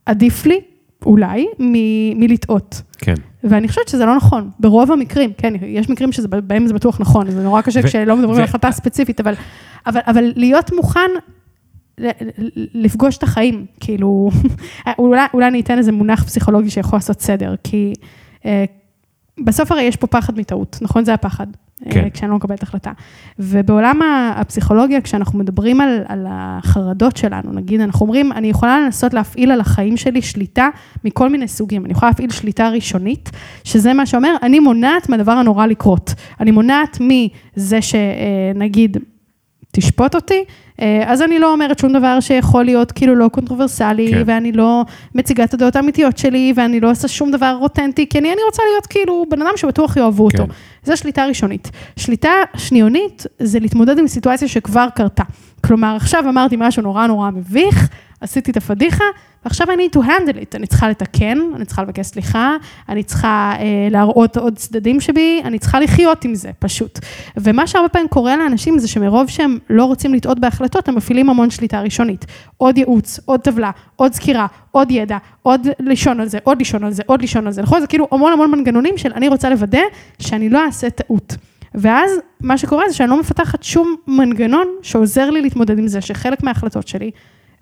עדיף 0.06 0.46
לי, 0.46 0.60
אולי, 1.06 1.46
מ- 1.58 2.20
מלטעות. 2.20 2.82
כן. 2.98 3.14
ואני 3.44 3.68
חושבת 3.68 3.88
שזה 3.88 4.04
לא 4.06 4.16
נכון, 4.16 4.50
ברוב 4.60 4.92
המקרים, 4.92 5.32
כן, 5.38 5.52
יש 5.62 5.90
מקרים 5.90 6.12
שבהם 6.12 6.66
זה 6.66 6.74
בטוח 6.74 7.00
נכון, 7.00 7.30
זה 7.30 7.42
נורא 7.42 7.60
קשה 7.60 7.80
ו- 7.80 7.86
כשלא 7.86 8.16
מדברים 8.16 8.36
ו- 8.36 8.38
על 8.38 8.44
החלטה 8.44 8.70
ספציפית, 8.72 9.20
אבל, 9.20 9.34
אבל, 9.86 10.00
אבל 10.06 10.32
להיות 10.36 10.72
מוכן 10.72 11.10
לפגוש 12.74 13.16
את 13.16 13.22
החיים, 13.22 13.66
כאילו, 13.80 14.30
אולי, 14.98 15.20
אולי 15.34 15.46
אני 15.48 15.60
אתן 15.60 15.78
איזה 15.78 15.92
מונח 15.92 16.24
פסיכולוגי 16.24 16.70
שיכול 16.70 16.96
לעשות 16.96 17.20
סדר, 17.20 17.54
כי 17.64 17.92
אה, 18.46 18.64
בסוף 19.44 19.72
הרי 19.72 19.82
יש 19.82 19.96
פה 19.96 20.06
פחד 20.06 20.38
מטעות, 20.38 20.78
נכון? 20.82 21.04
זה 21.04 21.14
הפחד. 21.14 21.46
כן. 21.90 22.04
אה, 22.04 22.10
כשאני 22.10 22.30
לא 22.30 22.36
מקבלת 22.36 22.62
החלטה. 22.62 22.92
ובעולם 23.38 24.00
הפסיכולוגיה, 24.36 25.00
כשאנחנו 25.00 25.38
מדברים 25.38 25.80
על, 25.80 26.02
על 26.08 26.26
החרדות 26.30 27.16
שלנו, 27.16 27.52
נגיד, 27.52 27.80
אנחנו 27.80 28.06
אומרים, 28.06 28.32
אני 28.32 28.46
יכולה 28.46 28.80
לנסות 28.80 29.14
להפעיל 29.14 29.50
על 29.50 29.60
החיים 29.60 29.96
שלי 29.96 30.22
שליטה 30.22 30.68
מכל 31.04 31.28
מיני 31.28 31.48
סוגים. 31.48 31.84
אני 31.84 31.92
יכולה 31.92 32.10
להפעיל 32.10 32.30
שליטה 32.30 32.68
ראשונית, 32.68 33.30
שזה 33.64 33.92
מה 33.92 34.06
שאומר, 34.06 34.36
אני 34.42 34.58
מונעת 34.58 35.08
מהדבר 35.08 35.32
הנורא 35.32 35.66
לקרות. 35.66 36.14
אני 36.40 36.50
מונעת 36.50 36.98
מזה 37.00 37.78
שנגיד, 37.82 38.96
תשפוט 39.72 40.14
אותי, 40.14 40.34
אה, 40.34 40.44
אז 41.06 41.22
אני 41.22 41.38
לא 41.38 41.52
אומרת 41.52 41.78
שום 41.78 41.92
דבר 41.92 42.20
שיכול 42.20 42.64
להיות 42.64 42.92
כאילו 42.92 43.14
לא 43.14 43.28
קונטרוברסלי, 43.28 44.10
כן. 44.12 44.22
ואני 44.26 44.52
לא 44.52 44.84
מציגה 45.14 45.44
את 45.44 45.54
הדעות 45.54 45.76
האמיתיות 45.76 46.18
שלי, 46.18 46.52
ואני 46.56 46.80
לא 46.80 46.90
עושה 46.90 47.08
שום 47.08 47.30
דבר 47.30 47.58
אותנטי, 47.60 48.06
כי 48.08 48.18
אני, 48.18 48.32
אני 48.32 48.40
רוצה 48.46 48.62
להיות 48.72 48.86
כאילו 48.86 49.24
בן 49.30 49.42
אדם 49.42 49.52
שבטוח 49.56 49.96
יאהבו 49.96 50.24
אותו. 50.24 50.46
כן. 50.46 50.52
זו 50.84 50.96
שליטה 50.96 51.26
ראשונית. 51.26 51.70
שליטה 51.96 52.30
שניונית 52.56 53.26
זה 53.38 53.58
להתמודד 53.58 53.98
עם 53.98 54.08
סיטואציה 54.08 54.48
שכבר 54.48 54.86
קרתה. 54.94 55.24
כלומר, 55.60 55.96
עכשיו 55.96 56.28
אמרתי 56.28 56.56
משהו 56.58 56.82
נורא 56.82 57.06
נורא 57.06 57.30
מביך, 57.30 57.88
עשיתי 58.20 58.50
את 58.50 58.56
הפדיחה, 58.56 59.04
ועכשיו 59.44 59.66
I 59.66 59.70
need 59.70 59.96
to 59.96 60.00
handle 60.00 60.36
it, 60.42 60.56
אני 60.56 60.66
צריכה 60.66 60.88
לתקן, 60.88 61.38
אני 61.54 61.64
צריכה 61.64 61.82
לבקש 61.82 62.06
סליחה, 62.06 62.56
אני 62.88 63.02
צריכה 63.02 63.52
אה, 63.58 63.88
להראות 63.90 64.36
עוד 64.36 64.56
צדדים 64.56 65.00
שבי, 65.00 65.40
אני 65.44 65.58
צריכה 65.58 65.80
לחיות 65.80 66.24
עם 66.24 66.34
זה, 66.34 66.50
פשוט. 66.58 66.98
ומה 67.36 67.66
שהרבה 67.66 67.88
פעמים 67.88 68.08
קורה 68.08 68.36
לאנשים 68.36 68.78
זה 68.78 68.88
שמרוב 68.88 69.28
שהם 69.28 69.58
לא 69.70 69.84
רוצים 69.84 70.14
לטעות 70.14 70.38
בהחלטות, 70.38 70.88
הם 70.88 70.94
מפעילים 70.94 71.30
המון 71.30 71.50
שליטה 71.50 71.80
ראשונית. 71.80 72.26
עוד 72.56 72.78
ייעוץ, 72.78 73.20
עוד 73.24 73.40
טבלה, 73.40 73.70
עוד 73.96 74.12
סקירה, 74.12 74.46
עוד 74.70 74.90
ידע, 74.90 75.18
עוד 75.42 75.68
לישון 75.80 76.20
על 76.20 76.28
זה, 76.28 76.38
עוד 76.44 76.58
לישון 76.58 76.84
על 76.84 76.92
זה, 76.92 77.02
עוד 77.06 77.20
לישון 77.20 77.46
על 77.46 77.52
זה, 77.52 77.62
נכון? 77.62 77.80
זה 77.80 77.86
כאילו 77.86 78.08
המון 78.12 78.32
המון 78.32 78.50
מנגנונים 78.50 78.98
של 78.98 79.12
אני 79.12 79.28
רוצה 79.28 79.50
לוודא 79.50 79.82
שאני 80.18 80.48
לא 80.48 80.64
אעשה 80.64 80.90
טעות. 80.90 81.36
ואז 81.74 82.10
מה 82.40 82.58
שקורה 82.58 82.88
זה 82.88 82.94
שאני 82.94 83.10
לא 83.10 83.20
מפתחת 83.20 83.62
שום 83.62 83.96
מנגנון 84.06 84.66
שעוזר 84.82 85.30
לי 85.30 85.42
להתמודד 85.42 85.78
עם 85.78 85.88
זה, 85.88 86.00
שחלק 86.00 86.42
מההחלטות 86.42 86.88
שלי 86.88 87.10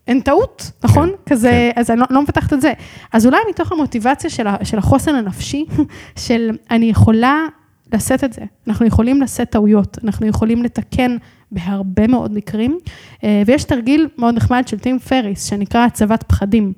הן 0.08 0.20
טעות, 0.20 0.70
נכון? 0.84 1.08
כן, 1.08 1.34
כזה, 1.34 1.70
כן. 1.74 1.80
אז 1.80 1.90
אני 1.90 2.00
לא, 2.00 2.06
לא 2.10 2.22
מפתחת 2.22 2.52
את 2.52 2.60
זה. 2.60 2.72
אז 3.12 3.26
אולי 3.26 3.38
מתוך 3.50 3.72
המוטיבציה 3.72 4.30
של, 4.30 4.46
ה, 4.46 4.56
של 4.64 4.78
החוסן 4.78 5.14
הנפשי, 5.14 5.64
של 6.26 6.50
אני 6.70 6.86
יכולה 6.86 7.46
לשאת 7.92 8.24
את 8.24 8.32
זה, 8.32 8.42
אנחנו 8.68 8.86
יכולים 8.86 9.22
לשאת 9.22 9.50
טעויות, 9.50 9.98
אנחנו 10.04 10.26
יכולים 10.26 10.62
לתקן 10.62 11.16
בהרבה 11.52 12.06
מאוד 12.06 12.32
מקרים, 12.34 12.78
אה, 13.24 13.42
ויש 13.46 13.64
תרגיל 13.64 14.08
מאוד 14.18 14.34
נחמד 14.34 14.68
של 14.68 14.78
טים 14.78 14.98
פריס, 14.98 15.44
שנקרא 15.44 15.84
הצבת 15.84 16.22
פחדים, 16.22 16.72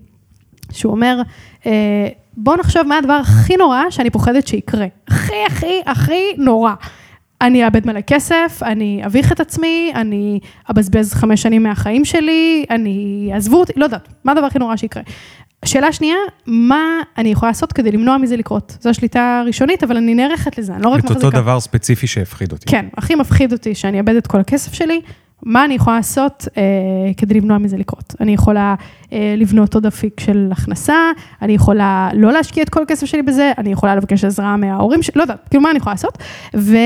שהוא 0.72 0.92
אומר, 0.92 1.22
אה, 1.66 2.08
בוא 2.36 2.56
נחשוב 2.56 2.82
מה 2.82 2.98
הדבר 2.98 3.12
הכי 3.12 3.56
נורא 3.56 3.82
שאני 3.90 4.10
פוחדת 4.10 4.46
שיקרה. 4.46 4.86
הכי, 5.08 5.34
הכי, 5.46 5.80
הכי 5.86 6.22
נורא. 6.38 6.74
אני 7.40 7.64
אאבד 7.64 7.86
מלא 7.86 8.00
כסף, 8.00 8.60
אני 8.62 9.02
אביך 9.06 9.32
את 9.32 9.40
עצמי, 9.40 9.92
אני 9.94 10.40
אבזבז 10.70 11.14
חמש 11.14 11.42
שנים 11.42 11.62
מהחיים 11.62 12.04
שלי, 12.04 12.64
אני 12.70 13.26
יעזבו 13.30 13.60
אותי, 13.60 13.72
לא 13.76 13.84
יודעת, 13.84 14.08
מה 14.24 14.32
הדבר 14.32 14.46
הכי 14.46 14.58
נורא 14.58 14.76
שיקרה. 14.76 15.02
שאלה 15.64 15.92
שנייה, 15.92 16.16
מה 16.46 16.82
אני 17.18 17.28
יכולה 17.28 17.50
לעשות 17.50 17.72
כדי 17.72 17.92
למנוע 17.92 18.18
מזה 18.18 18.36
לקרות? 18.36 18.76
זו 18.80 18.90
השליטה 18.90 19.40
הראשונית, 19.42 19.82
אבל 19.84 19.96
אני 19.96 20.14
נערכת 20.14 20.58
לזה, 20.58 20.74
אני 20.74 20.82
לא 20.82 20.88
רק 20.88 21.00
את 21.00 21.04
מחזיקה. 21.04 21.26
אותו 21.26 21.40
דבר 21.40 21.60
ספציפי 21.60 22.06
שהפחיד 22.06 22.52
אותי. 22.52 22.66
כן, 22.66 22.86
הכי 22.96 23.14
מפחיד 23.14 23.52
אותי 23.52 23.74
שאני 23.74 23.98
אאבד 23.98 24.14
את 24.16 24.26
כל 24.26 24.40
הכסף 24.40 24.72
שלי, 24.72 25.00
מה 25.42 25.64
אני 25.64 25.74
יכולה 25.74 25.96
לעשות 25.96 26.48
אה, 26.56 26.62
כדי 27.16 27.34
למנוע 27.34 27.58
מזה 27.58 27.76
לקרות? 27.76 28.14
אני 28.20 28.34
יכולה 28.34 28.74
אה, 29.12 29.34
לבנות 29.36 29.74
עוד 29.74 29.86
אפיק 29.86 30.20
של 30.20 30.48
הכנסה, 30.52 30.96
אני 31.42 31.52
יכולה 31.52 32.10
לא 32.14 32.32
להשקיע 32.32 32.62
את 32.62 32.68
כל 32.68 32.82
הכסף 32.82 33.06
שלי 33.06 33.22
בזה, 33.22 33.52
אני 33.58 33.72
יכולה 33.72 33.96
לבקש 33.96 34.24
עזרה 34.24 34.56
מההורים 34.56 35.02
שלי, 35.02 35.12
לא 35.16 35.22
יודעת, 35.22 35.48
כאילו 35.48 35.62
מה 35.62 35.70
אני 35.70 35.78
יכולה 35.78 35.94
לעשות? 35.94 36.18
ו, 36.56 36.76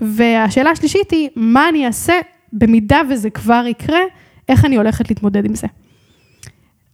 והשאלה 0.00 0.70
השלישית 0.70 1.10
היא, 1.10 1.28
מה 1.36 1.68
אני 1.68 1.86
אעשה 1.86 2.14
במידה 2.52 3.00
וזה 3.10 3.30
כבר 3.30 3.64
יקרה, 3.68 4.00
איך 4.48 4.64
אני 4.64 4.76
הולכת 4.76 5.10
להתמודד 5.10 5.44
עם 5.44 5.54
זה? 5.54 5.66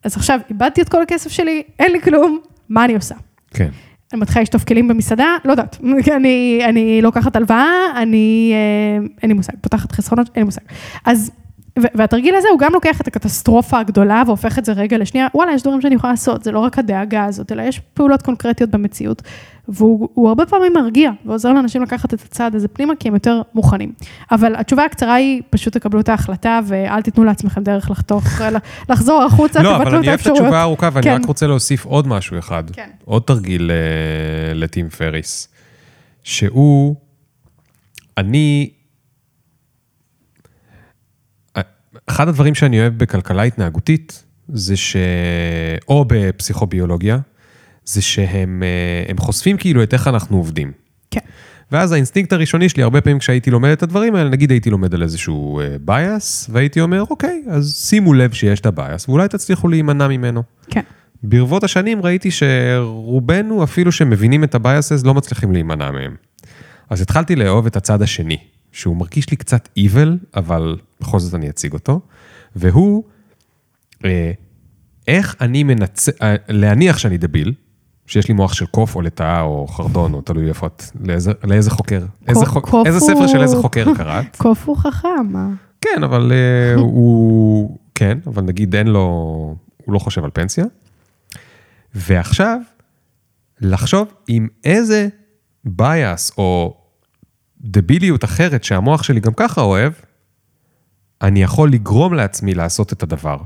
אז 0.05 0.17
עכשיו, 0.17 0.41
איבדתי 0.51 0.83
את 0.83 0.89
כל 0.89 1.03
הכסף 1.03 1.31
שלי, 1.31 1.63
אין 1.79 1.93
לי 1.93 2.01
כלום, 2.01 2.39
מה 2.69 2.85
אני 2.85 2.95
עושה? 2.95 3.15
כן. 3.51 3.69
אני 4.13 4.21
מתחילה 4.21 4.43
לשטוף 4.43 4.65
כלים 4.65 4.89
במסעדה, 4.89 5.37
לא 5.45 5.51
יודעת, 5.51 5.79
אני, 6.17 6.61
אני 6.65 7.03
לוקחת 7.03 7.37
הלוואה, 7.37 7.67
אני, 7.97 8.53
אה, 8.55 9.07
אין 9.23 9.31
לי 9.31 9.35
מושג, 9.35 9.53
פותחת 9.61 9.93
חסכונות, 9.93 10.31
אין 10.35 10.43
לי 10.43 10.45
מושג. 10.45 10.61
אז, 11.05 11.31
והתרגיל 11.77 12.35
הזה 12.35 12.49
הוא 12.53 12.59
גם 12.59 12.73
לוקח 12.73 13.01
את 13.01 13.07
הקטסטרופה 13.07 13.79
הגדולה 13.79 14.23
והופך 14.27 14.59
את 14.59 14.65
זה 14.65 14.73
רגע 14.73 14.99
לשנייה, 14.99 15.27
וואלה, 15.35 15.53
יש 15.53 15.63
דברים 15.63 15.81
שאני 15.81 15.95
יכולה 15.95 16.13
לעשות, 16.13 16.45
זה 16.45 16.53
לא 16.53 16.59
רק 16.59 16.79
הדאגה 16.79 17.25
הזאת, 17.25 17.53
אלא 17.53 17.63
יש 17.63 17.81
פעולות 17.95 18.23
קונקרטיות 18.23 18.71
במציאות. 18.71 19.23
והוא 19.69 20.09
הוא 20.15 20.29
הרבה 20.29 20.47
פעמים 20.47 20.73
מרגיע, 20.73 21.11
ועוזר 21.25 21.53
לאנשים 21.53 21.83
לקחת 21.83 22.15
את 22.15 22.23
הצעד 22.23 22.55
הזה 22.55 22.69
פנימה, 22.69 22.95
כי 23.01 23.09
הם 23.09 23.15
יותר 23.15 23.43
מוכנים. 23.55 23.93
אבל 24.31 24.57
התשובה 24.57 24.85
הקצרה 24.85 25.15
היא, 25.15 25.43
פשוט 25.51 25.77
תקבלו 25.77 26.01
את 26.01 26.09
ההחלטה, 26.09 26.61
ואל 26.67 27.03
תיתנו 27.03 27.25
לעצמכם 27.25 27.63
דרך 27.63 27.91
לחתוך, 27.91 28.25
לחזור 28.91 29.23
החוצה, 29.23 29.63
לא, 29.63 29.77
אבל 29.77 29.85
תבטלו 29.85 29.99
את 29.99 30.03
אני 30.03 30.09
אוהב 30.09 30.19
את 30.19 30.27
האפשרויות. 30.27 30.41
התשובה 30.41 30.59
הארוכה, 30.59 30.89
ואני 30.93 31.05
כן. 31.05 31.15
רק 31.15 31.27
רוצה 31.27 31.47
להוסיף 31.47 31.85
עוד 31.85 32.07
משהו 32.07 32.39
אחד. 32.39 32.71
כן. 32.71 32.91
עוד 33.05 33.23
תרגיל 33.23 33.71
אה, 33.71 34.55
לטים 34.55 34.89
פריס, 34.89 35.49
שהוא, 36.23 36.97
אני, 38.19 38.71
אה, 41.57 41.63
אחד 42.07 42.29
הדברים 42.29 42.55
שאני 42.55 42.81
אוהב 42.81 42.99
בכלכלה 42.99 43.43
התנהגותית, 43.43 44.25
זה 44.49 44.77
ש... 44.77 44.97
או 45.89 46.05
בפסיכוביולוגיה, 46.09 47.19
זה 47.89 48.03
שהם 48.03 48.63
אה, 49.09 49.17
חושפים 49.19 49.57
כאילו 49.57 49.83
את 49.83 49.93
איך 49.93 50.09
אנחנו 50.09 50.37
עובדים. 50.37 50.73
כן. 51.11 51.21
ואז 51.73 51.93
האינסטינקט 51.93 52.33
הראשוני 52.33 52.69
שלי, 52.69 52.83
הרבה 52.83 53.01
פעמים 53.01 53.19
כשהייתי 53.19 53.51
לומד 53.51 53.71
את 53.71 53.83
הדברים 53.83 54.15
האלה, 54.15 54.31
נגיד 54.31 54.51
הייתי 54.51 54.71
לומד 54.71 54.95
על 54.95 55.03
איזשהו 55.03 55.61
bias, 55.81 56.51
והייתי 56.53 56.81
אומר, 56.81 57.05
אוקיי, 57.11 57.43
אז 57.49 57.85
שימו 57.89 58.15
לב 58.15 58.33
שיש 58.33 58.61
את 58.61 58.67
ה 58.67 58.74
bias, 58.74 59.09
ואולי 59.09 59.29
תצליחו 59.29 59.69
להימנע 59.69 60.09
ממנו. 60.09 60.43
כן. 60.71 60.81
ברבות 61.23 61.65
השנים 61.65 62.03
ראיתי 62.03 62.31
שרובנו, 62.31 63.65
אפילו 63.65 63.93
שמבינים 63.93 64.45
את 64.45 64.55
ה 64.55 64.61
biases, 64.61 65.05
לא 65.05 65.15
מצליחים 65.15 65.53
להימנע 65.53 65.91
מהם. 65.91 66.15
אז 66.91 67.01
התחלתי 67.01 67.37
לאהוב 67.37 67.67
את 67.67 67.77
הצד 67.77 68.03
השני, 68.03 68.39
שהוא 68.73 68.97
מרגיש 68.97 69.31
לי 69.31 69.37
קצת 69.37 69.69
evil, 69.79 70.37
אבל 70.37 70.77
בכל 71.01 71.19
זאת 71.19 71.35
אני 71.35 71.51
אציג 71.51 71.73
אותו, 71.73 72.01
והוא, 72.57 73.05
אה, 74.05 74.33
איך 75.09 75.37
אני 75.41 75.63
מנצח, 75.63 76.13
אה, 76.23 76.35
להניח 76.49 76.99
שאני 76.99 77.19
דביל, 77.19 77.55
שיש 78.09 78.29
לי 78.29 78.35
מוח 78.35 78.53
של 78.53 78.67
קוף 78.67 78.95
או 78.97 79.01
לטאה 79.01 79.41
או 79.41 79.67
חרדון, 79.67 80.15
או 80.15 80.21
תלוי 80.21 80.49
איפה 80.49 80.67
את, 80.67 80.83
לאיזה, 81.05 81.33
לאיזה 81.45 81.71
חוקר, 81.71 82.05
איזה, 82.29 82.47
חוק, 82.47 82.75
איזה 82.87 83.01
ספר 83.01 83.27
של 83.27 83.43
איזה 83.43 83.57
חוקר 83.57 83.87
קראת. 83.97 84.37
קוף 84.37 84.69
הוא 84.69 84.77
חכם, 84.77 85.27
מה? 85.29 85.49
כן, 85.81 86.05
אבל 86.05 86.33
אה, 86.33 86.81
הוא, 86.81 87.79
כן, 87.95 88.19
אבל 88.27 88.43
נגיד 88.43 88.75
אין 88.75 88.87
לו, 88.87 89.01
הוא 89.85 89.95
לא 89.95 89.99
חושב 89.99 90.25
על 90.25 90.31
פנסיה. 90.33 90.65
ועכשיו, 91.95 92.61
לחשוב 93.61 94.09
עם 94.29 94.49
איזה 94.65 95.09
bias 95.67 96.33
או 96.39 96.77
דביליות 97.61 98.25
אחרת 98.25 98.65
שהמוח 98.65 99.03
שלי 99.03 99.21
גם 99.21 99.33
ככה 99.37 99.61
אוהב, 99.61 99.93
אני 101.23 101.43
יכול 101.43 101.71
לגרום 101.71 102.15
לעצמי 102.15 102.55
לעשות 102.55 102.93
את 102.93 103.03
הדבר. 103.03 103.37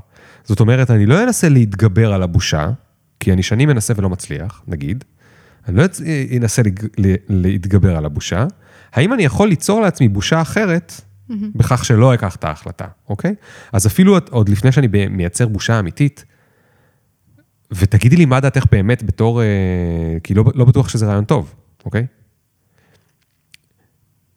זאת 0.45 0.61
אומרת, 0.61 0.91
אני 0.91 1.07
לא 1.07 1.23
אנסה 1.23 1.49
להתגבר 1.49 2.13
על 2.13 2.23
הבושה, 2.23 2.71
כי 3.23 3.33
אני 3.33 3.43
שנים 3.43 3.68
מנסה 3.68 3.95
ולא 3.97 4.11
מצליח, 4.11 4.62
נגיד. 4.68 5.05
אני 5.68 5.77
לא 5.77 5.85
אצ- 5.85 6.01
אנסה 6.37 6.62
לג- 6.62 6.87
להתגבר 7.29 7.97
על 7.97 8.05
הבושה. 8.05 8.47
האם 8.93 9.12
אני 9.12 9.23
יכול 9.25 9.49
ליצור 9.49 9.81
לעצמי 9.81 10.09
בושה 10.09 10.43
אחרת 10.43 10.93
בכך 11.55 11.85
שלא 11.85 12.14
אקח 12.14 12.37
את 12.37 12.45
ההחלטה, 12.45 12.87
אוקיי? 13.09 13.35
אז 13.73 13.87
אפילו 13.87 14.18
עוד- 14.31 14.49
לפני 14.49 14.73
שאני 14.73 14.89
מייצר 15.11 15.49
בושה 15.49 15.79
אמיתית, 15.79 16.25
ותגידי 17.73 18.16
לי 18.16 18.25
מה 18.25 18.41
דעתך 18.41 18.64
באמת 18.73 19.03
בתור, 19.03 19.43
אה, 19.43 19.47
כי 20.25 20.35
לא, 20.35 20.45
לא 20.55 20.64
בטוח 20.64 20.89
שזה 20.89 21.07
רעיון 21.07 21.25
טוב, 21.25 21.55
אוקיי? 21.85 22.07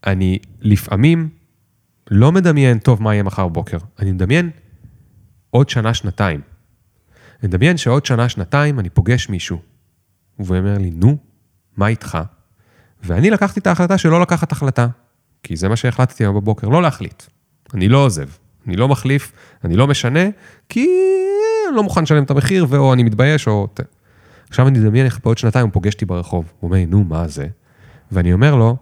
אני 0.07 0.39
לפעמים 0.61 1.29
לא 2.11 2.31
מדמיין 2.31 2.79
טוב 2.79 3.01
מה 3.03 3.13
יהיה 3.13 3.23
מחר 3.23 3.47
בבוקר, 3.47 3.77
אני 3.99 4.11
מדמיין 4.11 4.49
עוד 5.49 5.69
שנה, 5.69 5.93
שנתיים. 5.93 6.41
אני 7.41 7.47
מדמיין 7.47 7.77
שעוד 7.77 8.05
שנה, 8.05 8.29
שנתיים 8.29 8.79
אני 8.79 8.89
פוגש 8.89 9.29
מישהו, 9.29 9.59
והוא 10.39 10.57
אומר 10.57 10.77
לי, 10.77 10.91
נו, 10.91 11.17
מה 11.77 11.87
איתך? 11.87 12.17
ואני 13.03 13.29
לקחתי 13.29 13.59
את 13.59 13.67
ההחלטה 13.67 13.97
שלא 13.97 14.21
לקחת 14.21 14.51
החלטה, 14.51 14.87
כי 15.43 15.55
זה 15.55 15.69
מה 15.69 15.75
שהחלטתי 15.75 16.23
היום 16.23 16.35
בבוקר, 16.35 16.69
לא 16.69 16.81
להחליט. 16.81 17.23
אני 17.73 17.89
לא 17.89 17.97
עוזב, 17.97 18.27
אני 18.67 18.75
לא 18.75 18.87
מחליף, 18.87 19.31
אני 19.63 19.75
לא 19.75 19.87
משנה, 19.87 20.23
כי 20.69 20.87
אני 21.67 21.75
לא 21.75 21.83
מוכן 21.83 22.03
לשלם 22.03 22.23
את 22.23 22.31
המחיר, 22.31 22.65
ואו 22.69 22.93
אני 22.93 23.03
מתבייש, 23.03 23.47
או... 23.47 23.67
עכשיו 24.49 24.67
אני 24.67 24.79
מדמיין 24.79 25.05
איך 25.05 25.19
בעוד 25.23 25.37
שנתיים 25.37 25.65
הוא 25.65 25.73
פוגש 25.73 25.93
אותי 25.93 26.05
ברחוב. 26.05 26.45
הוא 26.59 26.67
אומר 26.67 26.77
לי, 26.77 26.85
נו, 26.85 27.03
מה 27.03 27.27
זה? 27.27 27.47
ואני 28.11 28.33
אומר 28.33 28.55
לו, 28.55 28.77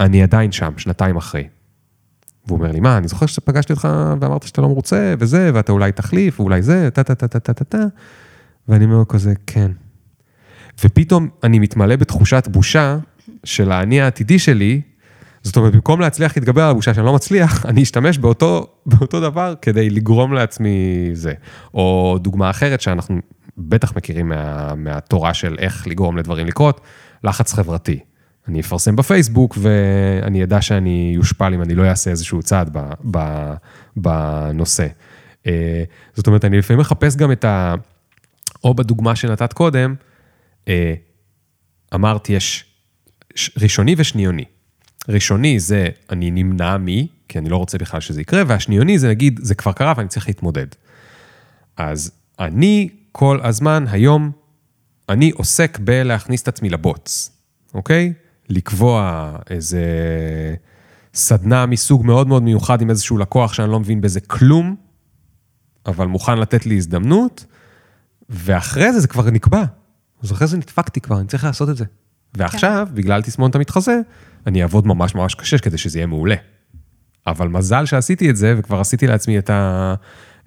אני 0.00 0.22
עדיין 0.22 0.52
שם, 0.52 0.72
שנתיים 0.76 1.16
אחרי. 1.16 1.48
והוא 2.46 2.58
אומר 2.58 2.72
לי, 2.72 2.80
מה, 2.80 2.98
אני 2.98 3.08
זוכר 3.08 3.26
שפגשתי 3.26 3.72
אותך 3.72 3.88
ואמרת 4.20 4.42
שאתה 4.42 4.62
לא 4.62 4.68
מרוצה, 4.68 5.14
וזה, 5.18 5.50
ואתה 5.54 5.72
אולי 5.72 5.92
תחליף, 5.92 6.40
ואולי 6.40 6.62
זה, 6.62 6.88
טה 6.92 7.02
טה 7.02 7.14
טה 7.14 7.28
טה 7.28 7.40
טה 7.40 7.52
טה 7.52 7.64
טה. 7.64 7.84
ואני 8.68 8.84
אומר 8.84 9.04
כזה, 9.08 9.32
כן. 9.46 9.70
ופתאום 10.84 11.28
אני 11.42 11.58
מתמלא 11.58 11.96
בתחושת 11.96 12.48
בושה 12.48 12.98
של 13.44 13.72
האני 13.72 14.00
העתידי 14.00 14.38
שלי, 14.38 14.80
זאת 15.42 15.56
אומרת, 15.56 15.72
במקום 15.72 16.00
להצליח 16.00 16.36
להתגבר 16.36 16.62
על 16.62 16.70
הבושה 16.70 16.94
שאני 16.94 17.06
לא 17.06 17.14
מצליח, 17.14 17.66
אני 17.66 17.82
אשתמש 17.82 18.18
באותו, 18.18 18.66
באותו 18.86 19.20
דבר 19.20 19.54
כדי 19.62 19.90
לגרום 19.90 20.32
לעצמי 20.32 21.10
זה. 21.12 21.32
או 21.74 22.16
דוגמה 22.20 22.50
אחרת 22.50 22.80
שאנחנו 22.80 23.18
בטח 23.58 23.96
מכירים 23.96 24.28
מה, 24.28 24.74
מהתורה 24.74 25.34
של 25.34 25.56
איך 25.58 25.86
לגרום 25.86 26.16
לדברים 26.16 26.46
לקרות, 26.46 26.80
לחץ 27.24 27.52
חברתי. 27.52 27.98
אני 28.48 28.60
אפרסם 28.60 28.96
בפייסבוק 28.96 29.58
ואני 29.60 30.44
אדע 30.44 30.62
שאני 30.62 31.12
יושפל 31.14 31.54
אם 31.54 31.62
אני 31.62 31.74
לא 31.74 31.84
אעשה 31.84 32.10
איזשהו 32.10 32.42
צעד 32.42 32.70
ב, 32.72 32.92
ב, 33.10 33.18
בנושא. 33.96 34.86
אה, 35.46 35.84
זאת 36.14 36.26
אומרת, 36.26 36.44
אני 36.44 36.58
לפעמים 36.58 36.80
מחפש 36.80 37.16
גם 37.16 37.32
את 37.32 37.44
ה... 37.44 37.74
או 38.64 38.74
בדוגמה 38.74 39.16
שנתת 39.16 39.52
קודם, 39.52 39.94
אה, 40.68 40.94
אמרת, 41.94 42.30
יש 42.30 42.64
ראשוני 43.62 43.94
ושניוני. 43.98 44.44
ראשוני 45.08 45.58
זה 45.58 45.88
אני 46.10 46.30
נמנע 46.30 46.76
מ, 46.76 46.86
כי 47.28 47.38
אני 47.38 47.48
לא 47.48 47.56
רוצה 47.56 47.78
בכלל 47.78 48.00
שזה 48.00 48.20
יקרה, 48.20 48.42
והשניוני 48.46 48.98
זה 48.98 49.08
נגיד, 49.08 49.40
זה 49.42 49.54
כבר 49.54 49.72
קרה 49.72 49.94
ואני 49.96 50.08
צריך 50.08 50.28
להתמודד. 50.28 50.66
אז 51.76 52.12
אני 52.38 52.88
כל 53.12 53.40
הזמן, 53.42 53.84
היום, 53.90 54.30
אני 55.08 55.30
עוסק 55.30 55.78
בלהכניס 55.78 56.42
את 56.42 56.48
עצמי 56.48 56.70
לבוץ, 56.70 57.30
אוקיי? 57.74 58.12
לקבוע 58.48 59.32
איזה 59.50 59.84
סדנה 61.14 61.66
מסוג 61.66 62.06
מאוד 62.06 62.28
מאוד 62.28 62.42
מיוחד 62.42 62.82
עם 62.82 62.90
איזשהו 62.90 63.18
לקוח 63.18 63.52
שאני 63.52 63.70
לא 63.70 63.80
מבין 63.80 64.00
בזה 64.00 64.20
כלום, 64.20 64.76
אבל 65.86 66.06
מוכן 66.06 66.38
לתת 66.38 66.66
לי 66.66 66.76
הזדמנות, 66.76 67.44
ואחרי 68.30 68.92
זה 68.92 69.00
זה 69.00 69.08
כבר 69.08 69.30
נקבע. 69.30 69.64
אז 70.22 70.32
אחרי 70.32 70.46
זה 70.46 70.56
נדפקתי 70.56 71.00
כבר, 71.00 71.20
אני 71.20 71.26
צריך 71.26 71.44
לעשות 71.44 71.68
את 71.68 71.76
זה. 71.76 71.84
ועכשיו, 72.36 72.86
כן. 72.90 72.94
בגלל 72.94 73.22
תסמונת 73.22 73.54
המתחזה, 73.54 74.00
אני 74.46 74.62
אעבוד 74.62 74.86
ממש 74.86 75.14
ממש 75.14 75.34
קשה 75.34 75.58
כדי 75.58 75.78
שזה 75.78 75.98
יהיה 75.98 76.06
מעולה. 76.06 76.36
אבל 77.26 77.48
מזל 77.48 77.86
שעשיתי 77.86 78.30
את 78.30 78.36
זה, 78.36 78.54
וכבר 78.58 78.80
עשיתי 78.80 79.06
לעצמי 79.06 79.38
את 79.38 79.50
ה... 79.50 79.94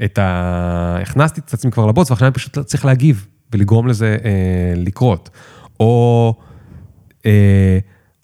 את 0.05 0.17
ה... 0.17 0.97
הכנסתי 1.01 1.41
את 1.41 1.53
עצמי 1.53 1.71
כבר 1.71 1.85
לבוץ, 1.85 2.11
ועכשיו 2.11 2.27
אני 2.27 2.33
פשוט 2.33 2.59
צריך 2.59 2.85
להגיב 2.85 3.27
ולגרום 3.53 3.87
לזה 3.87 4.17
אה, 4.25 4.73
לקרות. 4.75 5.29
או 5.79 6.33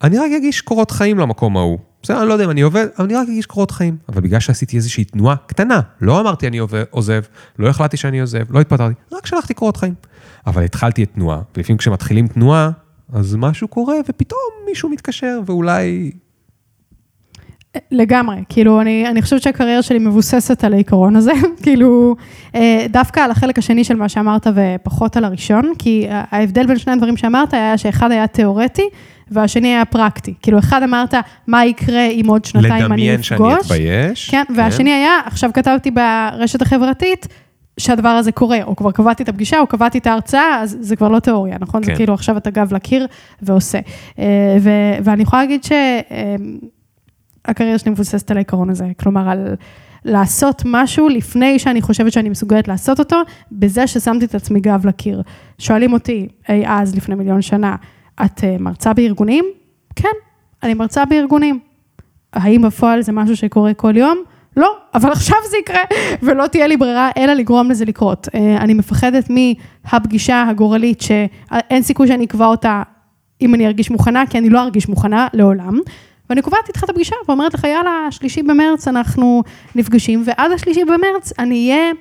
אני 0.03 0.17
רק 0.17 0.31
אגיש 0.37 0.61
קורות 0.61 0.91
חיים 0.91 1.19
למקום 1.19 1.57
ההוא. 1.57 1.79
בסדר, 2.03 2.19
אני 2.19 2.27
לא 2.27 2.33
יודע 2.33 2.45
אם 2.45 2.49
אני 2.49 2.61
עובד, 2.61 2.87
אבל 2.97 3.05
אני 3.05 3.15
רק 3.15 3.27
אגיש 3.27 3.45
קורות 3.45 3.71
חיים. 3.71 3.97
אבל 4.09 4.21
בגלל 4.21 4.39
שעשיתי 4.39 4.77
איזושהי 4.77 5.03
תנועה 5.03 5.35
קטנה, 5.47 5.81
לא 6.01 6.19
אמרתי 6.19 6.47
אני 6.47 6.57
עוזב, 6.89 7.21
לא 7.59 7.67
החלטתי 7.69 7.97
שאני 7.97 8.19
עוזב, 8.21 8.43
לא 8.49 8.59
התפטרתי, 8.61 8.93
רק 9.13 9.25
שלחתי 9.25 9.53
קורות 9.53 9.77
חיים. 9.77 9.93
אבל 10.47 10.63
התחלתי 10.63 11.03
את 11.03 11.09
תנועה, 11.13 11.41
ולפעמים 11.57 11.77
כשמתחילים 11.77 12.27
תנועה, 12.27 12.71
אז 13.13 13.35
משהו 13.35 13.67
קורה, 13.67 13.95
ופתאום 14.09 14.39
מישהו 14.65 14.89
מתקשר, 14.89 15.39
ואולי... 15.45 16.11
לגמרי, 17.91 18.35
כאילו, 18.49 18.81
אני, 18.81 19.07
אני 19.07 19.21
חושבת 19.21 19.41
שהקריירה 19.41 19.81
שלי 19.81 19.99
מבוססת 19.99 20.63
על 20.63 20.73
העיקרון 20.73 21.15
הזה, 21.15 21.31
כאילו, 21.63 22.15
אה, 22.55 22.85
דווקא 22.89 23.19
על 23.19 23.31
החלק 23.31 23.57
השני 23.57 23.83
של 23.83 23.95
מה 23.95 24.09
שאמרת 24.09 24.47
ופחות 24.55 25.17
על 25.17 25.25
הראשון, 25.25 25.73
כי 25.79 26.07
ההבדל 26.09 26.65
בין 26.65 26.77
שני 26.77 26.93
הדברים 26.93 27.17
שאמרת 27.17 27.53
היה 27.53 27.77
שאחד 27.77 28.11
היה 28.11 28.27
תיאורטי, 28.27 28.89
והשני 29.31 29.67
היה 29.67 29.85
פרקטי. 29.85 30.33
כאילו, 30.41 30.59
אחד 30.59 30.83
אמרת, 30.83 31.13
מה 31.47 31.65
יקרה 31.65 32.05
אם 32.05 32.25
עוד 32.27 32.45
שנתיים 32.45 32.91
אני 32.91 33.15
אפגוש. 33.15 33.31
לדמיין 33.31 33.61
שאני 33.61 33.61
אתבייש. 33.61 34.29
כן, 34.29 34.43
כן, 34.47 34.53
והשני 34.55 34.93
היה, 34.93 35.19
עכשיו 35.25 35.49
כתבתי 35.53 35.91
ברשת 35.91 36.61
החברתית, 36.61 37.27
שהדבר 37.79 38.09
הזה 38.09 38.31
קורה, 38.31 38.63
או 38.63 38.75
כבר 38.75 38.91
קבעתי 38.91 39.23
את 39.23 39.29
הפגישה, 39.29 39.59
או 39.59 39.67
קבעתי 39.67 39.97
את 39.97 40.07
ההרצאה, 40.07 40.59
אז 40.61 40.77
זה 40.79 40.95
כבר 40.95 41.09
לא 41.09 41.19
תיאוריה, 41.19 41.57
נכון? 41.59 41.81
כן. 41.81 41.87
זה 41.87 41.95
כאילו 41.95 42.13
עכשיו 42.13 42.37
אתה 42.37 42.49
גב 42.49 42.73
לקיר 42.73 43.07
ועושה. 43.41 43.79
אה, 44.19 44.57
ו- 44.59 44.97
ואני 45.03 45.23
יכולה 45.23 45.41
להגיד 45.41 45.63
שהקריירה 47.47 47.77
שלי 47.77 47.91
מבוססת 47.91 48.31
על 48.31 48.37
העיקרון 48.37 48.69
הזה, 48.69 48.87
כלומר, 48.99 49.29
על 49.29 49.55
לעשות 50.05 50.61
משהו 50.65 51.09
לפני 51.09 51.59
שאני 51.59 51.81
חושבת 51.81 52.11
שאני 52.11 52.29
מסוגלת 52.29 52.67
לעשות 52.67 52.99
אותו, 52.99 53.21
בזה 53.51 53.87
ששמתי 53.87 54.25
את 54.25 54.35
עצמי 54.35 54.59
גב 54.59 54.87
לקיר. 54.87 55.21
שואלים 55.59 55.93
אותי, 55.93 56.27
אי 56.49 56.63
אז, 56.67 56.95
לפני 56.95 57.15
מיליון 57.15 57.41
שנה, 57.41 57.75
את 58.25 58.43
אה, 58.43 58.55
מרצה 58.59 58.93
בארגונים? 58.93 59.45
כן, 59.95 60.09
אני 60.63 60.73
מרצה 60.73 61.05
בארגונים. 61.05 61.59
האם 62.33 62.61
בפועל 62.61 63.01
זה 63.01 63.11
משהו 63.11 63.37
שקורה 63.37 63.73
כל 63.73 63.97
יום? 63.97 64.17
לא, 64.57 64.77
אבל 64.93 65.11
עכשיו 65.11 65.37
זה 65.51 65.57
יקרה, 65.57 65.81
ולא 66.23 66.47
תהיה 66.47 66.67
לי 66.67 66.77
ברירה 66.77 67.09
אלא 67.17 67.33
לגרום 67.33 67.71
לזה 67.71 67.85
לקרות. 67.85 68.27
אה, 68.35 68.57
אני 68.57 68.73
מפחדת 68.73 69.29
מהפגישה 69.29 70.45
הגורלית, 70.49 71.01
שאין 71.01 71.81
סיכוי 71.81 72.07
שאני 72.07 72.25
אקבע 72.25 72.45
אותה 72.45 72.83
אם 73.41 73.55
אני 73.55 73.67
ארגיש 73.67 73.91
מוכנה, 73.91 74.23
כי 74.29 74.37
אני 74.37 74.49
לא 74.49 74.61
ארגיש 74.61 74.89
מוכנה 74.89 75.27
לעולם. 75.33 75.79
ואני 76.29 76.41
קובעת 76.41 76.67
איתך 76.67 76.83
את 76.83 76.89
הפגישה 76.89 77.15
ואומרת 77.27 77.53
לך, 77.53 77.63
יאללה, 77.63 78.07
שלישי 78.11 78.43
במרץ 78.43 78.87
אנחנו 78.87 79.43
נפגשים, 79.75 80.23
ועד 80.25 80.51
השלישי 80.51 80.83
במרץ 80.83 81.33
אני 81.39 81.71
אהיה 81.71 81.91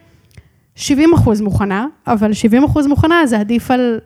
70 0.74 1.14
אחוז 1.14 1.40
מוכנה, 1.40 1.86
אבל 2.06 2.32
70 2.32 2.64
אחוז 2.64 2.86
מוכנה 2.86 3.26
זה 3.26 3.40
עדיף 3.40 3.70
על 3.70 3.98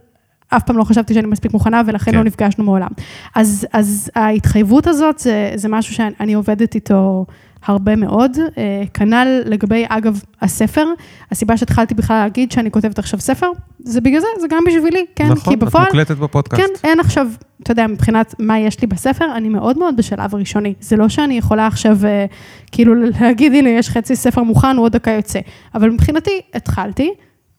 אף 0.48 0.62
פעם 0.62 0.78
לא 0.78 0.84
חשבתי 0.84 1.14
שאני 1.14 1.26
מספיק 1.26 1.52
מוכנה, 1.52 1.82
ולכן 1.86 2.10
כן. 2.10 2.16
לא 2.16 2.24
נפגשנו 2.24 2.64
מעולם. 2.64 2.88
אז, 3.34 3.66
אז 3.72 4.10
ההתחייבות 4.14 4.86
הזאת 4.86 5.18
זה, 5.18 5.52
זה 5.54 5.68
משהו 5.68 5.94
שאני 5.94 6.34
עובדת 6.34 6.74
איתו 6.74 7.26
הרבה 7.66 7.96
מאוד. 7.96 8.36
אה, 8.58 8.82
כנ"ל 8.94 9.42
לגבי, 9.44 9.84
אגב, 9.88 10.20
הספר. 10.42 10.86
הסיבה 11.30 11.56
שהתחלתי 11.56 11.94
בכלל 11.94 12.16
להגיד 12.16 12.52
שאני 12.52 12.70
כותבת 12.70 12.98
עכשיו 12.98 13.20
ספר, 13.20 13.50
זה 13.78 14.00
בגלל 14.00 14.20
זה, 14.20 14.26
זה 14.40 14.46
גם 14.50 14.64
בשבילי, 14.66 15.04
כן? 15.16 15.24
נכון, 15.24 15.52
כי 15.52 15.56
בפועל... 15.56 15.84
נכון, 15.84 16.00
את 16.00 16.06
מוקלטת 16.06 16.16
בפודקאסט. 16.16 16.62
כן, 16.62 16.88
אין 16.88 17.00
עכשיו, 17.00 17.26
אתה 17.62 17.72
יודע, 17.72 17.86
מבחינת 17.86 18.34
מה 18.38 18.58
יש 18.58 18.80
לי 18.80 18.86
בספר, 18.86 19.36
אני 19.36 19.48
מאוד 19.48 19.78
מאוד 19.78 19.96
בשלב 19.96 20.34
הראשוני. 20.34 20.74
זה 20.80 20.96
לא 20.96 21.08
שאני 21.08 21.38
יכולה 21.38 21.66
עכשיו, 21.66 21.96
אה, 22.04 22.26
כאילו, 22.72 22.94
להגיד, 23.20 23.52
הנה, 23.54 23.70
יש 23.70 23.90
חצי 23.90 24.16
ספר 24.16 24.42
מוכן, 24.42 24.76
הוא 24.76 24.84
עוד 24.84 24.92
דקה 24.92 25.10
יוצא. 25.10 25.40
אבל 25.74 25.90
מבחינתי, 25.90 26.40
התחלתי. 26.54 27.10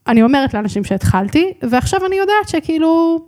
אני 0.08 0.24
אומרת 0.24 0.54
לאנשים 0.54 0.84
שהתחלתי, 0.84 1.54
ועכשיו 1.70 2.06
אני 2.06 2.16
יודעת 2.16 2.48
שכאילו, 2.48 3.20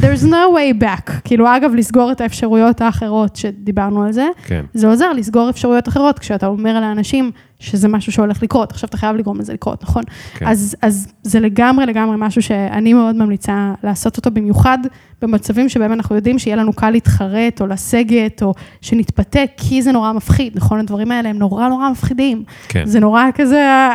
there's 0.00 0.24
no 0.24 0.54
way 0.56 0.82
back. 0.82 1.12
כאילו, 1.24 1.56
אגב, 1.56 1.74
לסגור 1.74 2.12
את 2.12 2.20
האפשרויות 2.20 2.80
האחרות 2.80 3.36
שדיברנו 3.36 4.02
על 4.02 4.12
זה, 4.12 4.26
כן. 4.46 4.64
זה 4.74 4.86
עוזר 4.86 5.12
לסגור 5.12 5.50
אפשרויות 5.50 5.88
אחרות, 5.88 6.18
כשאתה 6.18 6.46
אומר 6.46 6.80
לאנשים 6.80 7.30
שזה 7.58 7.88
משהו 7.88 8.12
שהולך 8.12 8.42
לקרות, 8.42 8.72
עכשיו 8.72 8.88
אתה 8.88 8.96
חייב 8.96 9.16
לגרום 9.16 9.38
לזה 9.38 9.52
לקרות, 9.52 9.82
נכון? 9.82 10.02
כן. 10.34 10.46
אז, 10.46 10.76
אז 10.82 11.08
זה 11.22 11.40
לגמרי 11.40 11.86
לגמרי 11.86 12.16
משהו 12.18 12.42
שאני 12.42 12.92
מאוד 12.92 13.16
ממליצה 13.16 13.74
לעשות 13.84 14.16
אותו, 14.16 14.30
במיוחד 14.30 14.78
במצבים 15.22 15.68
שבהם 15.68 15.92
אנחנו 15.92 16.16
יודעים 16.16 16.38
שיהיה 16.38 16.56
לנו 16.56 16.72
קל 16.72 16.90
להתחרט 16.90 17.60
או 17.60 17.66
לסגת, 17.66 18.42
או 18.42 18.54
שנתפתה, 18.80 19.40
כי 19.56 19.82
זה 19.82 19.92
נורא 19.92 20.12
מפחיד, 20.12 20.52
נכון? 20.56 20.80
הדברים 20.80 21.10
האלה 21.10 21.28
הם 21.28 21.38
נורא 21.38 21.68
נורא 21.68 21.90
מפחידים. 21.90 22.44
כן. 22.68 22.86
זה 22.86 23.00
נורא 23.00 23.24
כזה, 23.34 23.88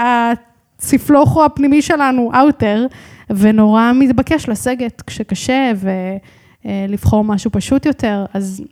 הציפלוכו 0.79 1.45
הפנימי 1.45 1.81
שלנו, 1.81 2.31
אאוטר, 2.35 2.85
ונורא 3.29 3.91
מתבקש 3.95 4.49
לסגת 4.49 5.01
כשקשה 5.01 5.71
ולבחור 6.65 7.23
משהו 7.23 7.51
פשוט 7.51 7.85
יותר. 7.85 8.25
אז, 8.33 8.63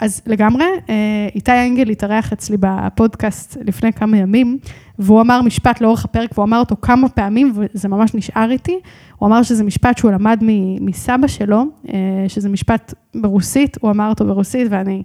אז 0.00 0.22
לגמרי, 0.26 0.64
אה, 0.88 1.28
איתי 1.34 1.52
אנגל 1.52 1.90
התארח 1.90 2.32
אצלי 2.32 2.56
בפודקאסט 2.60 3.56
לפני 3.64 3.92
כמה 3.92 4.16
ימים, 4.16 4.58
והוא 4.98 5.20
אמר 5.20 5.42
משפט 5.42 5.80
לאורך 5.80 6.04
הפרק, 6.04 6.30
והוא 6.34 6.44
אמר 6.44 6.58
אותו 6.58 6.76
כמה 6.82 7.08
פעמים, 7.08 7.52
וזה 7.54 7.88
ממש 7.88 8.14
נשאר 8.14 8.50
איתי. 8.50 8.78
הוא 9.18 9.26
אמר 9.26 9.42
שזה 9.42 9.64
משפט 9.64 9.98
שהוא 9.98 10.10
למד 10.10 10.38
מסבא 10.80 11.26
שלו, 11.26 11.64
אה, 11.88 12.24
שזה 12.28 12.48
משפט 12.48 12.94
ברוסית, 13.14 13.78
הוא 13.80 13.90
אמר 13.90 14.08
אותו 14.08 14.24
ברוסית, 14.24 14.66
ואני... 14.70 15.02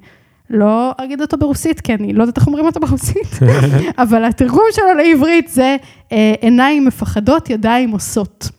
לא 0.50 0.92
אגיד 0.98 1.22
אותו 1.22 1.38
ברוסית, 1.38 1.82
כי 1.82 1.94
אני 1.94 2.14
לא 2.14 2.24
יודעת 2.24 2.38
איך 2.38 2.48
אומרים 2.48 2.66
אותו 2.66 2.80
ברוסית, 2.80 3.40
אבל 4.04 4.26
התרגום 4.26 4.66
שלו 4.72 4.94
לעברית 4.94 5.48
זה 5.48 5.78
אה, 6.12 6.34
עיניים 6.42 6.86
מפחדות, 6.86 7.50
ידיים 7.50 7.92
עושות. 7.92 8.50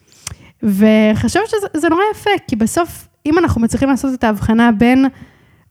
וחשבתי 0.62 1.46
שזה 1.76 1.88
נורא 1.88 2.02
יפה, 2.12 2.30
כי 2.48 2.56
בסוף, 2.56 3.08
אם 3.26 3.38
אנחנו 3.38 3.60
מצליחים 3.60 3.88
לעשות 3.88 4.14
את 4.14 4.24
ההבחנה 4.24 4.72
בין 4.72 5.06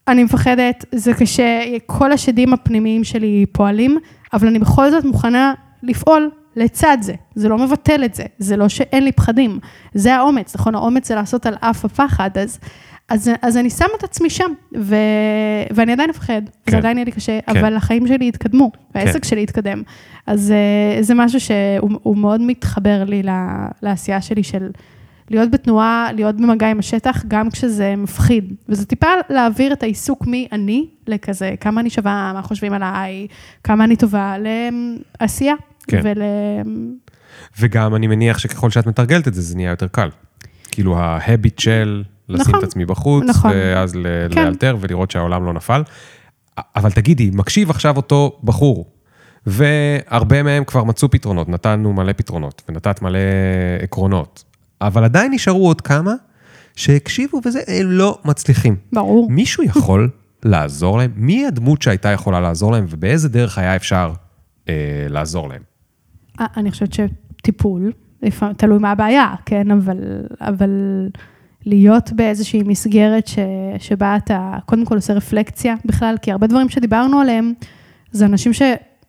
אני 0.08 0.24
מפחדת, 0.24 0.86
זה 0.92 1.14
קשה, 1.14 1.62
כל 1.86 2.12
השדים 2.12 2.54
הפנימיים 2.54 3.04
שלי 3.04 3.46
פועלים, 3.52 3.98
אבל 4.34 4.48
אני 4.48 4.60
בכל 4.60 4.92
זאת 4.92 5.04
מוכנה 5.04 5.54
לפעול 5.84 6.30
לצד 6.56 6.98
זה. 7.02 7.14
זה 7.36 7.50
לא 7.50 7.58
מבטל 7.58 8.06
את 8.06 8.16
זה, 8.16 8.24
זה 8.40 8.58
לא 8.58 8.70
שאין 8.70 9.04
לי 9.04 9.12
פחדים. 9.12 9.60
זה 9.94 10.16
האומץ, 10.16 10.56
נכון? 10.56 10.76
האומץ 10.76 11.08
זה 11.08 11.16
לעשות 11.16 11.46
על 11.46 11.56
אף 11.60 11.86
הפחד, 11.86 12.30
אז... 12.38 12.60
אז, 13.10 13.32
אז 13.42 13.58
אני 13.58 13.70
שמה 13.70 13.88
את 13.98 14.04
עצמי 14.04 14.30
שם, 14.30 14.52
ו, 14.78 14.96
ואני 15.72 15.92
עדיין 15.92 16.10
אפחד, 16.10 16.42
כן. 16.66 16.72
זה 16.72 16.78
עדיין 16.78 16.98
יהיה 16.98 17.06
לי 17.06 17.12
קשה, 17.12 17.40
כן. 17.42 17.58
אבל 17.58 17.76
החיים 17.76 18.08
שלי 18.08 18.28
התקדמו, 18.28 18.72
והעסק 18.96 19.24
כן. 19.24 19.30
שלי 19.30 19.44
התקדם. 19.44 19.84
אז 20.28 20.52
אה, 20.52 21.04
זה 21.04 21.14
משהו 21.14 21.40
שהוא 21.40 22.18
מאוד 22.18 22.42
מתחבר 22.42 23.04
לי 23.04 23.24
לעשייה 23.82 24.22
שלי 24.22 24.44
של 24.44 24.70
להיות 25.30 25.52
בתנועה, 25.52 26.10
להיות 26.16 26.36
במגע 26.36 26.70
עם 26.70 26.80
השטח, 26.80 27.24
גם 27.28 27.50
כשזה 27.50 27.96
מפחיד. 27.98 28.54
וזה 28.70 28.86
טיפה 28.86 29.08
להעביר 29.30 29.74
את 29.74 29.84
העיסוק 29.84 30.28
מי 30.28 30.48
אני 30.52 30.88
לכזה, 31.08 31.56
כמה 31.60 31.82
אני 31.82 31.90
שווה, 31.90 32.32
מה 32.34 32.42
חושבים 32.42 32.74
עליי, 32.74 33.28
כמה 33.64 33.84
אני 33.84 33.96
טובה, 33.96 34.36
לעשייה. 35.22 35.56
כן. 35.88 36.02
ול... 36.04 36.22
וגם 37.60 37.96
אני 37.96 38.08
מניח 38.08 38.38
שככל 38.38 38.70
שאת 38.70 38.88
מתרגלת 38.88 39.28
את 39.28 39.34
זה, 39.34 39.42
זה 39.42 39.56
נהיה 39.56 39.70
יותר 39.70 39.88
קל. 39.88 40.10
כאילו, 40.72 40.98
ההביט 40.98 41.60
של... 41.60 42.04
לשים 42.30 42.42
נכון, 42.48 42.60
את 42.60 42.64
עצמי 42.64 42.86
בחוץ, 42.86 43.24
נכון, 43.28 43.52
ואז 43.54 43.98
כן. 44.32 44.46
לאלתר 44.46 44.78
ולראות 44.80 45.12
שהעולם 45.12 45.46
לא 45.46 45.54
נפל. 45.54 45.84
אבל 46.76 46.92
תגידי, 46.92 47.32
מקשיב 47.34 47.70
עכשיו 47.70 47.98
אותו 47.98 48.40
בחור, 48.44 48.86
והרבה 49.46 50.44
מהם 50.44 50.64
כבר 50.64 50.84
מצאו 50.84 51.12
פתרונות, 51.12 51.50
נתנו 51.50 51.94
מלא 51.94 52.14
פתרונות, 52.14 52.62
ונתת 52.70 53.02
מלא 53.02 53.20
עקרונות, 53.82 54.44
אבל 54.82 55.04
עדיין 55.04 55.34
נשארו 55.34 55.68
עוד 55.68 55.82
כמה 55.82 56.14
שהקשיבו 56.76 57.42
וזה, 57.46 57.60
הם 57.68 57.92
לא 57.92 58.20
מצליחים. 58.26 58.76
ברור. 58.94 59.32
מישהו 59.32 59.64
יכול 59.70 60.10
לעזור 60.44 60.98
להם? 60.98 61.12
מי 61.16 61.46
הדמות 61.46 61.82
שהייתה 61.82 62.10
יכולה 62.10 62.40
לעזור 62.40 62.72
להם, 62.72 62.86
ובאיזה 62.90 63.30
דרך 63.30 63.58
היה 63.58 63.76
אפשר 63.76 64.14
אה, 64.70 64.74
לעזור 65.10 65.50
להם? 65.50 65.62
אני 66.40 66.72
חושבת 66.72 66.94
שטיפול, 66.94 67.92
תלוי 68.58 68.80
מה 68.80 68.92
הבעיה, 68.92 69.36
כן, 69.46 69.72
אבל... 69.72 69.98
אבל... 70.40 70.70
להיות 71.68 72.12
באיזושהי 72.12 72.64
מסגרת 72.64 73.28
ש, 73.28 73.40
שבה 73.80 74.16
אתה 74.16 74.58
קודם 74.66 74.86
כל 74.86 74.96
עושה 74.96 75.14
רפלקציה 75.14 75.76
בכלל, 75.86 76.16
כי 76.22 76.32
הרבה 76.32 76.48
דברים 76.48 76.70
שדיברנו 76.70 77.20
עליהם, 77.20 77.54
זה 78.12 78.26
אנשים 78.26 78.54
ש... 78.54 78.62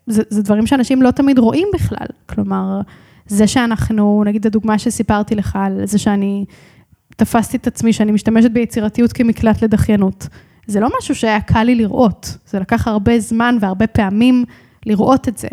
זה, 0.07 0.23
זה 0.29 0.43
דברים 0.43 0.67
שאנשים 0.67 1.03
לא 1.03 1.11
תמיד 1.11 1.39
רואים 1.39 1.69
בכלל. 1.75 2.07
כלומר, 2.27 2.81
זה 3.27 3.47
שאנחנו, 3.47 4.23
נגיד 4.27 4.47
הדוגמה 4.47 4.79
שסיפרתי 4.79 5.35
לך 5.35 5.59
על 5.61 5.81
זה 5.85 5.99
שאני 5.99 6.45
תפסתי 7.17 7.57
את 7.57 7.67
עצמי, 7.67 7.93
שאני 7.93 8.13
משתמשת 8.13 8.51
ביצירתיות 8.51 9.13
כמקלט 9.13 9.63
לדחיינות. 9.63 10.29
זה 10.67 10.81
לא 10.81 10.89
משהו 10.99 11.15
שהיה 11.15 11.41
קל 11.41 11.63
לי 11.63 11.75
לראות, 11.75 12.37
זה 12.47 12.59
לקח 12.61 12.89
הרבה 12.89 13.21
זמן 13.21 13.57
והרבה 13.61 13.87
פעמים 13.87 14.45
לראות 14.87 15.29
את 15.29 15.39
זה. 15.39 15.49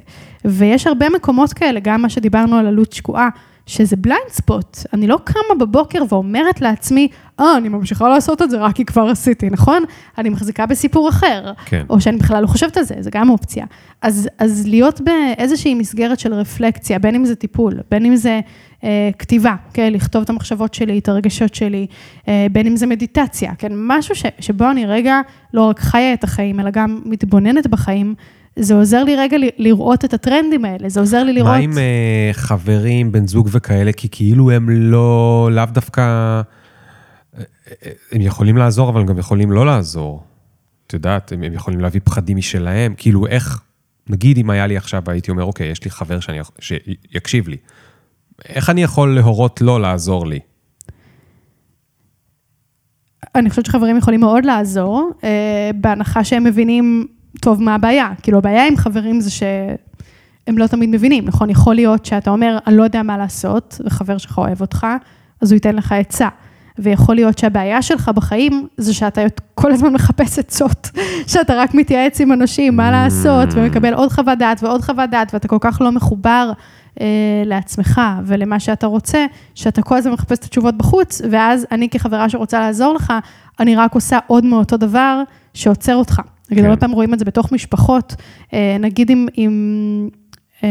ויש 0.46 0.88
הרבה 0.88 1.10
מקומות 1.10 1.54
כאלה, 1.54 1.80
גם 1.80 2.02
מה 2.02 2.10
שדיברנו 2.10 2.56
על 2.56 2.68
עלות 2.68 2.94
שקועה, 2.94 3.30
שזה 3.66 3.96
בליינד 3.96 4.30
ספוט. 4.30 4.78
אני 4.94 5.08
לא 5.08 5.20
קמה 5.24 5.56
בבוקר 5.60 6.04
ואומרת 6.10 6.62
לעצמי, 6.62 7.08
אה, 7.40 7.58
אני 7.58 7.70
ממשיכה 7.70 8.10
לעשות 8.10 8.42
את 8.42 8.50
זה 8.50 8.58
רק 8.58 8.76
כי 8.76 8.86
כבר 8.86 9.02
עשיתי, 9.02 9.50
נכון? 9.50 9.84
אני 10.18 10.30
מחזיקה 10.30 10.66
בסיפור 10.66 11.10
אחר. 11.10 11.52
כן. 11.66 11.86
או 11.90 12.02
שאני 12.02 12.18
בכלל 12.18 12.42
לא 12.42 12.48
חושבת 12.48 12.78
על 12.78 12.84
זה, 12.84 12.96
זה 13.00 13.10
גם 13.12 13.30
אופציה. 13.30 13.66
אז, 14.02 14.30
אז 14.40 14.68
להיות 14.68 15.02
באיזושהי 15.02 15.74
מסגרת 15.74 16.20
של 16.20 16.34
רפלקציה, 16.34 17.00
בין 17.00 17.16
אם 17.16 17.26
זה 17.26 17.36
טיפול, 17.36 17.80
בין 17.92 18.06
אם 18.06 18.16
זה 18.16 18.40
אה, 18.84 19.10
כתיבה, 19.20 19.56
כן, 19.74 19.94
לכתוב 19.94 20.22
את 20.22 20.30
המחשבות 20.30 20.74
שלי, 20.74 21.00
את 21.00 21.10
הרגשות 21.10 21.56
שלי, 21.56 21.88
אה, 22.28 22.48
בין 22.52 22.68
אם 22.68 22.76
זה 22.76 22.86
מדיטציה, 22.86 23.56
כן, 23.58 23.72
משהו 23.76 24.16
ש, 24.16 24.26
שבו 24.40 24.72
אני 24.72 24.86
רגע 24.86 25.22
לא 25.54 25.70
רק 25.70 25.80
חיה 25.80 26.14
את 26.14 26.24
החיים, 26.24 26.60
אלא 26.60 26.70
גם 26.70 27.02
מתבוננת 27.06 27.68
בחיים, 27.68 28.16
זה 28.60 28.74
עוזר 28.74 29.04
לי 29.04 29.16
רגע 29.16 29.38
לראות 29.58 30.06
את 30.06 30.14
הטרנדים 30.14 30.66
האלה, 30.66 30.90
זה 30.90 31.00
עוזר 31.00 31.24
לי 31.24 31.34
לראות... 31.34 31.50
מה 31.50 31.56
עם 31.56 31.72
uh, 31.72 32.34
חברים, 32.34 33.12
בן 33.12 33.28
זוג 33.28 33.50
וכאלה, 33.52 33.92
כי 33.94 34.08
כאילו 34.12 34.52
הם 34.52 34.70
לא, 34.70 35.50
לאו 35.52 35.66
דווקא, 35.66 36.02
אה, 36.02 36.42
הם 38.12 38.22
יכולים 38.22 38.58
לעזור, 38.58 38.90
אבל 38.90 39.02
הם 39.02 39.08
גם 39.08 39.18
יכולים 39.18 39.52
לא 39.52 39.66
לעזור. 39.66 40.24
את 40.88 40.94
יודעת, 40.94 41.32
הם, 41.32 41.44
הם 41.44 41.54
יכולים 41.54 41.80
להביא 41.80 42.02
פחדים 42.04 42.38
משלהם, 42.38 42.94
כאילו 42.98 43.28
איך, 43.28 43.62
נגיד 44.10 44.38
אם 44.38 44.50
היה 44.50 44.68
לי 44.68 44.78
עכשיו, 44.78 45.04
הייתי 45.08 45.32
אומר, 45.32 45.44
אוקיי, 45.44 45.68
יש 45.68 45.84
לי 45.84 45.92
חבר 45.92 46.20
שאני, 46.20 46.40
שיקשיב 46.60 47.48
לי. 47.48 47.58
איך 48.46 48.70
אני 48.70 48.84
יכול 48.84 49.16
להורות 49.16 49.62
לו 49.62 49.80
לעזור 49.80 50.28
לי? 50.28 50.40
אני 53.36 53.50
חושבת 53.50 53.66
שחברים 53.66 53.98
יכולים 53.98 54.20
מאוד 54.20 54.46
לעזור, 54.46 55.12
אה, 55.24 55.72
בהנחה 55.76 56.24
שהם 56.24 56.44
מבינים 56.44 57.08
טוב 57.42 57.64
מה 57.64 57.76
הבעיה. 57.76 58.10
כאילו, 58.22 58.38
הבעיה 58.38 58.68
עם 58.68 58.78
חברים 58.78 59.22
זה 59.22 59.32
שהם 59.32 60.58
לא 60.58 60.68
תמיד 60.68 60.90
מבינים, 60.90 61.26
נכון? 61.26 61.50
יכול 61.50 61.76
להיות 61.76 62.06
שאתה 62.06 62.30
אומר, 62.30 62.58
אני 62.68 62.78
לא 62.78 62.84
יודע 62.84 63.04
מה 63.04 63.18
לעשות, 63.18 63.82
וחבר 63.86 64.18
שלך 64.18 64.38
אוהב 64.38 64.62
אותך, 64.62 64.88
אז 65.42 65.52
הוא 65.52 65.56
ייתן 65.56 65.76
לך 65.76 65.92
עצה. 65.92 66.28
ויכול 66.80 67.16
להיות 67.16 67.38
שהבעיה 67.38 67.82
שלך 67.82 68.10
בחיים 68.16 68.68
זה 68.78 68.94
שאתה 68.94 69.22
כל 69.56 69.72
הזמן 69.72 69.94
מחפש 69.94 70.40
עצות, 70.40 70.90
שאתה 71.32 71.54
רק 71.56 71.74
מתייעץ 71.74 72.22
עם 72.22 72.32
אנשים 72.32 72.76
מה 72.76 72.92
לעשות, 72.92 73.50
ומקבל 73.54 73.94
עוד 73.94 74.12
חוות 74.12 74.38
דעת 74.38 74.64
ועוד 74.64 74.82
חוות 74.82 75.10
דעת, 75.10 75.34
ואתה 75.34 75.48
כל 75.48 75.58
כך 75.62 75.82
לא 75.82 75.92
מחובר 75.92 76.52
אה, 77.02 77.08
לעצמך 77.46 78.02
ולמה 78.26 78.60
שאתה 78.60 78.88
רוצה, 78.88 79.26
שאתה 79.56 79.82
כל 79.82 79.98
הזמן 79.98 80.14
מחפש 80.14 80.40
את 80.40 80.44
התשובות 80.44 80.78
בחוץ, 80.78 81.22
ואז 81.32 81.68
אני 81.72 81.90
כחברה 81.90 82.30
שרוצה 82.30 82.60
לעזור 82.60 82.94
לך, 82.94 83.14
אני 83.60 83.76
רק 83.76 83.94
עושה 83.94 84.20
עוד 84.28 84.46
מאותו 84.46 84.78
דבר 84.78 85.22
שעוצר 85.54 85.96
אותך. 85.96 86.22
נגיד, 86.52 86.64
כן. 86.64 86.70
הרבה 86.70 86.80
פעמים 86.80 86.96
רואים 86.96 87.14
את 87.14 87.20
זה 87.20 87.26
בתוך 87.26 87.52
משפחות, 87.52 88.16
אה, 88.54 88.78
נגיד 88.80 89.10
עם, 89.10 89.28
עם 89.34 90.10
אה, 90.64 90.70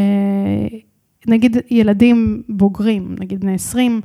נגיד 1.26 1.56
ילדים 1.70 2.42
בוגרים, 2.48 3.16
נגיד 3.20 3.40
בני 3.40 3.54
20, 3.54 4.00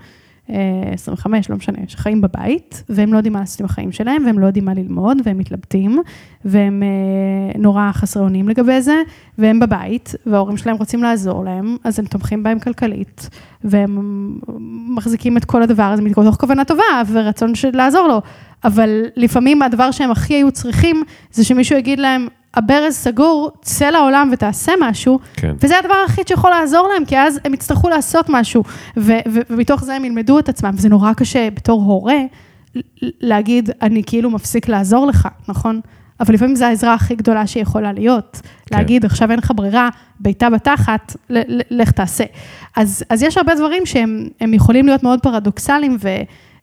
25, 0.94 1.50
לא 1.50 1.56
משנה, 1.56 1.78
שחיים 1.88 2.22
בבית, 2.22 2.84
והם 2.90 3.14
לא 3.14 3.18
יודעים 3.18 3.34
מה 3.34 3.40
לעשות 3.40 3.60
עם 3.60 3.66
החיים 3.66 3.92
שלהם, 3.92 4.24
והם 4.26 4.40
לא 4.40 4.46
יודעים 4.46 4.66
מה 4.66 4.74
ללמוד, 4.74 5.18
והם 5.24 5.38
מתלבטים, 5.38 6.00
והם 6.46 6.84
אה, 6.84 7.60
נורא 7.60 7.92
חסרי 7.92 8.24
אונים 8.24 8.50
לגבי 8.50 8.82
זה, 8.82 8.96
והם 9.38 9.60
בבית, 9.60 10.16
וההורים 10.26 10.58
שלהם 10.58 10.76
רוצים 10.76 11.04
לעזור 11.04 11.44
להם, 11.44 11.78
אז 11.84 12.00
הם 12.00 12.06
תומכים 12.06 12.44
בהם 12.44 12.60
כלכלית, 12.60 13.30
והם 13.64 14.00
מחזיקים 14.96 15.38
את 15.38 15.46
כל 15.46 15.64
הדבר 15.64 15.84
הזה 15.84 16.02
מתוך 16.02 16.36
כוונה 16.40 16.66
טובה 16.66 16.84
ורצון 17.12 17.56
של 17.56 17.70
לעזור 17.74 18.08
לו. 18.08 18.22
אבל 18.64 19.04
לפעמים 19.16 19.62
הדבר 19.62 19.92
שהם 19.92 20.12
הכי 20.12 20.34
היו 20.34 20.52
צריכים, 20.52 21.04
זה 21.32 21.46
שמישהו 21.46 21.78
יגיד 21.78 22.00
להם, 22.00 22.28
הברז 22.54 22.94
סגור, 22.94 23.52
צא 23.62 23.90
לעולם 23.90 24.30
ותעשה 24.34 24.72
משהו, 24.80 25.20
כן. 25.34 25.56
וזה 25.62 25.80
הדבר 25.80 25.94
היחיד 25.94 26.28
שיכול 26.28 26.52
לעזור 26.52 26.90
להם, 26.94 27.06
כי 27.06 27.18
אז 27.18 27.40
הם 27.46 27.54
יצטרכו 27.54 27.90
לעשות 27.90 28.26
משהו, 28.30 28.64
ו- 28.98 29.12
ו- 29.28 29.40
ומתוך 29.50 29.84
זה 29.84 29.96
הם 29.96 30.06
ילמדו 30.06 30.40
את 30.40 30.50
עצמם, 30.50 30.72
וזה 30.74 30.90
נורא 30.90 31.14
קשה 31.14 31.50
בתור 31.50 31.82
הורה 31.82 32.18
להגיד, 33.02 33.70
אני 33.82 34.04
כאילו 34.06 34.30
מפסיק 34.30 34.70
לעזור 34.70 35.08
לך, 35.08 35.28
נכון? 35.48 35.82
אבל 36.20 36.34
לפעמים 36.34 36.56
זו 36.56 36.66
העזרה 36.66 36.94
הכי 36.94 37.16
גדולה 37.16 37.48
שיכולה 37.48 37.94
להיות. 37.94 38.42
כן. 38.66 38.78
להגיד, 38.78 39.06
עכשיו 39.06 39.32
אין 39.32 39.40
לך 39.40 39.52
ברירה, 39.56 39.90
בעיטה 40.20 40.50
בתחת, 40.50 41.16
לך 41.70 41.92
תעשה. 41.92 42.24
אז, 42.76 43.04
אז 43.10 43.24
יש 43.24 43.38
הרבה 43.38 43.56
דברים 43.56 43.86
שהם 43.86 44.54
יכולים 44.54 44.86
להיות 44.86 45.04
מאוד 45.04 45.20
פרדוקסליים, 45.20 45.98
ו... 46.02 46.10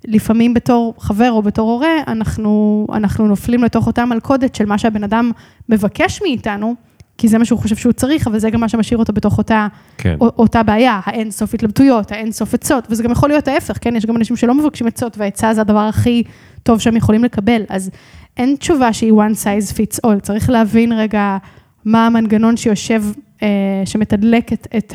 לפעמים 0.05 0.55
בתור 0.55 0.95
חבר 0.99 1.31
או 1.33 1.43
בתור 1.43 1.71
הורה, 1.73 2.03
אנחנו, 2.07 2.87
אנחנו 2.93 3.27
נופלים 3.27 3.65
לתוך 3.65 3.87
אותה 3.87 4.05
מלכודת 4.05 4.55
של 4.55 4.67
מה 4.67 4.79
שהבן 4.79 5.05
אדם 5.05 5.31
מבקש 5.69 6.23
מאיתנו, 6.23 6.75
כי 7.19 7.29
זה 7.29 7.39
מה 7.39 7.45
שהוא 7.45 7.59
חושב 7.59 7.77
שהוא 7.77 7.93
צריך, 7.93 8.27
אבל 8.27 8.39
זה 8.39 8.51
גם 8.51 8.61
מה 8.61 8.69
שמשאיר 8.69 8.99
אותו 8.99 9.13
בתוך 9.13 9.39
אותה, 9.39 9.67
כן. 9.99 10.17
אותה 10.21 10.63
בעיה, 10.63 11.01
האין 11.05 11.31
סוף 11.31 11.55
התלבטויות, 11.55 12.13
האין 12.13 12.33
סוף 12.33 12.55
עצות, 12.55 12.87
וזה 12.91 13.03
גם 13.03 13.11
יכול 13.11 13.29
להיות 13.29 13.49
ההפך, 13.49 13.79
כן? 13.81 13.97
יש 13.97 14.07
גם 14.07 14.17
אנשים 14.17 14.37
שלא 14.37 14.55
מבקשים 14.55 14.87
עצות, 14.87 15.19
והעצה 15.19 15.55
זה 15.55 15.61
הדבר 15.61 15.79
הכי 15.79 16.23
טוב 16.63 16.81
שהם 16.81 16.97
יכולים 16.97 17.25
לקבל. 17.25 17.63
אז 17.69 17.91
אין 18.37 18.57
תשובה 18.57 18.93
שהיא 18.93 19.13
one 19.13 19.35
size 19.45 19.73
fits 19.73 20.07
all, 20.07 20.21
צריך 20.23 20.51
להבין 20.51 20.93
רגע 20.93 21.37
מה 21.85 22.07
המנגנון 22.07 22.57
שיושב, 22.57 23.03
אה, 23.43 23.49
שמתדלק 23.85 24.53
את, 24.53 24.67
את 24.77 24.93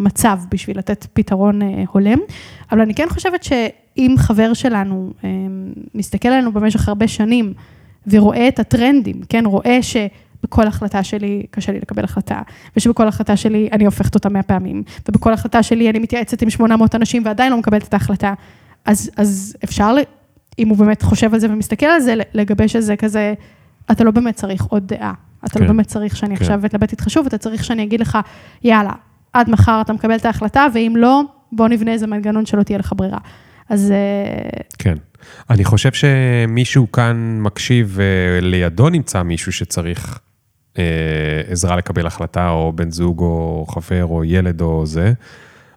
המצב 0.00 0.38
בשביל 0.50 0.78
לתת 0.78 1.06
פתרון 1.12 1.62
אה, 1.62 1.84
הולם. 1.92 2.18
אבל 2.72 2.80
אני 2.80 2.94
כן 2.94 3.06
חושבת 3.08 3.42
שאם 3.42 4.14
חבר 4.18 4.54
שלנו 4.54 5.12
אה, 5.24 5.28
מסתכל 5.94 6.28
עלינו 6.28 6.52
במשך 6.52 6.88
הרבה 6.88 7.08
שנים 7.08 7.54
ורואה 8.06 8.48
את 8.48 8.58
הטרנדים, 8.58 9.20
כן, 9.28 9.46
רואה 9.46 9.82
ש... 9.82 9.96
בכל 10.42 10.66
החלטה 10.66 11.02
שלי 11.02 11.42
קשה 11.50 11.72
לי 11.72 11.78
לקבל 11.78 12.04
החלטה, 12.04 12.40
ושבכל 12.76 13.08
החלטה 13.08 13.36
שלי 13.36 13.68
אני 13.72 13.84
הופכת 13.84 14.14
אותה 14.14 14.28
100 14.28 14.42
פעמים, 14.42 14.82
ובכל 15.08 15.32
החלטה 15.32 15.62
שלי 15.62 15.90
אני 15.90 15.98
מתייעצת 15.98 16.42
עם 16.42 16.50
800 16.50 16.94
אנשים 16.94 17.22
ועדיין 17.24 17.52
לא 17.52 17.58
מקבלת 17.58 17.88
את 17.88 17.94
ההחלטה. 17.94 18.34
אז, 18.84 19.10
אז 19.16 19.56
אפשר, 19.64 19.94
אם 20.58 20.68
הוא 20.68 20.76
באמת 20.76 21.02
חושב 21.02 21.34
על 21.34 21.40
זה 21.40 21.46
ומסתכל 21.50 21.86
על 21.86 22.00
זה, 22.00 22.14
לגבש 22.34 22.76
את 22.76 22.82
זה 22.82 22.96
כזה, 22.96 23.34
אתה 23.90 24.04
לא 24.04 24.10
באמת 24.10 24.34
צריך 24.34 24.64
עוד 24.64 24.86
דעה. 24.86 25.12
אתה 25.44 25.58
לא 25.58 25.64
כן, 25.64 25.70
לא 25.70 25.72
באמת 25.72 25.86
צריך 25.86 26.16
שאני 26.16 26.36
כן. 26.36 26.42
עכשיו 26.42 26.66
אתלבט 26.66 26.92
איתך 26.92 27.10
שוב, 27.10 27.26
אתה 27.26 27.38
צריך 27.38 27.64
שאני 27.64 27.82
אגיד 27.82 28.00
לך, 28.00 28.18
יאללה, 28.64 28.92
עד 29.32 29.50
מחר 29.50 29.80
אתה 29.80 29.92
מקבל 29.92 30.16
את 30.16 30.24
ההחלטה, 30.24 30.66
ואם 30.74 30.94
לא, 30.96 31.22
בוא 31.52 31.68
נבנה 31.68 31.92
איזה 31.92 32.06
מנגנון 32.06 32.46
שלא 32.46 32.62
תהיה 32.62 32.78
לך 32.78 32.92
ברירה. 32.96 33.18
אז... 33.68 33.90
אה, 33.90 34.60
כן. 34.78 34.94
אני 35.50 35.64
חושב 35.64 35.90
שמישהו 35.92 36.92
כאן 36.92 37.38
מקשיב, 37.40 37.98
ולידו 37.98 38.88
נמצא 38.88 39.22
מישהו 39.22 39.52
שצריך 39.52 40.18
אה, 40.78 40.84
עזרה 41.48 41.76
לקבל 41.76 42.06
החלטה, 42.06 42.48
או 42.48 42.72
בן 42.72 42.90
זוג, 42.90 43.20
או 43.20 43.66
חבר, 43.68 44.04
או 44.04 44.24
ילד, 44.24 44.60
או 44.60 44.86
זה, 44.86 45.12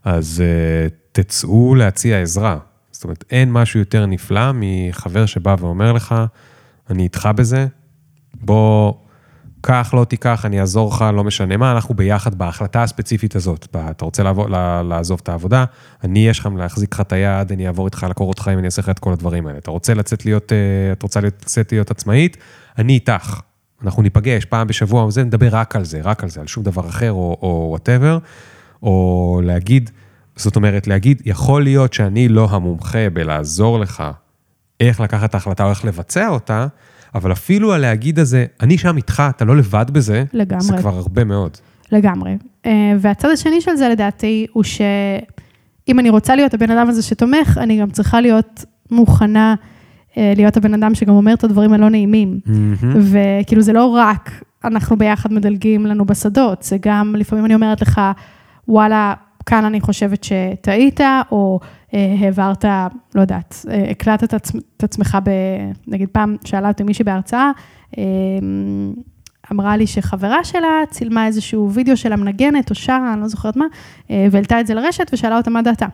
אז 0.03 0.43
אה, 0.45 0.87
תצאו 1.11 1.75
להציע 1.75 2.21
עזרה. 2.21 2.57
זאת 2.91 3.03
אומרת, 3.03 3.23
אין 3.31 3.51
משהו 3.51 3.79
יותר 3.79 4.05
נפלא 4.05 4.51
מחבר 4.53 5.25
שבא 5.25 5.55
ואומר 5.59 5.93
לך, 5.93 6.15
אני 6.89 7.03
איתך 7.03 7.29
בזה, 7.35 7.67
בוא... 8.33 8.93
קח, 9.61 9.93
לא 9.93 10.05
תיקח, 10.05 10.45
אני 10.45 10.59
אעזור 10.59 10.89
לך, 10.93 11.05
לא 11.13 11.23
משנה 11.23 11.57
מה, 11.57 11.71
אנחנו 11.71 11.95
ביחד 11.95 12.35
בהחלטה 12.35 12.83
הספציפית 12.83 13.35
הזאת. 13.35 13.67
אתה 13.91 14.05
רוצה 14.05 14.23
לעבור, 14.23 14.49
לעזוב 14.83 15.19
את 15.23 15.29
העבודה, 15.29 15.65
אני 16.03 16.27
יש 16.27 16.39
לך 16.39 16.49
להחזיק 16.57 16.93
לך 16.93 17.01
את 17.01 17.13
היד, 17.13 17.51
אני 17.51 17.67
אעבור 17.67 17.85
איתך 17.85 18.05
לקורות 18.09 18.39
חיים, 18.39 18.59
אני 18.59 18.65
אעשה 18.65 18.81
לך 18.81 18.89
את 18.89 18.99
כל 18.99 19.13
הדברים 19.13 19.47
האלה. 19.47 19.57
אתה 19.57 19.71
רוצה 19.71 19.93
לצאת 19.93 20.25
להיות, 20.25 20.51
אה, 20.51 20.91
את 20.91 21.03
רוצה 21.03 21.21
לצאת 21.21 21.71
להיות 21.71 21.91
עצמאית, 21.91 22.37
אני 22.77 22.93
איתך. 22.93 23.39
אנחנו 23.83 24.01
ניפגש 24.01 24.45
פעם 24.45 24.67
בשבוע, 24.67 25.05
וזה, 25.05 25.23
נדבר 25.23 25.49
רק 25.51 25.75
על 25.75 25.85
זה, 25.85 26.01
רק 26.03 26.23
על 26.23 26.29
זה, 26.29 26.41
על 26.41 26.47
שום 26.47 26.63
דבר 26.63 26.89
אחר 26.89 27.11
או 27.11 27.67
וואטאבר, 27.69 28.17
או 28.83 29.41
להגיד, 29.43 29.89
זאת 30.35 30.55
אומרת, 30.55 30.87
להגיד, 30.87 31.21
יכול 31.25 31.63
להיות 31.63 31.93
שאני 31.93 32.27
לא 32.27 32.47
המומחה 32.51 33.09
בלעזור 33.13 33.79
לך 33.79 34.03
איך 34.87 34.99
לקחת 34.99 35.29
את 35.29 35.33
ההחלטה 35.33 35.63
או 35.63 35.69
איך 35.69 35.85
לבצע 35.85 36.27
אותה, 36.27 36.67
אבל 37.15 37.31
אפילו 37.31 37.73
הלהגיד 37.73 38.19
הזה, 38.19 38.45
אני 38.61 38.77
שם 38.77 38.97
איתך, 38.97 39.23
אתה 39.29 39.45
לא 39.45 39.57
לבד 39.57 39.85
בזה, 39.91 40.23
לגמרי. 40.33 40.63
זה 40.63 40.77
כבר 40.77 40.95
הרבה 40.95 41.23
מאוד. 41.23 41.57
לגמרי. 41.91 42.37
אה, 42.65 42.93
והצד 42.99 43.29
השני 43.29 43.61
של 43.61 43.75
זה 43.75 43.89
לדעתי, 43.89 44.45
הוא 44.53 44.63
שאם 44.63 45.99
אני 45.99 46.09
רוצה 46.09 46.35
להיות 46.35 46.53
הבן 46.53 46.71
אדם 46.71 46.89
הזה 46.89 47.01
שתומך, 47.01 47.57
אני 47.57 47.81
גם 47.81 47.89
צריכה 47.89 48.21
להיות 48.21 48.65
מוכנה 48.91 49.55
אה, 50.17 50.33
להיות 50.35 50.57
הבן 50.57 50.73
אדם 50.73 50.95
שגם 50.95 51.13
אומר 51.13 51.33
את 51.33 51.43
הדברים 51.43 51.73
הלא 51.73 51.89
נעימים. 51.89 52.39
Mm-hmm. 52.45 52.85
וכאילו 53.11 53.61
זה 53.61 53.73
לא 53.73 53.85
רק 53.85 54.31
אנחנו 54.63 54.97
ביחד 54.97 55.33
מדלגים 55.33 55.85
לנו 55.85 56.05
בשדות, 56.05 56.63
זה 56.63 56.77
גם 56.81 57.15
לפעמים 57.17 57.45
אני 57.45 57.55
אומרת 57.55 57.81
לך, 57.81 58.01
וואלה, 58.67 59.13
כאן 59.45 59.65
אני 59.65 59.81
חושבת 59.81 60.23
שטעית, 60.23 60.99
או 61.31 61.59
העברת, 61.93 62.65
לא 63.15 63.21
יודעת, 63.21 63.65
אה, 63.69 63.91
הקלטת 63.91 64.23
את 64.23 64.33
עצמ- 64.33 64.59
את 64.77 64.83
עצמך 64.83 65.17
ב... 65.23 65.29
נגיד 65.87 66.09
פעם 66.11 66.35
שאלה 66.45 66.67
אותי 66.67 66.83
מישהי 66.83 67.05
בהרצאה, 67.05 67.51
אה, 67.97 68.03
אמרה 69.51 69.77
לי 69.77 69.87
שחברה 69.87 70.43
שלה 70.43 70.81
צילמה 70.89 71.27
איזשהו 71.27 71.71
וידאו 71.71 71.97
שלה 71.97 72.15
מנגנת 72.15 72.69
או 72.69 72.75
שרה, 72.75 73.13
אני 73.13 73.21
לא 73.21 73.27
זוכרת 73.27 73.55
מה, 73.55 73.65
אה, 74.11 74.27
והעלתה 74.31 74.59
את 74.59 74.67
זה 74.67 74.73
לרשת 74.73 75.09
ושאלה 75.13 75.37
אותה 75.37 75.49
מה 75.49 75.61
דעתה. 75.61 75.85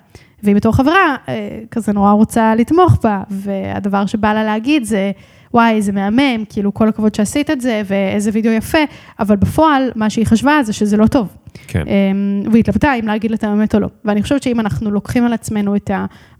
והיא 0.43 0.55
בתור 0.55 0.75
חברה, 0.75 1.15
אה, 1.29 1.59
כזה 1.71 1.93
נורא 1.93 2.11
רוצה 2.11 2.55
לתמוך 2.55 2.97
בה, 3.03 3.23
והדבר 3.29 4.05
שבא 4.05 4.33
לה 4.33 4.43
להגיד 4.43 4.83
זה, 4.83 5.11
וואי, 5.53 5.81
זה 5.81 5.91
מהמם, 5.91 6.45
כאילו, 6.49 6.73
כל 6.73 6.87
הכבוד 6.89 7.15
שעשית 7.15 7.49
את 7.49 7.61
זה, 7.61 7.81
ואיזה 7.85 8.29
וידאו 8.33 8.51
יפה, 8.51 8.77
אבל 9.19 9.35
בפועל, 9.35 9.91
מה 9.95 10.09
שהיא 10.09 10.25
חשבה 10.25 10.63
זה 10.63 10.73
שזה 10.73 10.97
לא 10.97 11.07
טוב. 11.07 11.27
כן. 11.67 11.83
אמ, 11.87 12.41
והיא 12.51 12.59
התלבטה 12.59 12.93
אם 12.93 13.07
להגיד 13.07 13.31
לה 13.31 13.37
את 13.37 13.43
האמת 13.43 13.75
או 13.75 13.79
לא. 13.79 13.87
ואני 14.05 14.23
חושבת 14.23 14.43
שאם 14.43 14.59
אנחנו 14.59 14.91
לוקחים 14.91 15.25
על 15.25 15.33
עצמנו 15.33 15.75
את 15.75 15.91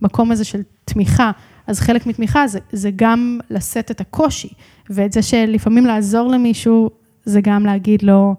המקום 0.01 0.31
הזה 0.31 0.43
של 0.43 0.61
תמיכה, 0.85 1.31
אז 1.67 1.79
חלק 1.79 2.07
מתמיכה 2.07 2.47
זה, 2.47 2.59
זה 2.71 2.89
גם 2.95 3.39
לשאת 3.49 3.91
את 3.91 4.01
הקושי, 4.01 4.49
ואת 4.89 5.11
זה 5.11 5.21
שלפעמים 5.21 5.85
לעזור 5.85 6.31
למישהו, 6.31 6.89
זה 7.25 7.41
גם 7.41 7.65
להגיד 7.65 8.03
לו, 8.03 8.35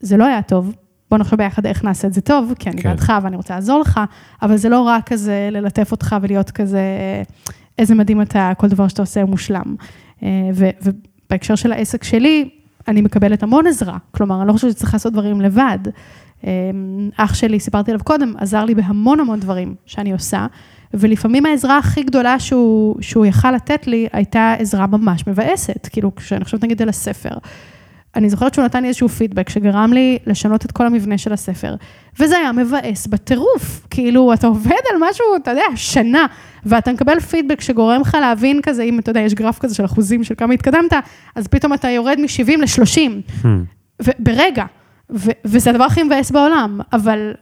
זה 0.00 0.16
לא 0.16 0.24
היה 0.24 0.42
טוב, 0.42 0.74
בוא 1.10 1.18
נחשוב 1.18 1.38
ביחד 1.38 1.66
איך 1.66 1.84
נעשה 1.84 2.08
את 2.08 2.12
זה 2.12 2.20
טוב, 2.20 2.52
כי 2.58 2.70
אני 2.70 2.82
כן. 2.82 2.88
בעדך 2.88 3.12
ואני 3.22 3.36
רוצה 3.36 3.54
לעזור 3.54 3.80
לך, 3.80 4.00
אבל 4.42 4.56
זה 4.56 4.68
לא 4.68 4.80
רק 4.80 5.08
כזה 5.08 5.48
ללטף 5.52 5.92
אותך 5.92 6.16
ולהיות 6.22 6.50
כזה, 6.50 6.82
איזה 7.78 7.94
מדהים 7.94 8.22
אתה, 8.22 8.52
כל 8.58 8.68
דבר 8.68 8.88
שאתה 8.88 9.02
עושה 9.02 9.22
הוא 9.22 9.30
מושלם. 9.30 9.76
אה, 10.22 10.28
ובהקשר 10.54 11.54
של 11.54 11.72
העסק 11.72 12.04
שלי, 12.04 12.48
אני 12.88 13.00
מקבלת 13.02 13.42
המון 13.42 13.66
עזרה, 13.66 13.96
כלומר, 14.10 14.40
אני 14.40 14.48
לא 14.48 14.52
חושבת 14.52 14.70
שצריך 14.70 14.92
לעשות 14.92 15.12
דברים 15.12 15.40
לבד. 15.40 15.78
אה, 16.46 16.50
אח 17.16 17.34
שלי, 17.34 17.60
סיפרתי 17.60 17.90
עליו 17.90 18.04
קודם, 18.04 18.34
עזר 18.38 18.64
לי 18.64 18.74
בהמון 18.74 19.20
המון 19.20 19.40
דברים 19.40 19.74
שאני 19.86 20.12
עושה, 20.12 20.46
ולפעמים 20.94 21.46
העזרה 21.46 21.78
הכי 21.78 22.02
גדולה 22.02 22.38
שהוא, 22.38 22.96
שהוא 23.00 23.26
יכל 23.26 23.50
לתת 23.52 23.86
לי, 23.86 24.08
הייתה 24.12 24.54
עזרה 24.58 24.86
ממש 24.86 25.26
מבאסת, 25.26 25.88
כאילו, 25.92 26.14
כשאני 26.14 26.44
חושבת 26.44 26.64
נגיד 26.64 26.82
על 26.82 26.88
הספר. 26.88 27.30
אני 28.16 28.30
זוכרת 28.30 28.54
שהוא 28.54 28.64
נתן 28.64 28.82
לי 28.82 28.88
איזשהו 28.88 29.08
פידבק 29.08 29.48
שגרם 29.48 29.92
לי 29.92 30.18
לשנות 30.26 30.64
את 30.66 30.72
כל 30.72 30.86
המבנה 30.86 31.18
של 31.18 31.32
הספר, 31.32 31.74
וזה 32.20 32.36
היה 32.38 32.52
מבאס 32.52 33.06
בטירוף, 33.06 33.86
כאילו, 33.90 34.32
אתה 34.34 34.46
עובד 34.46 34.70
על 34.92 34.96
משהו, 35.10 35.24
אתה 35.36 35.50
יודע, 35.50 35.62
שנה, 35.76 36.26
ואתה 36.66 36.92
מקבל 36.92 37.20
פידבק 37.20 37.60
שגורם 37.60 38.00
לך 38.00 38.16
להבין 38.20 38.60
כזה, 38.62 38.82
אם 38.82 38.98
אתה 38.98 39.10
יודע, 39.10 39.20
יש 39.20 39.34
גרף 39.34 39.58
כזה 39.58 39.74
של 39.74 39.84
אחוזים 39.84 40.24
של 40.24 40.34
כמה 40.34 40.54
התקדמת, 40.54 40.92
אז 41.34 41.48
פתאום 41.48 41.74
אתה 41.74 41.88
יורד 41.90 42.18
מ-70 42.20 42.56
ל-30, 42.58 43.10
Hmm. 43.42 44.06
ברגע, 44.18 44.64
ו- 45.10 45.30
וזה 45.44 45.70
הדבר 45.70 45.84
הכי 45.84 46.02
מבאס 46.02 46.30
בעולם, 46.30 46.80
אבל 46.92 47.32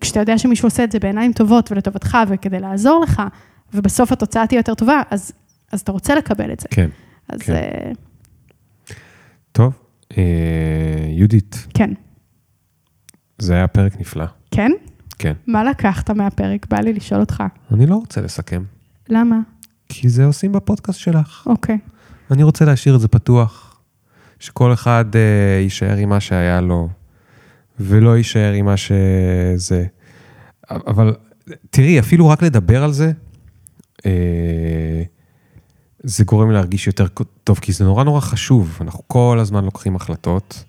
כשאתה 0.00 0.20
יודע 0.20 0.38
שמישהו 0.38 0.66
עושה 0.66 0.84
את 0.84 0.92
זה 0.92 0.98
בעיניים 0.98 1.32
טובות 1.32 1.72
ולטובתך 1.72 2.18
וכדי 2.28 2.60
לעזור 2.60 3.00
לך, 3.02 3.22
ובסוף 3.74 4.12
התוצאה 4.12 4.46
תהיה 4.46 4.58
יותר 4.58 4.74
טובה, 4.74 5.02
אז, 5.10 5.32
אז 5.72 5.80
אתה 5.80 5.92
רוצה 5.92 6.14
לקבל 6.14 6.52
את 6.52 6.60
זה. 6.60 6.68
כן. 6.70 6.88
אז 7.28 7.40
כן. 7.40 7.52
אה, 7.52 7.90
טוב, 9.52 9.72
אה, 10.16 10.22
יהודית, 11.08 11.66
כן. 11.74 11.90
זה 13.38 13.54
היה 13.54 13.66
פרק 13.66 14.00
נפלא. 14.00 14.24
כן? 14.50 14.70
כן. 15.18 15.32
מה 15.46 15.64
לקחת 15.64 16.10
מהפרק? 16.10 16.66
בא 16.66 16.80
לי 16.80 16.92
לשאול 16.92 17.20
אותך. 17.20 17.42
אני 17.72 17.86
לא 17.86 17.94
רוצה 17.94 18.20
לסכם, 18.20 18.62
למה? 19.08 19.40
כי 19.88 20.08
זה 20.08 20.24
עושים 20.24 20.52
בפודקאסט 20.52 20.98
שלך. 20.98 21.42
אוקיי. 21.46 21.78
אני 22.30 22.42
רוצה 22.42 22.64
להשאיר 22.64 22.94
את 22.96 23.00
זה 23.00 23.08
פתוח, 23.08 23.80
שכל 24.38 24.72
אחד 24.72 25.04
אה, 25.14 25.60
יישאר 25.60 25.96
עם 25.96 26.08
מה 26.08 26.20
שהיה 26.20 26.60
לו, 26.60 26.88
ולא 27.80 28.16
יישאר 28.16 28.52
עם 28.52 28.64
מה 28.64 28.76
שזה. 28.76 29.86
אבל 30.70 31.14
תראי, 31.70 31.98
אפילו 31.98 32.28
רק 32.28 32.42
לדבר 32.42 32.84
על 32.84 32.92
זה, 32.92 33.12
אה, 34.06 35.02
זה 36.02 36.24
גורם 36.24 36.48
לי 36.48 36.54
להרגיש 36.54 36.86
יותר 36.86 37.06
טוב, 37.44 37.58
כי 37.58 37.72
זה 37.72 37.84
נורא 37.84 38.04
נורא 38.04 38.20
חשוב. 38.20 38.78
אנחנו 38.80 39.02
כל 39.06 39.38
הזמן 39.40 39.64
לוקחים 39.64 39.96
החלטות. 39.96 40.64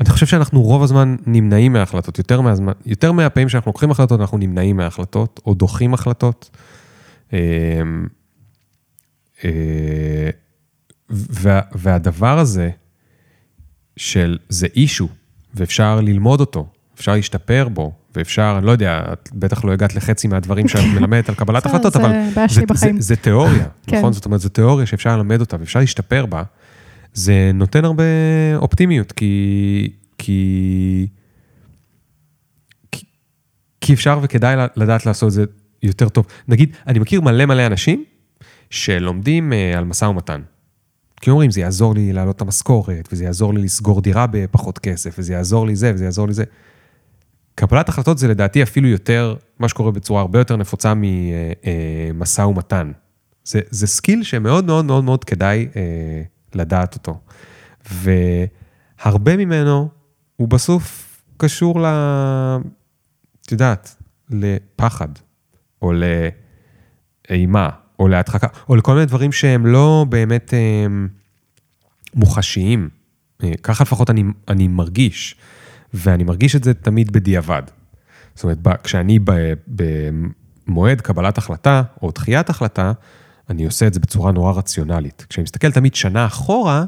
אני 0.00 0.10
חושב 0.10 0.26
שאנחנו 0.26 0.62
רוב 0.62 0.82
הזמן 0.82 1.16
נמנעים 1.26 1.72
מההחלטות, 1.72 2.18
יותר, 2.18 2.40
מהזמן, 2.40 2.72
יותר 2.86 3.12
מהפעמים 3.12 3.48
שאנחנו 3.48 3.68
לוקחים 3.68 3.90
החלטות, 3.90 4.20
אנחנו 4.20 4.38
נמנעים 4.38 4.76
מההחלטות, 4.76 5.40
או 5.46 5.54
דוחים 5.54 5.94
החלטות. 5.94 6.50
אה, 7.32 7.38
אה, 9.44 10.30
וה, 11.10 11.60
והדבר 11.72 12.38
הזה 12.38 12.70
של 13.96 14.38
זה 14.48 14.66
אישו, 14.76 15.08
ואפשר 15.54 16.00
ללמוד 16.00 16.40
אותו, 16.40 16.66
אפשר 16.94 17.12
להשתפר 17.12 17.68
בו, 17.68 17.92
ואפשר, 18.16 18.54
אני 18.58 18.66
לא 18.66 18.70
יודע, 18.72 19.02
את 19.12 19.28
בטח 19.34 19.64
לא 19.64 19.72
הגעת 19.72 19.94
לחצי 19.94 20.28
מהדברים 20.28 20.68
שאת 20.68 20.80
מלמדת 20.94 21.28
על 21.28 21.34
קבלת 21.34 21.66
החלטות, 21.66 21.96
אבל 21.96 22.10
זה, 22.48 22.60
זה. 22.96 23.02
זה 23.02 23.16
תיאוריה, 23.16 23.66
כן. 23.86 23.98
נכון? 23.98 24.12
זאת 24.12 24.24
אומרת, 24.24 24.40
זו 24.40 24.48
תיאוריה 24.48 24.86
שאפשר 24.86 25.16
ללמד 25.16 25.40
אותה 25.40 25.56
ואפשר 25.60 25.78
להשתפר 25.80 26.26
בה. 26.26 26.42
זה 27.14 27.50
נותן 27.54 27.84
הרבה 27.84 28.04
אופטימיות, 28.56 29.12
כי... 29.12 29.90
כי... 30.18 31.06
כי- 32.92 33.06
כי 33.80 33.94
אפשר 33.94 34.18
וכדאי 34.22 34.56
לדעת 34.76 35.06
לעשות 35.06 35.26
את 35.26 35.32
זה 35.32 35.44
יותר 35.82 36.08
טוב. 36.08 36.26
נגיד, 36.48 36.76
אני 36.86 36.98
מכיר 36.98 37.20
מלא 37.20 37.46
מלא 37.46 37.66
אנשים 37.66 38.04
שלומדים 38.70 39.52
אה, 39.52 39.78
על 39.78 39.84
משא 39.84 40.04
ומתן. 40.04 40.40
כי 41.20 41.30
אומרים, 41.30 41.50
זה 41.50 41.60
יעזור 41.60 41.94
לי 41.94 42.12
להעלות 42.12 42.36
את 42.36 42.40
המשכורת, 42.40 43.08
וזה 43.12 43.24
יעזור 43.24 43.54
לי 43.54 43.62
לסגור 43.62 44.00
דירה 44.00 44.26
בפחות 44.30 44.78
כסף, 44.78 45.14
וזה 45.18 45.32
יעזור 45.32 45.66
לי 45.66 45.76
זה, 45.76 45.92
וזה 45.94 46.04
יעזור 46.04 46.26
לי 46.26 46.34
זה. 46.34 46.44
קבלת 47.54 47.88
החלטות 47.88 48.18
זה 48.18 48.28
לדעתי 48.28 48.62
אפילו 48.62 48.88
יותר, 48.88 49.34
מה 49.58 49.68
שקורה 49.68 49.90
בצורה 49.90 50.20
הרבה 50.20 50.38
יותר 50.38 50.56
נפוצה 50.56 50.92
ממשא 50.96 52.40
ומתן. 52.40 52.92
זה, 53.44 53.60
זה 53.70 53.86
skill 53.86 54.22
שמאוד 54.22 54.64
מאוד 54.64 54.84
מאוד 54.84 55.04
מאוד 55.04 55.24
כדאי 55.24 55.68
אה, 55.76 56.22
לדעת 56.54 56.94
אותו. 56.94 57.20
והרבה 57.90 59.36
ממנו 59.36 59.88
הוא 60.36 60.48
בסוף 60.48 61.14
קשור 61.36 61.80
ל... 61.80 61.84
את 63.42 63.52
יודעת, 63.52 63.96
לפחד, 64.30 65.08
או 65.82 65.92
לאימה, 67.30 67.68
או 67.98 68.08
להדחקה, 68.08 68.46
או 68.68 68.76
לכל 68.76 68.94
מיני 68.94 69.06
דברים 69.06 69.32
שהם 69.32 69.66
לא 69.66 70.06
באמת 70.08 70.54
אה, 70.54 70.86
מוחשיים. 72.14 72.88
אה, 73.44 73.52
ככה 73.62 73.84
לפחות 73.84 74.10
אני, 74.10 74.24
אני 74.48 74.68
מרגיש, 74.68 75.36
ואני 75.94 76.24
מרגיש 76.24 76.56
את 76.56 76.64
זה 76.64 76.74
תמיד 76.74 77.12
בדיעבד. 77.12 77.62
זאת 78.34 78.44
אומרת, 78.44 78.58
כשאני 78.82 79.18
במועד 80.66 81.00
קבלת 81.00 81.38
החלטה, 81.38 81.82
או 82.02 82.10
דחיית 82.10 82.50
החלטה, 82.50 82.92
אני 83.50 83.64
עושה 83.64 83.86
את 83.86 83.94
זה 83.94 84.00
בצורה 84.00 84.32
נורא 84.32 84.52
רציונלית. 84.52 85.26
כשאני 85.28 85.42
מסתכל 85.42 85.72
תמיד 85.72 85.94
שנה 85.94 86.26
אחורה, 86.26 86.84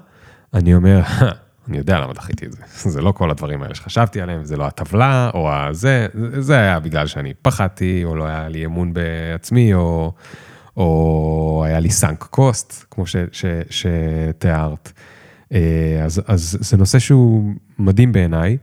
אני 0.55 0.75
אומר, 0.75 1.01
"הא, 1.05 1.31
אני 1.69 1.79
יודע 1.79 1.99
למה 1.99 2.13
דחיתי 2.13 2.47
את 2.47 2.53
זה. 2.53 2.59
זה 2.91 3.03
לא 3.03 3.13
כל 3.13 3.31
הדברים 3.31 3.63
האלה 3.63 3.75
שחשבתי 3.75 4.21
עליהם, 4.21 4.45
זה 4.45 4.57
לא 4.57 4.65
הטבלה, 4.65 5.31
או 5.35 5.53
הזה, 5.53 6.07
זה 6.39 6.59
היה 6.59 6.81
בגלל 6.81 7.07
שאני 7.07 7.35
פחדתי, 7.43 8.05
או 8.05 8.17
לא 8.17 8.25
היה 8.25 8.49
לי 8.49 8.65
אמון 8.65 8.95
בעצמי, 8.95 9.75
או, 9.75 10.13
או 10.77 11.63
היה 11.67 11.81
לי 11.81 11.91
סאנק 11.91 12.23
קוסט, 12.23 12.85
כמו 12.91 13.07
ש, 13.07 13.17
ש, 13.33 13.45
שתיארת. 13.71 14.93
אה, 15.53 16.01
אז, 16.05 16.23
אז 16.27 16.59
זה 16.61 16.77
נושא 16.77 16.99
שהוא 16.99 17.53
מדהים 17.79 18.13
בעיניי. 18.13 18.57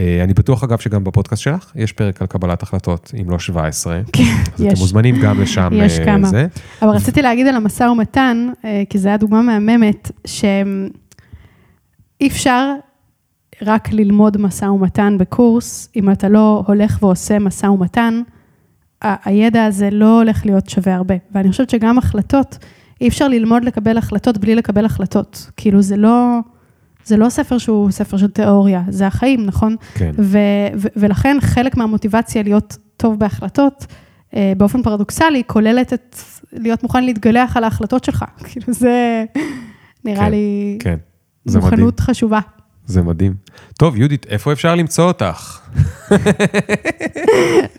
אה, 0.00 0.24
אני 0.24 0.34
בטוח, 0.34 0.64
אגב, 0.64 0.78
שגם 0.78 1.04
בפודקאסט 1.04 1.42
שלך 1.42 1.72
יש 1.74 1.92
פרק 1.92 2.20
על 2.22 2.26
קבלת 2.26 2.62
החלטות, 2.62 3.12
אם 3.20 3.30
לא 3.30 3.38
17. 3.38 4.00
כן, 4.12 4.22
אז 4.22 4.48
אתם 4.54 4.64
יש. 4.64 4.80
מוזמנים 4.80 5.16
גם 5.22 5.40
לשם. 5.40 5.70
יש 5.72 5.98
אה, 5.98 6.04
כמה. 6.04 6.28
זה. 6.28 6.46
אבל 6.82 6.90
רציתי 6.90 7.22
להגיד 7.22 7.46
על 7.46 7.54
המשא 7.54 7.84
ומתן, 7.84 8.48
אה, 8.64 8.82
כי 8.90 8.98
זו 8.98 9.08
הייתה 9.08 9.20
דוגמה 9.20 9.42
מהממת, 9.42 10.10
שאי 10.26 10.88
אפשר 12.26 12.72
רק 13.62 13.92
ללמוד 13.92 14.36
משא 14.38 14.64
ומתן 14.64 15.16
בקורס, 15.18 15.88
אם 15.96 16.10
אתה 16.10 16.28
לא 16.28 16.64
הולך 16.66 16.98
ועושה 17.02 17.38
משא 17.38 17.66
ומתן, 17.66 18.20
הידע 19.02 19.64
הזה 19.64 19.90
לא 19.90 20.18
הולך 20.18 20.46
להיות 20.46 20.68
שווה 20.68 20.94
הרבה. 20.94 21.14
ואני 21.32 21.50
חושבת 21.50 21.70
שגם 21.70 21.98
החלטות, 21.98 22.58
אי 23.00 23.08
אפשר 23.08 23.28
ללמוד 23.28 23.64
לקבל 23.64 23.98
החלטות 23.98 24.38
בלי 24.38 24.54
לקבל 24.54 24.84
החלטות. 24.84 25.50
כאילו, 25.56 25.82
זה 25.82 25.96
לא, 25.96 26.38
זה 27.04 27.16
לא 27.16 27.28
ספר 27.28 27.58
שהוא 27.58 27.90
ספר 27.90 28.16
של 28.16 28.30
תיאוריה, 28.30 28.82
זה 28.88 29.06
החיים, 29.06 29.46
נכון? 29.46 29.76
כן. 29.94 30.10
ו- 30.18 30.38
ו- 30.76 30.88
ולכן 30.96 31.36
חלק 31.40 31.76
מהמוטיבציה 31.76 32.42
להיות 32.42 32.76
טוב 32.96 33.18
בהחלטות, 33.18 33.86
אה, 34.36 34.52
באופן 34.56 34.82
פרדוקסלי, 34.82 35.42
כוללת 35.46 35.92
את 35.92 36.16
להיות 36.52 36.82
מוכן 36.82 37.04
להתגלח 37.04 37.56
על 37.56 37.64
ההחלטות 37.64 38.04
שלך. 38.04 38.24
כאילו 38.48 38.72
זה 38.72 39.24
נראה 40.04 40.24
כן, 40.24 40.30
לי 40.30 40.78
כן, 40.80 40.96
מדהים. 41.46 41.60
מוכנות 41.62 42.00
חשובה. 42.00 42.40
זה 42.86 43.02
מדהים. 43.02 43.34
טוב, 43.78 43.96
יהודית, 43.96 44.26
איפה 44.28 44.52
אפשר 44.52 44.74
למצוא 44.74 45.04
אותך? 45.04 45.58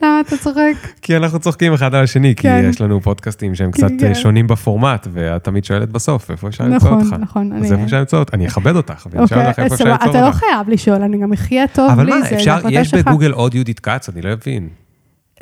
למה 0.01 0.21
אתה 0.27 0.37
צוחק? 0.37 0.73
כי 1.01 1.17
אנחנו 1.17 1.39
צוחקים 1.39 1.73
אחד 1.73 1.95
על 1.95 2.03
השני, 2.03 2.35
כי 2.35 2.43
כן. 2.43 2.65
יש 2.69 2.81
לנו 2.81 3.01
פודקאסטים 3.01 3.55
שהם 3.55 3.71
כן, 3.71 3.77
קצת 3.77 3.91
כן. 3.99 4.07
אה, 4.07 4.15
שונים 4.15 4.47
בפורמט, 4.47 5.07
ואת 5.13 5.43
תמיד 5.43 5.65
שואלת 5.65 5.89
בסוף, 5.89 6.31
איפה 6.31 6.47
אפשר 6.47 6.63
למצוא 6.63 6.89
נכון, 6.89 7.01
אותך? 7.03 7.15
נכון, 7.19 7.53
אז 7.53 7.63
אני- 7.63 7.71
איפה 7.71 7.83
אפשר 7.85 7.99
למצוא 7.99 8.19
אותך? 8.19 8.33
אני 8.33 8.47
אכבד 8.47 8.75
אותך, 8.75 9.07
ואני 9.11 9.25
אשאל 9.25 9.37
אוקיי, 9.37 9.47
אותך 9.49 9.59
איפה 9.59 9.75
אפשר 9.75 9.85
למצוא 9.85 10.09
אתה 10.11 10.21
לא 10.21 10.27
אותך. 10.27 10.37
חייב 10.37 10.69
לשאול, 10.69 11.01
אני 11.01 11.17
גם 11.17 11.33
אחיה 11.33 11.67
טוב 11.67 11.91
אבל 11.91 12.03
בלי 12.05 12.19
מה, 12.19 12.29
זה, 12.29 12.35
אפשר, 12.35 12.51
החלטה 12.53 12.69
יש. 12.79 12.93
בגוגל 12.93 13.31
עוד 13.31 13.55
יהודית 13.55 13.79
כץ? 13.79 14.09
אני 14.09 14.21
לא 14.21 14.29
מבין. 14.31 14.69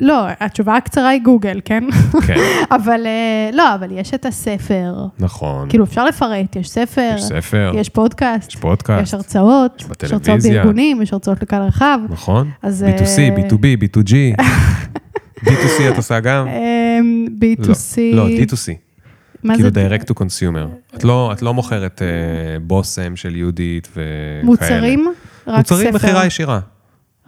לא, 0.00 0.26
התשובה 0.40 0.76
הקצרה 0.76 1.08
היא 1.08 1.22
גוגל, 1.22 1.60
כן? 1.64 1.84
כן, 2.26 2.34
אבל 2.76 3.06
אה, 3.06 3.50
לא, 3.52 3.74
אבל 3.74 3.88
יש 3.90 4.14
את 4.14 4.26
הספר. 4.26 4.94
נכון. 5.18 5.68
כאילו, 5.68 5.84
אפשר 5.84 6.04
לפרט, 6.04 6.56
יש 6.56 6.70
ספר, 6.70 7.12
יש 7.14 7.22
ספר, 7.22 7.72
יש 7.74 7.88
פודקאסט, 7.88 8.48
יש 8.48 8.56
פודקאסט, 8.56 9.02
יש 9.02 9.14
הרצאות, 9.14 9.72
יש 9.76 9.82
יש 9.82 10.12
הרצאות 10.12 10.20
בטלוויזיה. 10.22 10.54
בארגונים, 10.54 11.02
יש 11.02 11.12
הרצאות 11.12 11.42
לקהל 11.42 11.62
רחב. 11.62 11.98
נכון? 12.08 12.50
אז... 12.62 12.84
B2C, 12.88 13.18
אה, 13.18 13.36
B2B, 13.36 13.82
B2G. 13.82 14.42
B2C 15.44 15.92
את 15.92 15.96
עושה 15.96 16.20
גם? 16.20 16.48
אמ, 16.48 17.26
B2C. 17.40 17.98
לא, 18.12 18.28
לא, 18.28 18.36
D2C. 18.36 18.72
מה 19.42 19.54
כאילו 19.54 19.70
זה? 19.74 19.88
direct 19.88 20.02
to 20.02 20.14
consumer. 20.14 20.96
את 20.96 21.04
לא, 21.04 21.32
את 21.32 21.42
לא 21.42 21.54
מוכרת 21.54 22.02
אה, 22.02 22.08
בושם 22.60 23.16
של 23.16 23.36
יהודית 23.36 23.88
וכאלה. 23.90 24.04
מוצרים? 24.44 25.12
רק 25.46 25.56
מוצרים 25.58 25.88
ספר. 25.88 25.96
מכירה 25.96 26.26
ישירה. 26.26 26.60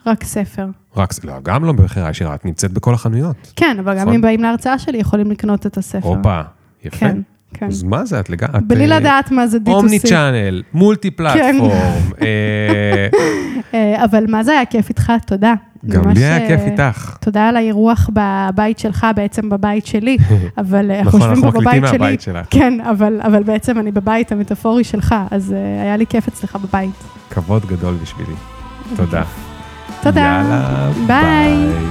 רק 0.07 0.25
ספר. 0.25 0.67
רק, 0.97 1.25
לא, 1.25 1.35
גם 1.43 1.65
לא 1.65 1.73
במכירה 1.73 2.11
ישירה, 2.11 2.35
את 2.35 2.45
נמצאת 2.45 2.73
בכל 2.73 2.95
החנויות. 2.95 3.53
כן, 3.57 3.77
אבל 3.81 3.95
גם 3.95 4.01
נכון. 4.01 4.15
אם 4.15 4.21
באים 4.21 4.43
להרצאה 4.43 4.79
שלי, 4.79 4.99
יכולים 4.99 5.31
לקנות 5.31 5.67
את 5.67 5.77
הספר. 5.77 6.09
הופה, 6.09 6.41
יפה. 6.85 6.97
כן, 6.97 7.21
כן. 7.55 7.67
אז 7.67 7.83
מה 7.83 8.05
זה, 8.05 8.21
את 8.21 8.31
לגמרי... 8.31 8.61
בלי 8.67 8.87
לדעת 8.87 9.31
מה 9.31 9.47
זה 9.47 9.59
D2C. 9.67 9.71
אומני 9.71 9.99
צ'אנל, 9.99 10.63
מולטי 10.75 11.11
פלטפורם. 11.11 11.71
אה, 12.23 13.09
אה, 13.75 14.05
אבל 14.05 14.25
מה 14.29 14.45
זה 14.45 14.53
היה 14.53 14.65
כיף 14.65 14.89
איתך, 14.89 15.13
תודה. 15.27 15.55
גם 15.87 16.09
לי 16.09 16.25
היה 16.25 16.43
אה, 16.43 16.49
כיף 16.49 16.61
איתך. 16.61 17.17
תודה 17.21 17.49
על 17.49 17.57
האירוח 17.57 18.11
בבית 18.13 18.79
שלך, 18.79 19.07
בעצם 19.17 19.49
בבית 19.49 19.87
שלי, 19.87 20.17
אבל 20.59 20.91
אה, 20.91 21.03
נכון, 21.03 21.21
יושבים 21.21 21.45
אנחנו 21.45 21.61
פה 21.61 21.69
מקליטים 21.69 22.01
בבית 22.01 22.21
שלי. 22.21 22.39
כן, 22.51 22.81
אבל, 23.25 23.43
בעצם 23.43 23.79
אני 23.79 23.93
בבית 23.93 24.33
המטאפורי 24.33 24.85
שלך, 24.85 25.15
אז 25.31 25.53
אה, 25.53 25.83
היה 25.83 25.97
לי 25.97 26.07
כיף 26.07 26.29
אצלך 26.29 26.57
בבית. 26.57 27.05
כבוד 27.31 27.67
גדול 27.67 27.95
בשבילי. 28.03 28.35
תודה. 28.97 29.23
תודה. 30.03 30.21
יאללה, 30.21 30.91
ביי. 31.07 31.07
ביי. 31.07 31.87